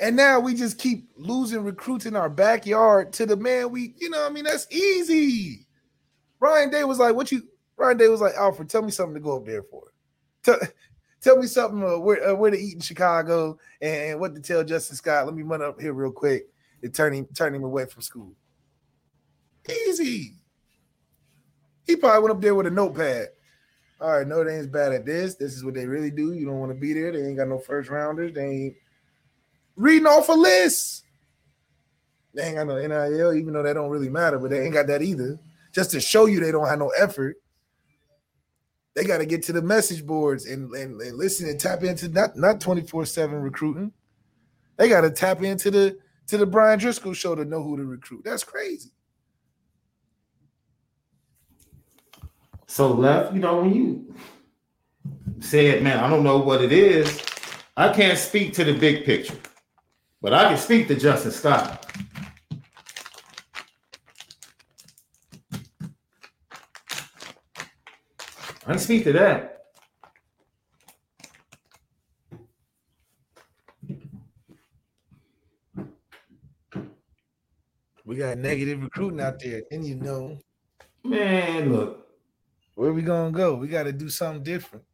And 0.00 0.16
now 0.16 0.40
we 0.40 0.54
just 0.54 0.78
keep 0.78 1.10
losing 1.16 1.62
recruits 1.62 2.06
in 2.06 2.16
our 2.16 2.30
backyard 2.30 3.12
to 3.14 3.26
the 3.26 3.36
man 3.36 3.70
we, 3.70 3.94
you 3.98 4.08
know, 4.08 4.26
I 4.26 4.30
mean, 4.30 4.44
that's 4.44 4.66
easy. 4.72 5.66
Ryan 6.40 6.70
Day 6.70 6.84
was 6.84 6.98
like, 6.98 7.14
"What 7.14 7.30
you?" 7.30 7.42
Ryan 7.76 7.98
Day 7.98 8.08
was 8.08 8.22
like, 8.22 8.34
"Alfred, 8.34 8.70
tell 8.70 8.80
me 8.80 8.90
something 8.90 9.14
to 9.14 9.20
go 9.20 9.36
up 9.36 9.44
there 9.44 9.62
for. 9.62 9.92
Tell, 10.42 10.58
tell 11.20 11.36
me 11.36 11.46
something 11.46 11.84
uh, 11.84 11.98
where 11.98 12.30
uh, 12.30 12.34
where 12.34 12.50
to 12.50 12.58
eat 12.58 12.74
in 12.74 12.80
Chicago 12.80 13.58
and, 13.82 14.18
what 14.18 14.34
to 14.34 14.40
tell 14.40 14.64
Justin 14.64 14.96
Scott. 14.96 15.26
Let 15.26 15.34
me 15.34 15.42
run 15.42 15.60
up 15.60 15.78
here 15.78 15.92
real 15.92 16.12
quick 16.12 16.46
and 16.82 16.94
turn 16.94 17.12
him 17.12 17.26
turn 17.34 17.54
him 17.54 17.64
away 17.64 17.84
from 17.84 18.00
school. 18.00 18.32
Easy. 19.68 20.39
He 21.86 21.96
probably 21.96 22.22
went 22.22 22.36
up 22.36 22.42
there 22.42 22.54
with 22.54 22.66
a 22.66 22.70
notepad. 22.70 23.28
All 24.00 24.18
right, 24.18 24.26
Notre 24.26 24.50
Dame's 24.50 24.66
bad 24.66 24.92
at 24.92 25.04
this. 25.04 25.34
This 25.34 25.54
is 25.54 25.64
what 25.64 25.74
they 25.74 25.86
really 25.86 26.10
do. 26.10 26.32
You 26.32 26.46
don't 26.46 26.60
want 26.60 26.72
to 26.72 26.78
be 26.78 26.92
there. 26.92 27.12
They 27.12 27.26
ain't 27.26 27.36
got 27.36 27.48
no 27.48 27.58
first 27.58 27.90
rounders. 27.90 28.32
They 28.32 28.46
ain't 28.46 28.76
reading 29.76 30.06
off 30.06 30.28
a 30.28 30.32
list. 30.32 31.04
They 32.32 32.44
ain't 32.44 32.56
got 32.56 32.66
no 32.66 32.76
NIL, 32.76 33.34
even 33.34 33.52
though 33.52 33.62
that 33.62 33.74
don't 33.74 33.90
really 33.90 34.08
matter, 34.08 34.38
but 34.38 34.50
they 34.50 34.64
ain't 34.64 34.74
got 34.74 34.86
that 34.86 35.02
either 35.02 35.38
just 35.72 35.90
to 35.92 36.00
show 36.00 36.26
you 36.26 36.40
they 36.40 36.52
don't 36.52 36.68
have 36.68 36.78
no 36.78 36.90
effort. 36.90 37.36
They 38.94 39.04
got 39.04 39.18
to 39.18 39.26
get 39.26 39.42
to 39.44 39.52
the 39.52 39.62
message 39.62 40.04
boards 40.04 40.46
and, 40.46 40.72
and, 40.74 41.00
and 41.00 41.16
listen 41.16 41.48
and 41.48 41.60
tap 41.60 41.82
into 41.82 42.08
not 42.08 42.36
not 42.36 42.60
24-7 42.60 43.42
recruiting. 43.42 43.92
They 44.76 44.88
got 44.88 45.02
to 45.02 45.10
tap 45.10 45.42
into 45.42 45.70
the 45.70 45.98
to 46.26 46.38
the 46.38 46.46
Bryan 46.46 46.78
Driskell 46.78 47.14
show 47.14 47.34
to 47.34 47.44
know 47.44 47.62
who 47.62 47.76
to 47.76 47.84
recruit. 47.84 48.22
That's 48.24 48.44
crazy. 48.44 48.90
So 52.70 52.92
left, 52.92 53.34
you 53.34 53.40
know, 53.40 53.62
when 53.62 53.74
you 53.74 54.14
said, 55.40 55.82
man, 55.82 55.98
I 55.98 56.08
don't 56.08 56.22
know 56.22 56.38
what 56.38 56.62
it 56.62 56.70
is. 56.70 57.20
I 57.76 57.92
can't 57.92 58.16
speak 58.16 58.52
to 58.54 58.64
the 58.64 58.72
big 58.72 59.04
picture, 59.04 59.34
but 60.22 60.32
I 60.32 60.44
can 60.44 60.56
speak 60.56 60.86
to 60.86 60.94
Justin 60.94 61.32
Scott. 61.32 61.84
I 68.64 68.70
can 68.70 68.78
speak 68.78 69.02
to 69.02 69.12
that. 69.14 69.64
We 78.04 78.14
got 78.14 78.38
negative 78.38 78.80
recruiting 78.80 79.20
out 79.20 79.40
there, 79.40 79.62
and 79.72 79.84
you 79.84 79.96
know, 79.96 80.38
man, 81.02 81.72
look, 81.72 82.09
where 82.80 82.94
we 82.94 83.02
gonna 83.02 83.30
go? 83.30 83.56
We 83.56 83.68
got 83.68 83.82
to 83.82 83.92
do 83.92 84.08
something 84.08 84.42
different. 84.42 84.86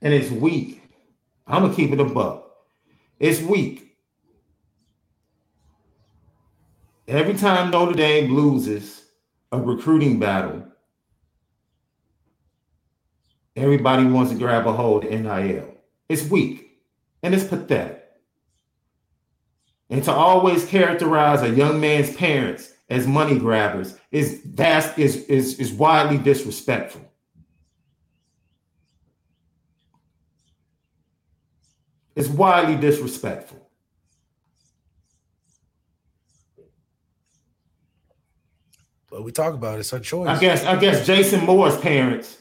And 0.00 0.14
it's 0.14 0.30
weak. 0.30 0.80
I'm 1.48 1.62
gonna 1.62 1.74
keep 1.74 1.90
it 1.90 1.98
a 1.98 2.04
buck. 2.04 2.48
It's 3.18 3.40
weak. 3.40 3.96
Every 7.08 7.34
time 7.34 7.72
Notre 7.72 7.96
Dame 7.96 8.32
loses 8.32 9.02
a 9.50 9.58
recruiting 9.58 10.20
battle, 10.20 10.64
Everybody 13.56 14.04
wants 14.04 14.32
to 14.32 14.38
grab 14.38 14.66
a 14.66 14.72
hold 14.72 15.04
of 15.04 15.10
NIL. 15.10 15.76
It's 16.08 16.28
weak 16.28 16.78
and 17.22 17.34
it's 17.34 17.44
pathetic. 17.44 18.04
And 19.90 20.02
to 20.04 20.12
always 20.12 20.66
characterize 20.66 21.42
a 21.42 21.50
young 21.50 21.80
man's 21.80 22.16
parents 22.16 22.73
as 22.88 23.06
money 23.06 23.38
grabbers 23.38 23.98
is 24.10 24.42
vast 24.44 24.98
is 24.98 25.24
is 25.24 25.58
is 25.58 25.72
widely 25.72 26.18
disrespectful. 26.18 27.00
It's 32.14 32.28
widely 32.28 32.76
disrespectful. 32.76 33.60
But 39.10 39.22
we 39.22 39.32
talk 39.32 39.54
about 39.54 39.76
it, 39.76 39.80
it's 39.80 39.92
our 39.92 40.00
choice. 40.00 40.28
I 40.28 40.38
guess 40.38 40.64
I 40.64 40.76
guess 40.76 41.06
Jason 41.06 41.44
Moore's 41.44 41.76
parents 41.78 42.38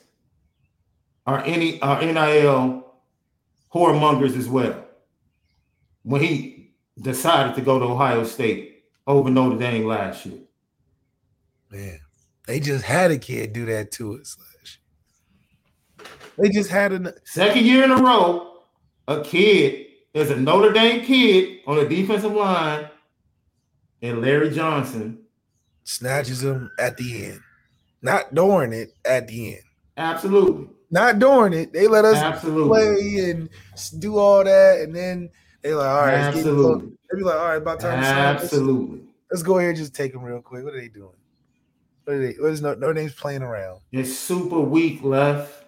are 1.25 1.43
any 1.45 1.81
are 1.81 2.01
NIL 2.01 2.83
whoremongers 3.73 4.37
as 4.37 4.49
well. 4.49 4.83
When 6.03 6.21
he 6.21 6.73
decided 7.01 7.55
to 7.55 7.61
go 7.61 7.79
to 7.79 7.85
Ohio 7.85 8.23
State 8.23 8.72
over 9.07 9.29
Notre 9.29 9.57
Dame 9.57 9.85
last 9.85 10.25
year. 10.25 10.39
Man, 11.71 11.99
they 12.47 12.59
just 12.59 12.85
had 12.85 13.11
a 13.11 13.17
kid 13.17 13.53
do 13.53 13.65
that 13.65 13.91
to 13.93 14.19
us. 14.19 14.37
They 16.37 16.49
just 16.49 16.69
had 16.69 16.93
a 16.93 17.13
second 17.25 17.65
year 17.65 17.83
in 17.83 17.91
a 17.91 17.97
row, 17.97 18.63
a 19.07 19.21
kid 19.21 19.87
is 20.13 20.31
a 20.31 20.35
Notre 20.35 20.71
Dame 20.71 21.03
kid 21.03 21.59
on 21.67 21.77
the 21.77 21.85
defensive 21.85 22.33
line, 22.33 22.89
and 24.01 24.21
Larry 24.21 24.49
Johnson 24.49 25.19
snatches 25.83 26.43
him 26.43 26.71
at 26.79 26.97
the 26.97 27.25
end. 27.25 27.39
Not 28.01 28.33
during 28.33 28.73
it, 28.73 28.93
at 29.05 29.27
the 29.27 29.55
end. 29.55 29.63
Absolutely. 29.97 30.67
Not 30.91 31.19
during 31.19 31.53
it. 31.53 31.73
They 31.73 31.87
let 31.87 32.05
us 32.05 32.17
Absolutely. 32.17 32.67
play 32.67 33.29
and 33.31 33.49
do 33.99 34.17
all 34.17 34.43
that, 34.43 34.81
and 34.81 34.95
then 34.95 35.29
they 35.63 35.73
like, 35.73 35.87
all 35.87 36.01
right, 36.01 36.13
Absolutely. 36.13 36.91
They 37.09 37.17
be 37.17 37.23
like, 37.23 37.39
all 37.39 37.47
right, 37.47 37.55
about 37.55 37.79
time. 37.79 38.03
Absolutely. 38.03 38.97
Let's, 38.97 39.11
let's 39.31 39.43
go 39.43 39.57
ahead 39.57 39.69
and 39.69 39.77
just 39.77 39.95
take 39.95 40.11
them 40.11 40.21
real 40.21 40.41
quick. 40.41 40.63
What 40.63 40.73
are 40.73 40.81
they 40.81 40.89
doing? 40.89 41.15
What 42.03 42.15
are 42.15 42.19
they? 42.19 42.33
What 42.33 42.51
is 42.51 42.61
no 42.61 42.73
Notre 42.73 42.93
Dame's 42.93 43.13
playing 43.13 43.41
around? 43.41 43.79
It's 43.91 44.15
super 44.15 44.59
weak 44.59 45.01
left. 45.03 45.63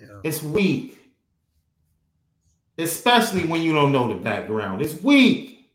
Yeah. 0.00 0.20
It's 0.22 0.42
weak. 0.42 0.98
Especially 2.78 3.44
when 3.44 3.60
you 3.62 3.74
don't 3.74 3.92
know 3.92 4.08
the 4.08 4.14
background. 4.14 4.82
It's 4.82 5.02
weak. 5.02 5.68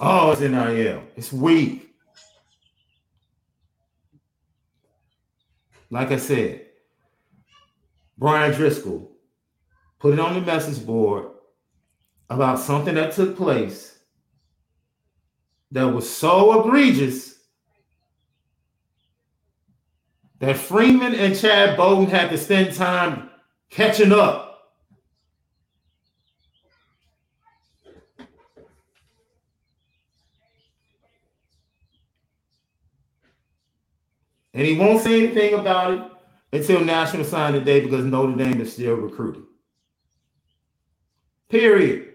Oh, 0.00 0.32
it's 0.32 0.40
NIL. 0.40 1.02
It's 1.14 1.32
weak. 1.32 1.94
Like 5.90 6.10
I 6.10 6.16
said, 6.16 6.66
Bryan 8.16 8.52
Driskell 8.52 9.11
put 10.02 10.14
it 10.14 10.18
on 10.18 10.34
the 10.34 10.40
message 10.40 10.84
board 10.84 11.28
about 12.28 12.58
something 12.58 12.96
that 12.96 13.12
took 13.12 13.36
place 13.36 14.00
that 15.70 15.84
was 15.84 16.10
so 16.10 16.60
egregious 16.60 17.38
that 20.40 20.56
Freeman 20.56 21.14
and 21.14 21.38
Chad 21.38 21.76
Bowden 21.76 22.10
had 22.10 22.30
to 22.30 22.36
spend 22.36 22.74
time 22.74 23.30
catching 23.70 24.10
up. 24.12 24.72
And 34.52 34.66
he 34.66 34.76
won't 34.76 35.00
say 35.00 35.26
anything 35.26 35.54
about 35.54 35.92
it 35.92 36.02
until 36.52 36.84
National 36.84 37.22
Signing 37.22 37.62
Day 37.62 37.82
because 37.82 38.04
Notre 38.04 38.34
Dame 38.34 38.60
is 38.60 38.72
still 38.72 38.96
recruiting. 38.96 39.46
Period. 41.52 42.14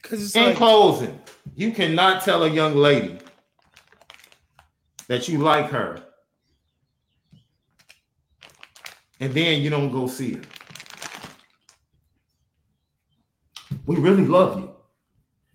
Because 0.00 0.36
In 0.36 0.44
like, 0.44 0.56
closing, 0.56 1.20
you 1.56 1.72
cannot 1.72 2.22
tell 2.22 2.44
a 2.44 2.48
young 2.48 2.76
lady 2.76 3.18
that 5.08 5.28
you 5.28 5.38
like 5.38 5.68
her 5.70 6.00
and 9.18 9.34
then 9.34 9.60
you 9.60 9.68
don't 9.68 9.90
go 9.90 10.06
see 10.06 10.34
her. 10.34 10.42
We 13.84 13.96
really 13.96 14.24
love 14.24 14.60
you. 14.60 14.70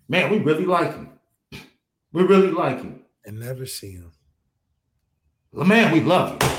Man, 0.09 0.29
we 0.29 0.39
really 0.39 0.65
like 0.65 0.91
you. 0.97 1.61
We 2.11 2.23
really 2.23 2.51
like 2.51 2.83
you. 2.83 2.99
and 3.25 3.39
never 3.39 3.65
see 3.65 3.93
him. 3.93 4.11
Well, 5.53 5.65
man, 5.65 5.93
we 5.93 6.01
love 6.01 6.43
you. 6.43 6.52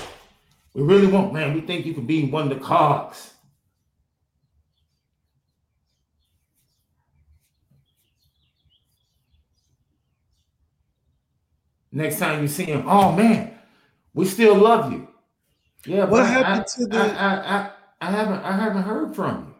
We 0.74 0.82
really 0.82 1.06
want, 1.06 1.32
man, 1.32 1.54
we 1.54 1.60
think 1.60 1.86
you 1.86 1.94
could 1.94 2.06
be 2.06 2.28
one 2.28 2.50
of 2.50 2.58
the 2.58 2.64
cogs. 2.64 3.32
Next 11.92 12.18
time 12.18 12.42
you 12.42 12.48
see 12.48 12.64
him, 12.64 12.84
oh 12.88 13.12
man, 13.12 13.56
we 14.14 14.24
still 14.26 14.56
love 14.56 14.92
you. 14.92 15.06
Yeah, 15.86 16.04
What 16.04 16.20
but 16.22 16.26
happened 16.26 16.60
I, 16.68 16.76
to 16.76 16.86
the- 16.86 16.98
I, 16.98 17.34
I, 17.34 17.56
I, 17.56 17.70
I 18.00 18.10
haven't 18.10 18.40
I 18.42 18.52
haven't 18.56 18.82
heard 18.82 19.14
from 19.14 19.44
you. 19.46 19.54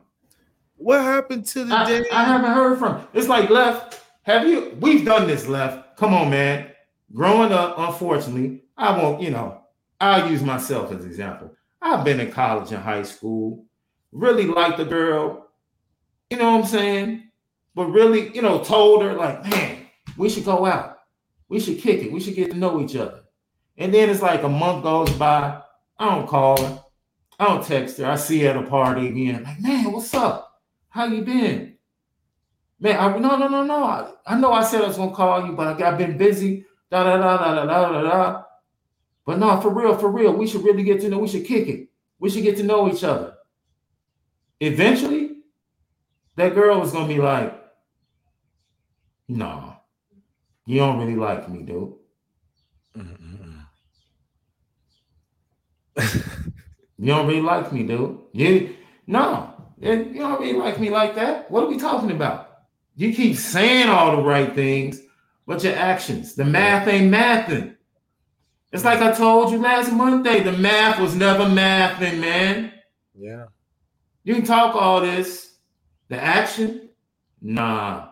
What 0.77 1.03
happened 1.03 1.47
to 1.47 1.65
the 1.65 1.75
I, 1.75 1.89
day? 1.89 2.05
I 2.13 2.25
haven't 2.25 2.51
heard 2.51 2.79
from 2.79 2.99
you. 2.99 3.09
It's 3.15 3.29
like 3.29 3.49
left. 3.51 4.03
Have 4.23 4.47
you? 4.49 4.77
We've 4.81 5.05
done 5.05 5.27
this 5.27 5.47
left. 5.47 5.97
Come 5.97 6.13
on, 6.13 6.31
man. 6.31 6.71
Growing 7.13 7.53
up, 7.53 7.79
unfortunately, 7.79 8.65
I 8.77 8.99
won't. 8.99 9.23
You 9.23 9.31
know, 9.31 9.61
I'll 10.05 10.31
use 10.31 10.43
myself 10.43 10.93
as 10.93 11.03
an 11.03 11.11
example. 11.11 11.51
I've 11.81 12.05
been 12.05 12.21
in 12.21 12.31
college 12.31 12.73
and 12.73 12.83
high 12.83 13.05
school. 13.05 13.65
Really 14.13 14.45
liked 14.45 14.77
the 14.77 14.85
girl. 14.85 15.49
You 16.29 16.37
know 16.37 16.53
what 16.53 16.61
I'm 16.61 16.67
saying? 16.67 17.31
But 17.75 17.87
really, 17.87 18.35
you 18.35 18.43
know, 18.43 18.63
told 18.63 19.03
her 19.03 19.15
like, 19.15 19.45
man, 19.49 19.87
we 20.19 20.29
should 20.29 20.45
go 20.45 20.67
out. 20.67 20.99
We 21.49 21.59
should 21.59 21.79
kick 21.79 22.03
it. 22.03 22.13
We 22.13 22.21
should 22.21 22.35
get 22.35 22.51
to 22.51 22.57
know 22.57 22.83
each 22.83 22.97
other. 22.97 23.23
And 23.79 23.95
then 23.95 24.11
it's 24.11 24.21
like 24.21 24.43
a 24.43 24.49
month 24.49 24.83
goes 24.83 25.11
by. 25.13 25.63
I 25.99 26.15
don't 26.15 26.29
call 26.29 26.61
her. 26.61 26.83
I 27.39 27.47
don't 27.47 27.65
text 27.65 27.97
her. 27.99 28.07
I 28.07 28.17
see 28.17 28.41
her 28.41 28.51
at 28.51 28.57
a 28.57 28.63
party 28.63 29.09
again. 29.09 29.43
Like, 29.43 29.61
man, 29.61 29.91
what's 29.91 30.13
up? 30.13 30.61
How 30.91 31.07
you 31.07 31.23
been? 31.23 31.77
Man, 32.79 32.99
I, 32.99 33.17
no, 33.19 33.37
no, 33.37 33.49
no, 33.49 33.65
no. 33.65 33.85
I, 33.85 34.13
I 34.27 34.39
know 34.39 34.53
I 34.53 34.65
said 34.65 34.83
I 34.83 34.89
was 34.89 34.99
gonna 34.99 35.15
call 35.15 35.47
you, 35.47 35.53
but 35.53 35.83
I, 35.83 35.87
have 35.91 35.99
been 35.99 36.19
busy. 36.19 36.67
Da 36.91 37.05
da 37.05 37.17
da 37.17 37.55
da 37.55 37.65
da 37.65 37.91
da 37.91 38.03
da. 38.03 38.43
But 39.27 39.39
no, 39.39 39.61
for 39.61 39.71
real, 39.71 39.97
for 39.97 40.11
real, 40.11 40.33
we 40.33 40.47
should 40.47 40.65
really 40.65 40.83
get 40.83 41.01
to 41.01 41.09
know. 41.09 41.19
We 41.19 41.29
should 41.29 41.47
kick 41.47 41.69
it. 41.69 41.89
We 42.19 42.31
should 42.31 42.43
get 42.43 42.57
to 42.59 42.63
know 42.63 42.89
each 42.89 43.05
other. 43.05 43.35
Eventually, 44.61 45.37
that 46.37 46.55
girl 46.55 46.81
was 46.81 46.93
gonna 46.93 47.09
be 47.09 47.21
like, 47.21 47.55
"No, 49.29 49.77
you 50.67 50.79
don't 50.79 50.99
really 50.99 51.17
like 51.17 51.49
me, 51.49 51.63
dude. 51.63 51.95
You 57.05 57.09
don't 57.09 57.27
really 57.27 57.43
like 57.43 57.73
me, 57.73 57.83
dude. 57.83 58.19
You 58.33 58.77
no, 59.07 59.53
you 59.79 60.15
don't 60.15 60.41
really 60.41 60.59
like 60.59 60.81
me 60.81 60.91
like 60.91 61.15
that. 61.17 61.51
What 61.51 61.65
are 61.65 61.69
we 61.69 61.77
talking 61.77 62.11
about? 62.11 62.61
You 62.97 63.13
keep 63.13 63.37
saying 63.37 63.89
all 63.89 64.17
the 64.17 64.23
right 64.23 64.55
things, 64.55 65.01
but 65.47 65.63
your 65.63 65.75
actions, 65.75 66.35
the 66.35 66.45
math 66.45 66.89
ain't 66.89 67.13
mathing. 67.13 67.74
It's 68.75 68.83
like 68.85 69.01
I 69.01 69.13
told 69.13 69.53
you 69.53 69.59
last 69.59 69.93
Monday, 69.93 70.43
the 70.43 70.51
math 70.51 70.99
was 70.99 71.15
never 71.15 71.45
mathing, 71.45 72.19
man. 72.19 72.73
yeah. 73.17 73.45
You 74.25 74.35
can 74.35 74.45
talk 74.45 74.75
all 74.75 75.01
this, 75.01 75.55
the 76.09 76.21
action, 76.21 76.89
nah, 77.41 78.09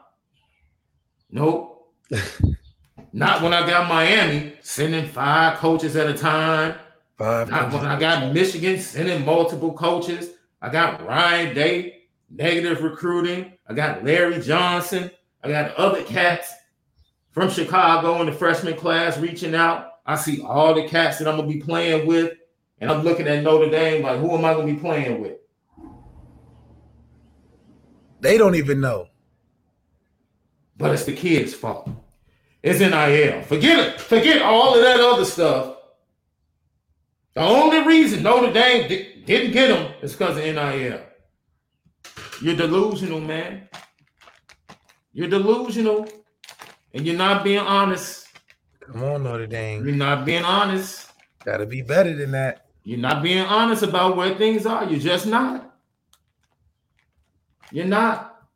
nope. 1.30 1.92
Not 3.12 3.42
when 3.42 3.52
I 3.52 3.66
got 3.66 3.88
Miami 3.88 4.52
sending 4.60 5.08
five 5.08 5.58
coaches 5.58 5.96
at 5.96 6.08
a 6.08 6.14
time. 6.14 6.76
Five. 7.18 7.50
Not 7.50 7.72
when 7.72 7.84
I 7.84 7.98
got 7.98 8.32
Michigan 8.32 8.78
sending 8.78 9.24
multiple 9.24 9.72
coaches. 9.72 10.30
I 10.60 10.68
got 10.68 11.04
Ryan 11.04 11.54
Day, 11.56 12.02
negative 12.30 12.82
recruiting. 12.82 13.52
I 13.66 13.74
got 13.74 14.04
Larry 14.04 14.40
Johnson. 14.40 15.10
I 15.42 15.48
got 15.48 15.74
other 15.74 16.04
cats 16.04 16.54
from 17.32 17.50
Chicago 17.50 18.20
in 18.20 18.26
the 18.26 18.32
freshman 18.32 18.76
class 18.76 19.18
reaching 19.18 19.56
out. 19.56 19.91
I 20.04 20.16
see 20.16 20.42
all 20.42 20.74
the 20.74 20.88
cats 20.88 21.18
that 21.18 21.28
I'm 21.28 21.36
gonna 21.36 21.48
be 21.48 21.60
playing 21.60 22.06
with, 22.06 22.36
and 22.80 22.90
I'm 22.90 23.02
looking 23.02 23.28
at 23.28 23.42
Notre 23.42 23.70
Dame 23.70 24.02
like, 24.02 24.18
who 24.18 24.36
am 24.36 24.44
I 24.44 24.54
gonna 24.54 24.66
be 24.66 24.78
playing 24.78 25.20
with? 25.20 25.38
They 28.20 28.38
don't 28.38 28.54
even 28.54 28.80
know. 28.80 29.08
But 30.76 30.92
it's 30.92 31.04
the 31.04 31.14
kids' 31.14 31.54
fault. 31.54 31.88
It's 32.62 32.78
NIL. 32.80 33.42
Forget 33.42 33.78
it. 33.78 34.00
Forget 34.00 34.42
all 34.42 34.74
of 34.74 34.82
that 34.82 35.00
other 35.00 35.24
stuff. 35.24 35.76
The 37.34 37.40
only 37.40 37.80
reason 37.80 38.22
Notre 38.22 38.52
Dame 38.52 38.88
di- 38.88 39.22
didn't 39.24 39.52
get 39.52 39.68
them 39.68 39.92
is 40.02 40.12
because 40.12 40.36
of 40.36 40.44
NIL. 40.44 41.00
You're 42.40 42.56
delusional, 42.56 43.20
man. 43.20 43.68
You're 45.12 45.28
delusional, 45.28 46.08
and 46.94 47.06
you're 47.06 47.16
not 47.16 47.44
being 47.44 47.58
honest. 47.58 48.21
Come 48.86 49.04
on, 49.04 49.22
Notre 49.22 49.46
Dame. 49.46 49.86
You're 49.86 49.94
not 49.94 50.24
being 50.24 50.44
honest. 50.44 51.12
Gotta 51.44 51.66
be 51.66 51.82
better 51.82 52.14
than 52.14 52.32
that. 52.32 52.66
You're 52.84 52.98
not 52.98 53.22
being 53.22 53.44
honest 53.44 53.82
about 53.82 54.16
where 54.16 54.34
things 54.34 54.66
are. 54.66 54.84
You're 54.84 54.98
just 54.98 55.26
not. 55.26 55.76
You're 57.70 57.86
not. 57.86 58.48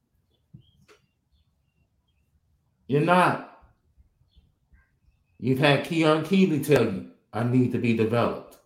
You're 2.89 3.03
not. 3.03 3.63
You've 5.39 5.59
had 5.59 5.85
Keon 5.85 6.25
Keeley 6.25 6.61
tell 6.61 6.85
you, 6.85 7.11
I 7.33 7.45
need 7.45 7.73
to 7.73 7.79
be 7.79 7.97
developed. 7.97 8.59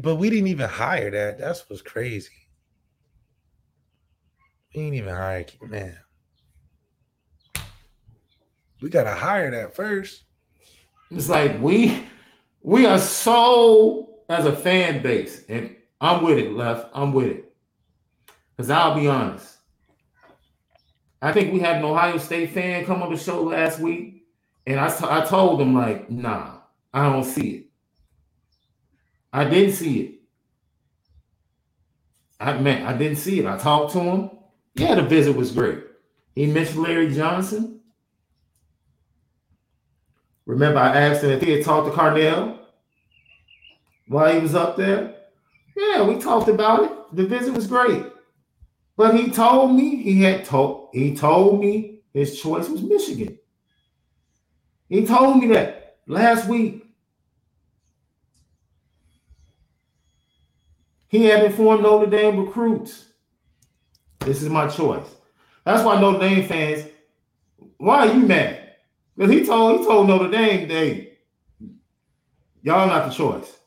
But 0.00 0.16
we 0.16 0.30
didn't 0.30 0.48
even 0.48 0.68
hire 0.68 1.10
that. 1.10 1.38
That's 1.38 1.68
what's 1.68 1.82
crazy. 1.82 2.30
We 4.74 4.82
didn't 4.82 4.94
even 4.94 5.14
hire 5.14 5.44
man. 5.62 5.98
We 8.82 8.90
gotta 8.90 9.14
hire 9.14 9.50
that 9.52 9.76
first. 9.76 10.24
It's 11.10 11.28
like 11.28 11.60
we 11.62 12.04
we 12.62 12.84
are 12.84 12.98
so 12.98 14.18
as 14.28 14.44
a 14.44 14.54
fan 14.54 15.02
base, 15.02 15.44
and 15.48 15.76
I'm 16.00 16.24
with 16.24 16.38
it, 16.38 16.52
left. 16.52 16.90
I'm 16.92 17.12
with 17.12 17.28
it. 17.28 17.52
Because 18.56 18.70
I'll 18.70 18.94
be 18.94 19.06
honest. 19.06 19.56
I 21.20 21.32
think 21.32 21.52
we 21.52 21.60
had 21.60 21.76
an 21.76 21.84
Ohio 21.84 22.18
State 22.18 22.50
fan 22.50 22.84
come 22.84 23.02
on 23.02 23.12
the 23.12 23.18
show 23.18 23.44
last 23.44 23.78
week, 23.78 24.24
and 24.66 24.80
I, 24.80 24.88
t- 24.88 25.06
I 25.08 25.24
told 25.24 25.60
him, 25.60 25.72
like, 25.72 26.10
nah, 26.10 26.56
I 26.92 27.04
don't 27.04 27.22
see 27.22 27.50
it. 27.50 27.66
I 29.32 29.44
didn't 29.44 29.74
see 29.74 30.00
it. 30.00 30.14
I 32.40 32.58
meant 32.58 32.84
I 32.84 32.96
didn't 32.96 33.18
see 33.18 33.38
it. 33.38 33.46
I 33.46 33.56
talked 33.56 33.92
to 33.92 34.00
him. 34.00 34.30
Yeah, 34.74 34.96
the 34.96 35.02
visit 35.02 35.36
was 35.36 35.52
great. 35.52 35.78
He 36.34 36.46
mentioned 36.46 36.82
Larry 36.82 37.14
Johnson. 37.14 37.81
Remember, 40.52 40.80
I 40.80 40.94
asked 40.94 41.24
him 41.24 41.30
if 41.30 41.40
he 41.40 41.52
had 41.52 41.64
talked 41.64 41.86
to 41.86 41.98
Carnell 41.98 42.58
while 44.06 44.34
he 44.34 44.38
was 44.38 44.54
up 44.54 44.76
there. 44.76 45.14
Yeah, 45.74 46.02
we 46.02 46.18
talked 46.18 46.48
about 46.48 46.84
it. 46.84 47.16
The 47.16 47.24
visit 47.24 47.54
was 47.54 47.66
great. 47.66 48.04
But 48.94 49.18
he 49.18 49.30
told 49.30 49.74
me 49.74 49.96
he 49.96 50.22
had 50.22 50.44
told 50.44 50.90
he 50.92 51.16
told 51.16 51.58
me 51.58 52.00
his 52.12 52.38
choice 52.38 52.68
was 52.68 52.82
Michigan. 52.82 53.38
He 54.90 55.06
told 55.06 55.38
me 55.38 55.46
that 55.54 55.96
last 56.06 56.46
week. 56.46 56.84
He 61.08 61.24
had 61.24 61.44
informed 61.44 61.82
Notre 61.82 62.10
Dame 62.10 62.44
recruits. 62.44 63.06
This 64.20 64.42
is 64.42 64.50
my 64.50 64.68
choice. 64.68 65.06
That's 65.64 65.82
why 65.82 65.98
Notre 65.98 66.20
Dame 66.20 66.46
fans, 66.46 66.88
why 67.78 68.06
are 68.06 68.14
you 68.14 68.26
mad? 68.26 68.61
Because 69.16 69.32
he 69.32 69.44
told 69.44 69.80
he 69.80 69.86
told 69.86 70.08
Notre 70.08 70.30
Dame, 70.30 70.68
they 70.68 71.18
y'all 72.62 72.86
not 72.86 73.08
the 73.08 73.14
choice. 73.14 73.58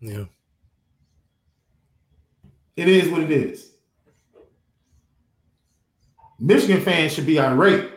Yeah. 0.00 0.24
It 2.76 2.88
is 2.88 3.08
what 3.08 3.22
it 3.22 3.30
is. 3.30 3.70
Michigan 6.38 6.80
fans 6.80 7.12
should 7.12 7.26
be 7.26 7.38
irate. 7.38 7.90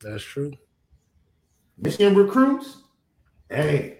That's 0.00 0.22
true. 0.22 0.52
Michigan 1.78 2.14
recruits, 2.14 2.76
hey, 3.48 3.98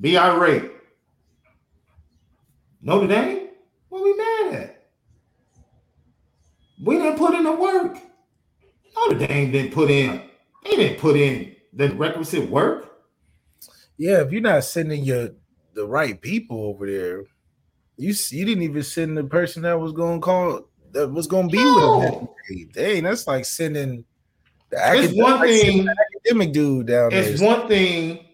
be 0.00 0.18
irate. 0.18 0.72
Notre 2.82 3.06
Dame, 3.06 3.48
what 3.88 4.02
we 4.02 4.16
mad 4.16 4.54
at? 4.54 4.88
We 6.84 6.96
didn't 6.96 7.16
put 7.16 7.34
in 7.34 7.44
the 7.44 7.52
work. 7.52 7.96
Oh, 8.96 9.08
Notre 9.10 9.26
Dame 9.26 9.52
didn't 9.52 9.72
put 9.72 9.90
in, 9.90 10.22
they 10.64 10.76
didn't 10.76 10.98
put 10.98 11.16
in 11.16 11.54
the 11.72 11.90
requisite 11.90 12.48
work. 12.50 12.92
Yeah, 13.98 14.22
if 14.22 14.32
you're 14.32 14.40
not 14.40 14.64
sending 14.64 15.04
your 15.04 15.30
the 15.74 15.86
right 15.86 16.20
people 16.20 16.64
over 16.64 16.86
there, 16.86 17.24
you 17.96 18.14
you 18.30 18.44
didn't 18.44 18.62
even 18.62 18.82
send 18.82 19.16
the 19.16 19.24
person 19.24 19.62
that 19.62 19.78
was 19.78 19.92
going 19.92 20.20
to 20.20 20.24
call 20.24 20.68
that 20.92 21.08
was 21.08 21.26
going 21.26 21.48
to 21.48 21.52
be 21.52 21.62
no. 21.62 21.98
with 21.98 22.58
him. 22.58 22.68
Dang, 22.72 23.02
that's 23.04 23.26
like 23.26 23.44
sending 23.44 24.04
the 24.70 24.78
academic, 24.78 25.16
one 25.16 25.40
thing, 25.40 25.84
like 25.84 25.96
academic 26.16 26.52
dude 26.52 26.86
down 26.86 27.12
it's 27.12 27.26
there. 27.26 27.32
It's 27.34 27.42
one 27.42 27.68
thing 27.68 28.26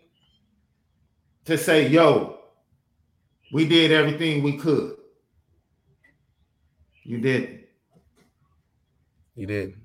to 1.44 1.58
say, 1.58 1.88
"Yo, 1.88 2.38
we 3.52 3.66
did 3.66 3.92
everything 3.92 4.42
we 4.42 4.56
could." 4.56 4.96
You 7.04 7.18
didn't. 7.18 7.60
You 9.34 9.46
didn't. 9.46 9.81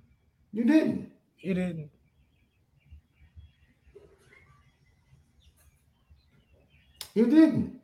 You 0.57 0.63
didn't. 0.63 1.11
You 1.37 1.53
didn't. 1.53 1.91
You 7.13 7.25
didn't. 7.27 7.79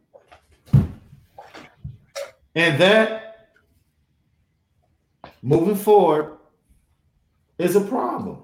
And 2.55 2.81
that 2.81 3.51
moving 5.43 5.75
forward 5.75 6.39
is 7.59 7.75
a 7.75 7.81
problem. 7.81 8.41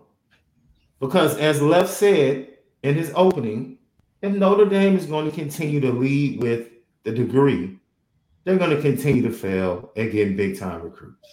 Because 1.00 1.36
as 1.40 1.60
Left 1.60 1.90
said 1.90 2.50
in 2.84 2.94
his 2.94 3.12
opening, 3.16 3.80
if 4.22 4.32
Notre 4.32 4.66
Dame 4.66 4.96
is 4.96 5.08
going 5.08 5.26
to 5.28 5.36
continue 5.36 5.80
to 5.80 5.92
lead 5.92 6.44
with 6.44 6.68
the 7.04 7.14
degree, 7.14 7.80
they're 8.44 8.60
going 8.60 8.76
to 8.76 8.82
continue 8.84 9.24
to 9.24 9.32
fail 9.32 9.92
at 9.98 10.12
getting 10.12 10.38
big 10.38 10.60
time 10.60 10.84
recruits. 10.84 11.28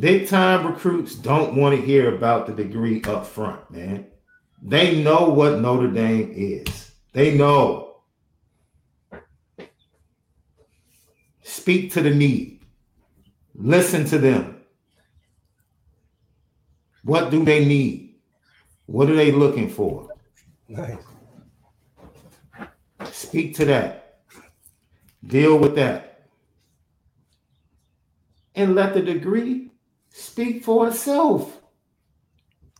Big 0.00 0.28
time 0.28 0.66
recruits 0.66 1.14
don't 1.14 1.56
want 1.56 1.78
to 1.78 1.84
hear 1.84 2.14
about 2.14 2.46
the 2.46 2.52
degree 2.52 3.02
up 3.04 3.26
front, 3.26 3.70
man. 3.70 4.06
They 4.62 5.02
know 5.02 5.28
what 5.28 5.60
Notre 5.60 5.88
Dame 5.90 6.32
is. 6.34 6.90
They 7.12 7.36
know. 7.36 7.96
Speak 11.42 11.92
to 11.92 12.00
the 12.00 12.14
need. 12.14 12.62
Listen 13.54 14.06
to 14.06 14.18
them. 14.18 14.62
What 17.02 17.30
do 17.30 17.44
they 17.44 17.64
need? 17.64 18.16
What 18.86 19.10
are 19.10 19.16
they 19.16 19.32
looking 19.32 19.68
for? 19.68 20.08
Nice. 20.66 20.96
Speak 23.12 23.54
to 23.56 23.66
that. 23.66 24.20
Deal 25.26 25.58
with 25.58 25.74
that. 25.76 26.28
And 28.54 28.74
let 28.74 28.94
the 28.94 29.02
degree 29.02 29.70
speak 30.14 30.62
for 30.64 30.88
itself. 30.88 31.60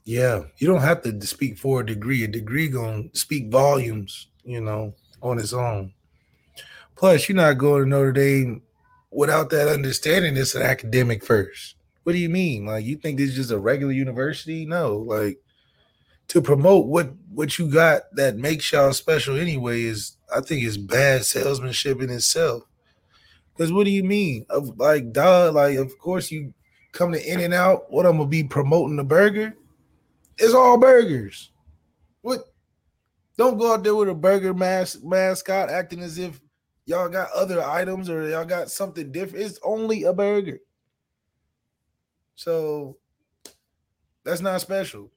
Yeah, 0.05 0.45
you 0.59 0.69
don't 0.69 0.83
have 0.83 1.03
to 1.03 1.27
speak 1.27 1.59
for 1.59 1.81
a 1.81 1.87
degree. 1.87 2.23
A 2.25 2.29
degree 2.29 2.69
gonna 2.69 3.05
speak 3.13 3.51
volumes, 3.51 4.29
you 4.45 4.61
know, 4.61 4.95
on 5.21 5.39
its 5.39 5.53
own. 5.53 5.93
Plus, 6.95 7.29
you're 7.29 7.37
not 7.37 7.59
going 7.59 7.83
to 7.83 7.89
Notre 7.89 8.13
Dame 8.13 8.63
without 9.11 9.51
that 9.51 9.69
understanding. 9.69 10.37
It's 10.37 10.55
an 10.55 10.63
academic 10.63 11.25
first. 11.25 11.75
What 12.05 12.13
do 12.13 12.19
you 12.19 12.29
mean? 12.29 12.67
Like 12.67 12.85
you 12.85 12.97
think 12.97 13.19
this 13.19 13.31
is 13.31 13.37
just 13.37 13.51
a 13.51 13.59
regular 13.59 13.93
university? 13.93 14.65
No, 14.65 14.99
like 14.99 15.39
to 16.29 16.41
promote 16.41 16.87
what 16.87 17.13
what 17.33 17.59
you 17.59 17.69
got 17.69 18.03
that 18.15 18.37
makes 18.37 18.71
y'all 18.71 18.93
special 18.93 19.37
anyway 19.37 19.83
is 19.83 20.17
I 20.35 20.41
think 20.41 20.63
it's 20.63 20.77
bad 20.77 21.25
salesmanship 21.25 22.01
in 22.01 22.11
itself. 22.11 22.63
Because 23.57 23.73
what 23.73 23.85
do 23.85 23.91
you 23.91 24.05
mean? 24.05 24.47
Of 24.51 24.79
like, 24.79 25.13
duh, 25.13 25.51
like 25.53 25.79
of 25.79 25.99
course 25.99 26.31
you 26.31 26.53
come 26.95 27.13
to 27.13 27.31
In 27.33 27.41
and 27.41 27.53
Out. 27.53 27.91
What 27.93 28.07
I'm 28.07 28.17
gonna 28.17 28.29
be 28.29 28.45
promoting 28.45 28.97
the 28.97 29.05
burger? 29.05 29.55
It's 30.39 30.55
all 30.55 30.79
burgers. 30.79 31.51
What? 32.23 32.41
Don't 33.37 33.59
go 33.59 33.75
out 33.75 33.83
there 33.83 33.95
with 33.95 34.09
a 34.09 34.15
burger 34.15 34.55
mas- 34.55 35.03
mascot 35.03 35.69
acting 35.69 36.01
as 36.01 36.19
if 36.19 36.41
y'all 36.87 37.09
got 37.09 37.33
other 37.33 37.63
items 37.63 38.09
or 38.09 38.29
y'all 38.29 38.45
got 38.45 38.71
something 38.71 39.11
different. 39.11 39.45
It's 39.45 39.59
only 39.63 40.05
a 40.05 40.13
burger. 40.13 40.61
So 42.37 42.97
that's 44.25 44.41
not 44.41 44.61
special. 44.61 45.11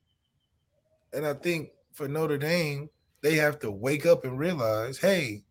And 1.14 1.26
I 1.26 1.34
think 1.34 1.70
for 1.94 2.08
Notre 2.08 2.38
Dame, 2.38 2.90
they 3.22 3.36
have 3.36 3.60
to 3.60 3.72
wake 3.72 4.06
up 4.06 4.26
and 4.26 4.38
realize, 4.38 4.98
hey, 4.98 5.44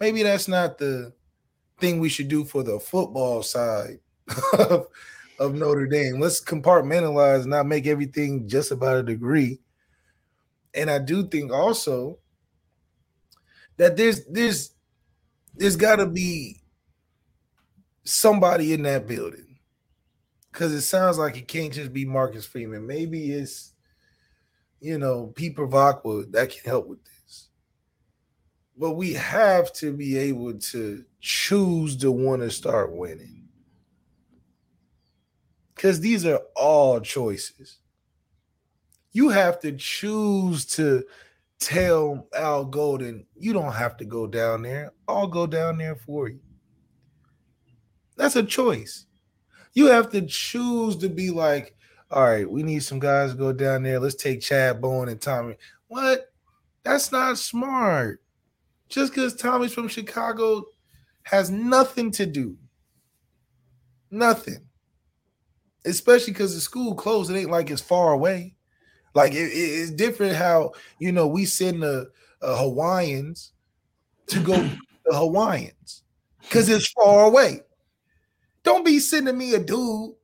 maybe 0.00 0.22
that's 0.22 0.48
not 0.48 0.78
the 0.78 1.12
thing 1.78 1.98
we 1.98 2.08
should 2.08 2.28
do 2.28 2.44
for 2.44 2.62
the 2.62 2.78
football 2.78 3.42
side 3.42 3.98
of, 4.58 4.86
of 5.38 5.54
Notre 5.54 5.86
Dame. 5.86 6.20
Let's 6.20 6.42
compartmentalize, 6.42 7.46
not 7.46 7.66
make 7.66 7.86
everything 7.86 8.48
just 8.48 8.70
about 8.70 8.98
a 8.98 9.02
degree. 9.02 9.60
And 10.74 10.90
I 10.90 10.98
do 10.98 11.26
think 11.26 11.52
also 11.52 12.18
that 13.76 13.96
there's 13.96 14.24
there's 14.26 14.72
there's 15.54 15.76
got 15.76 15.96
to 15.96 16.06
be 16.06 16.60
somebody 18.04 18.72
in 18.72 18.82
that 18.82 19.06
building 19.06 19.58
because 20.52 20.72
it 20.72 20.82
sounds 20.82 21.18
like 21.18 21.36
it 21.36 21.48
can't 21.48 21.72
just 21.72 21.92
be 21.92 22.04
Marcus 22.04 22.46
Freeman. 22.46 22.86
Maybe 22.86 23.32
it's 23.32 23.72
you 24.80 24.98
know 24.98 25.32
Pete 25.34 25.56
Bevacqua 25.56 26.30
that 26.32 26.50
can 26.50 26.60
help 26.64 26.88
with 26.88 27.04
this. 27.04 27.48
But 28.76 28.92
we 28.92 29.12
have 29.12 29.72
to 29.74 29.92
be 29.92 30.16
able 30.16 30.58
to 30.58 31.04
choose 31.20 31.96
to 31.98 32.10
want 32.10 32.42
to 32.42 32.50
start 32.50 32.92
winning 32.92 33.43
because 35.74 36.00
these 36.00 36.24
are 36.24 36.40
all 36.56 37.00
choices. 37.00 37.78
You 39.12 39.28
have 39.28 39.60
to 39.60 39.72
choose 39.72 40.64
to 40.66 41.04
tell 41.60 42.28
Al 42.34 42.64
Golden, 42.64 43.26
you 43.36 43.52
don't 43.52 43.72
have 43.72 43.96
to 43.98 44.04
go 44.04 44.26
down 44.26 44.62
there. 44.62 44.92
I'll 45.08 45.26
go 45.26 45.46
down 45.46 45.78
there 45.78 45.96
for 45.96 46.28
you. 46.28 46.40
That's 48.16 48.36
a 48.36 48.42
choice. 48.42 49.06
You 49.72 49.86
have 49.86 50.10
to 50.10 50.22
choose 50.22 50.96
to 50.98 51.08
be 51.08 51.30
like, 51.30 51.74
all 52.10 52.24
right, 52.24 52.48
we 52.48 52.62
need 52.62 52.82
some 52.82 52.98
guys 52.98 53.32
to 53.32 53.36
go 53.36 53.52
down 53.52 53.82
there. 53.82 53.98
Let's 53.98 54.14
take 54.14 54.40
Chad 54.40 54.80
Bowden 54.80 55.08
and 55.08 55.20
Tommy. 55.20 55.56
What? 55.88 56.32
That's 56.84 57.10
not 57.10 57.38
smart. 57.38 58.20
Just 58.88 59.14
because 59.14 59.34
Tommy's 59.34 59.72
from 59.72 59.88
Chicago 59.88 60.64
has 61.24 61.50
nothing 61.50 62.10
to 62.12 62.26
do. 62.26 62.56
Nothing. 64.10 64.66
Especially 65.84 66.32
because 66.32 66.54
the 66.54 66.60
school 66.60 66.94
closed. 66.94 67.30
It 67.30 67.38
ain't 67.38 67.50
like 67.50 67.70
it's 67.70 67.82
far 67.82 68.12
away. 68.12 68.56
Like 69.14 69.32
it, 69.32 69.52
it, 69.52 69.56
it's 69.56 69.90
different 69.90 70.34
how 70.34 70.72
you 70.98 71.12
know 71.12 71.26
we 71.26 71.44
send 71.44 71.82
the 71.82 72.10
uh, 72.42 72.58
Hawaiians 72.58 73.52
to 74.28 74.40
go 74.40 74.54
the 75.04 75.16
Hawaiians 75.16 76.02
because 76.40 76.68
it's 76.68 76.90
far 76.92 77.26
away. 77.26 77.60
Don't 78.62 78.84
be 78.84 78.98
sending 78.98 79.36
me 79.36 79.54
a 79.54 79.58
dude 79.58 80.14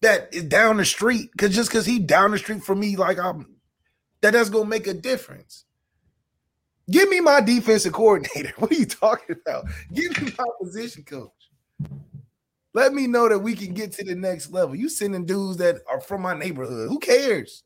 that 0.00 0.28
is 0.34 0.44
down 0.44 0.76
the 0.76 0.84
street 0.84 1.30
because 1.32 1.54
just 1.54 1.70
because 1.70 1.86
he 1.86 1.98
down 1.98 2.32
the 2.32 2.38
street 2.38 2.62
from 2.62 2.80
me, 2.80 2.96
like 2.96 3.18
I'm 3.18 3.56
that 4.20 4.32
that's 4.32 4.50
gonna 4.50 4.66
make 4.68 4.86
a 4.86 4.94
difference. 4.94 5.64
Give 6.90 7.08
me 7.08 7.20
my 7.20 7.40
defensive 7.40 7.92
coordinator. 7.92 8.52
What 8.58 8.72
are 8.72 8.74
you 8.74 8.86
talking 8.86 9.36
about? 9.46 9.66
Give 9.92 10.20
me 10.20 10.32
my 10.36 10.44
position 10.60 11.04
coach. 11.04 11.30
Let 12.74 12.94
me 12.94 13.06
know 13.06 13.28
that 13.28 13.38
we 13.38 13.54
can 13.54 13.74
get 13.74 13.92
to 13.92 14.04
the 14.04 14.14
next 14.14 14.50
level. 14.50 14.74
You 14.74 14.88
sending 14.88 15.26
dudes 15.26 15.58
that 15.58 15.76
are 15.90 16.00
from 16.00 16.22
my 16.22 16.34
neighborhood. 16.34 16.88
Who 16.88 16.98
cares? 16.98 17.64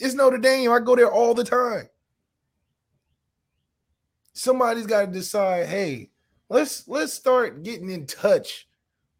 It's 0.00 0.14
Notre 0.14 0.38
Dame. 0.38 0.72
I 0.72 0.80
go 0.80 0.96
there 0.96 1.10
all 1.10 1.34
the 1.34 1.44
time. 1.44 1.88
Somebody's 4.32 4.86
got 4.86 5.02
to 5.02 5.06
decide, 5.12 5.66
hey, 5.66 6.10
let's 6.48 6.88
let's 6.88 7.12
start 7.12 7.62
getting 7.62 7.90
in 7.90 8.06
touch 8.06 8.66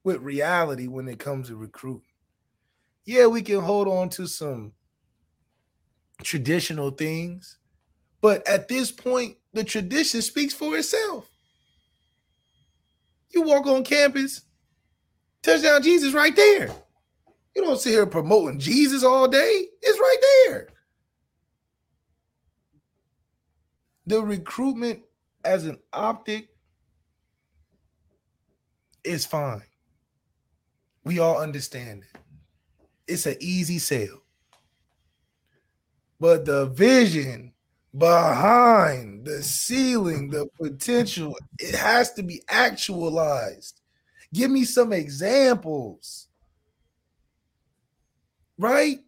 with 0.02 0.20
reality 0.20 0.88
when 0.88 1.06
it 1.08 1.20
comes 1.20 1.48
to 1.48 1.56
recruiting. 1.56 2.02
Yeah, 3.04 3.26
we 3.26 3.42
can 3.42 3.60
hold 3.60 3.86
on 3.86 4.08
to 4.10 4.26
some 4.26 4.72
traditional 6.22 6.90
things, 6.90 7.58
but 8.20 8.46
at 8.48 8.66
this 8.66 8.90
point, 8.90 9.36
the 9.52 9.62
tradition 9.62 10.22
speaks 10.22 10.54
for 10.54 10.76
itself. 10.76 11.28
You 13.30 13.42
walk 13.42 13.66
on 13.66 13.84
campus, 13.84 14.42
touchdown 15.44 15.82
Jesus 15.82 16.12
right 16.14 16.34
there. 16.34 16.70
You 17.54 17.62
don't 17.62 17.78
sit 17.78 17.90
here 17.90 18.06
promoting 18.06 18.58
Jesus 18.58 19.04
all 19.04 19.28
day. 19.28 19.66
It's 19.82 19.98
right 19.98 20.16
there. 20.46 20.68
The 24.06 24.22
recruitment 24.22 25.02
as 25.44 25.66
an 25.66 25.78
optic 25.92 26.48
is 29.04 29.24
fine. 29.24 29.62
We 31.04 31.18
all 31.18 31.38
understand 31.38 32.02
it. 32.02 32.20
It's 33.06 33.26
an 33.26 33.36
easy 33.40 33.78
sale. 33.78 34.22
But 36.18 36.46
the 36.46 36.66
vision 36.66 37.52
behind 37.96 39.26
the 39.26 39.42
ceiling, 39.42 40.30
the 40.30 40.48
potential, 40.60 41.36
it 41.58 41.74
has 41.74 42.12
to 42.14 42.22
be 42.22 42.42
actualized. 42.48 43.80
Give 44.34 44.50
me 44.50 44.64
some 44.64 44.92
examples. 44.92 46.26
Right? 48.58 48.98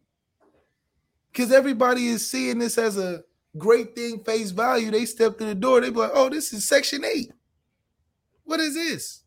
Because 1.32 1.52
everybody 1.52 2.06
is 2.06 2.30
seeing 2.30 2.60
this 2.60 2.78
as 2.78 2.96
a 2.96 3.24
great 3.58 3.96
thing, 3.96 4.22
face 4.22 4.52
value. 4.52 4.90
They 4.90 5.04
step 5.04 5.36
through 5.36 5.48
the 5.48 5.54
door, 5.56 5.80
they 5.80 5.90
be 5.90 5.96
like, 5.96 6.12
oh, 6.14 6.28
this 6.28 6.52
is 6.52 6.64
section 6.64 7.04
eight. 7.04 7.32
What 8.44 8.60
is 8.60 8.74
this? 8.74 9.24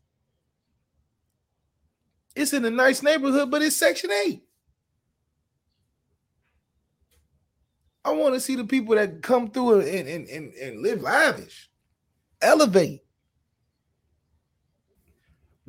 It's 2.34 2.54
in 2.54 2.64
a 2.64 2.70
nice 2.70 3.02
neighborhood, 3.02 3.50
but 3.50 3.60
it's 3.60 3.76
section 3.76 4.10
eight. 4.10 4.42
I 8.02 8.12
want 8.12 8.32
to 8.34 8.40
see 8.40 8.56
the 8.56 8.64
people 8.64 8.94
that 8.94 9.22
come 9.22 9.50
through 9.50 9.80
and, 9.80 10.08
and, 10.08 10.28
and, 10.28 10.54
and 10.54 10.80
live 10.80 11.02
lavish, 11.02 11.70
elevate. 12.40 13.02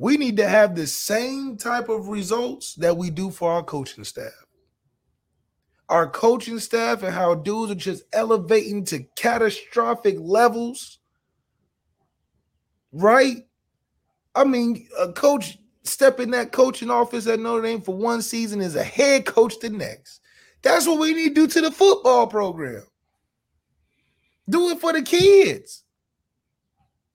We 0.02 0.16
need 0.16 0.36
to 0.38 0.48
have 0.48 0.74
the 0.74 0.88
same 0.88 1.56
type 1.56 1.88
of 1.88 2.08
results 2.08 2.74
that 2.74 2.96
we 2.96 3.08
do 3.08 3.30
for 3.30 3.52
our 3.52 3.62
coaching 3.62 4.02
staff. 4.02 4.32
Our 5.88 6.08
coaching 6.08 6.58
staff 6.58 7.04
and 7.04 7.14
how 7.14 7.36
dudes 7.36 7.70
are 7.70 7.76
just 7.76 8.02
elevating 8.12 8.84
to 8.86 9.04
catastrophic 9.14 10.16
levels. 10.18 10.98
Right? 12.90 13.46
I 14.34 14.42
mean, 14.42 14.88
a 14.98 15.12
coach 15.12 15.56
step 15.84 16.18
in 16.18 16.32
that 16.32 16.50
coaching 16.50 16.90
office 16.90 17.28
at 17.28 17.38
Notre 17.38 17.62
Dame 17.62 17.80
for 17.80 17.94
one 17.94 18.22
season 18.22 18.60
is 18.60 18.74
a 18.74 18.82
head 18.82 19.24
coach 19.24 19.60
the 19.60 19.70
next. 19.70 20.20
That's 20.62 20.84
what 20.84 20.98
we 20.98 21.14
need 21.14 21.36
to 21.36 21.46
do 21.46 21.46
to 21.46 21.60
the 21.60 21.70
football 21.70 22.26
program. 22.26 22.82
Do 24.50 24.70
it 24.70 24.80
for 24.80 24.92
the 24.92 25.02
kids. 25.02 25.84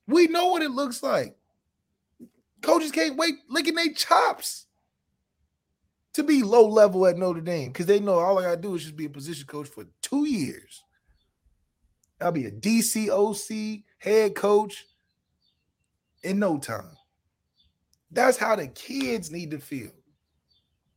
We 0.07 0.27
know 0.27 0.47
what 0.47 0.61
it 0.61 0.71
looks 0.71 1.03
like. 1.03 1.36
Coaches 2.67 2.91
can't 2.91 3.15
wait 3.15 3.35
licking 3.49 3.75
their 3.75 3.93
chops 3.93 4.65
to 6.11 6.21
be 6.21 6.43
low 6.43 6.67
level 6.67 7.07
at 7.07 7.17
Notre 7.17 7.39
Dame 7.39 7.69
because 7.69 7.85
they 7.85 8.01
know 8.01 8.19
all 8.19 8.37
I 8.37 8.41
gotta 8.41 8.61
do 8.61 8.75
is 8.75 8.83
just 8.83 8.97
be 8.97 9.05
a 9.05 9.09
position 9.09 9.47
coach 9.47 9.69
for 9.69 9.85
two 10.01 10.25
years. 10.25 10.83
I'll 12.19 12.33
be 12.33 12.45
a 12.45 12.51
DCOC 12.51 13.85
head 13.99 14.35
coach 14.35 14.83
in 16.23 16.39
no 16.39 16.57
time. 16.57 16.97
That's 18.11 18.37
how 18.37 18.57
the 18.57 18.67
kids 18.67 19.31
need 19.31 19.51
to 19.51 19.59
feel. 19.59 19.91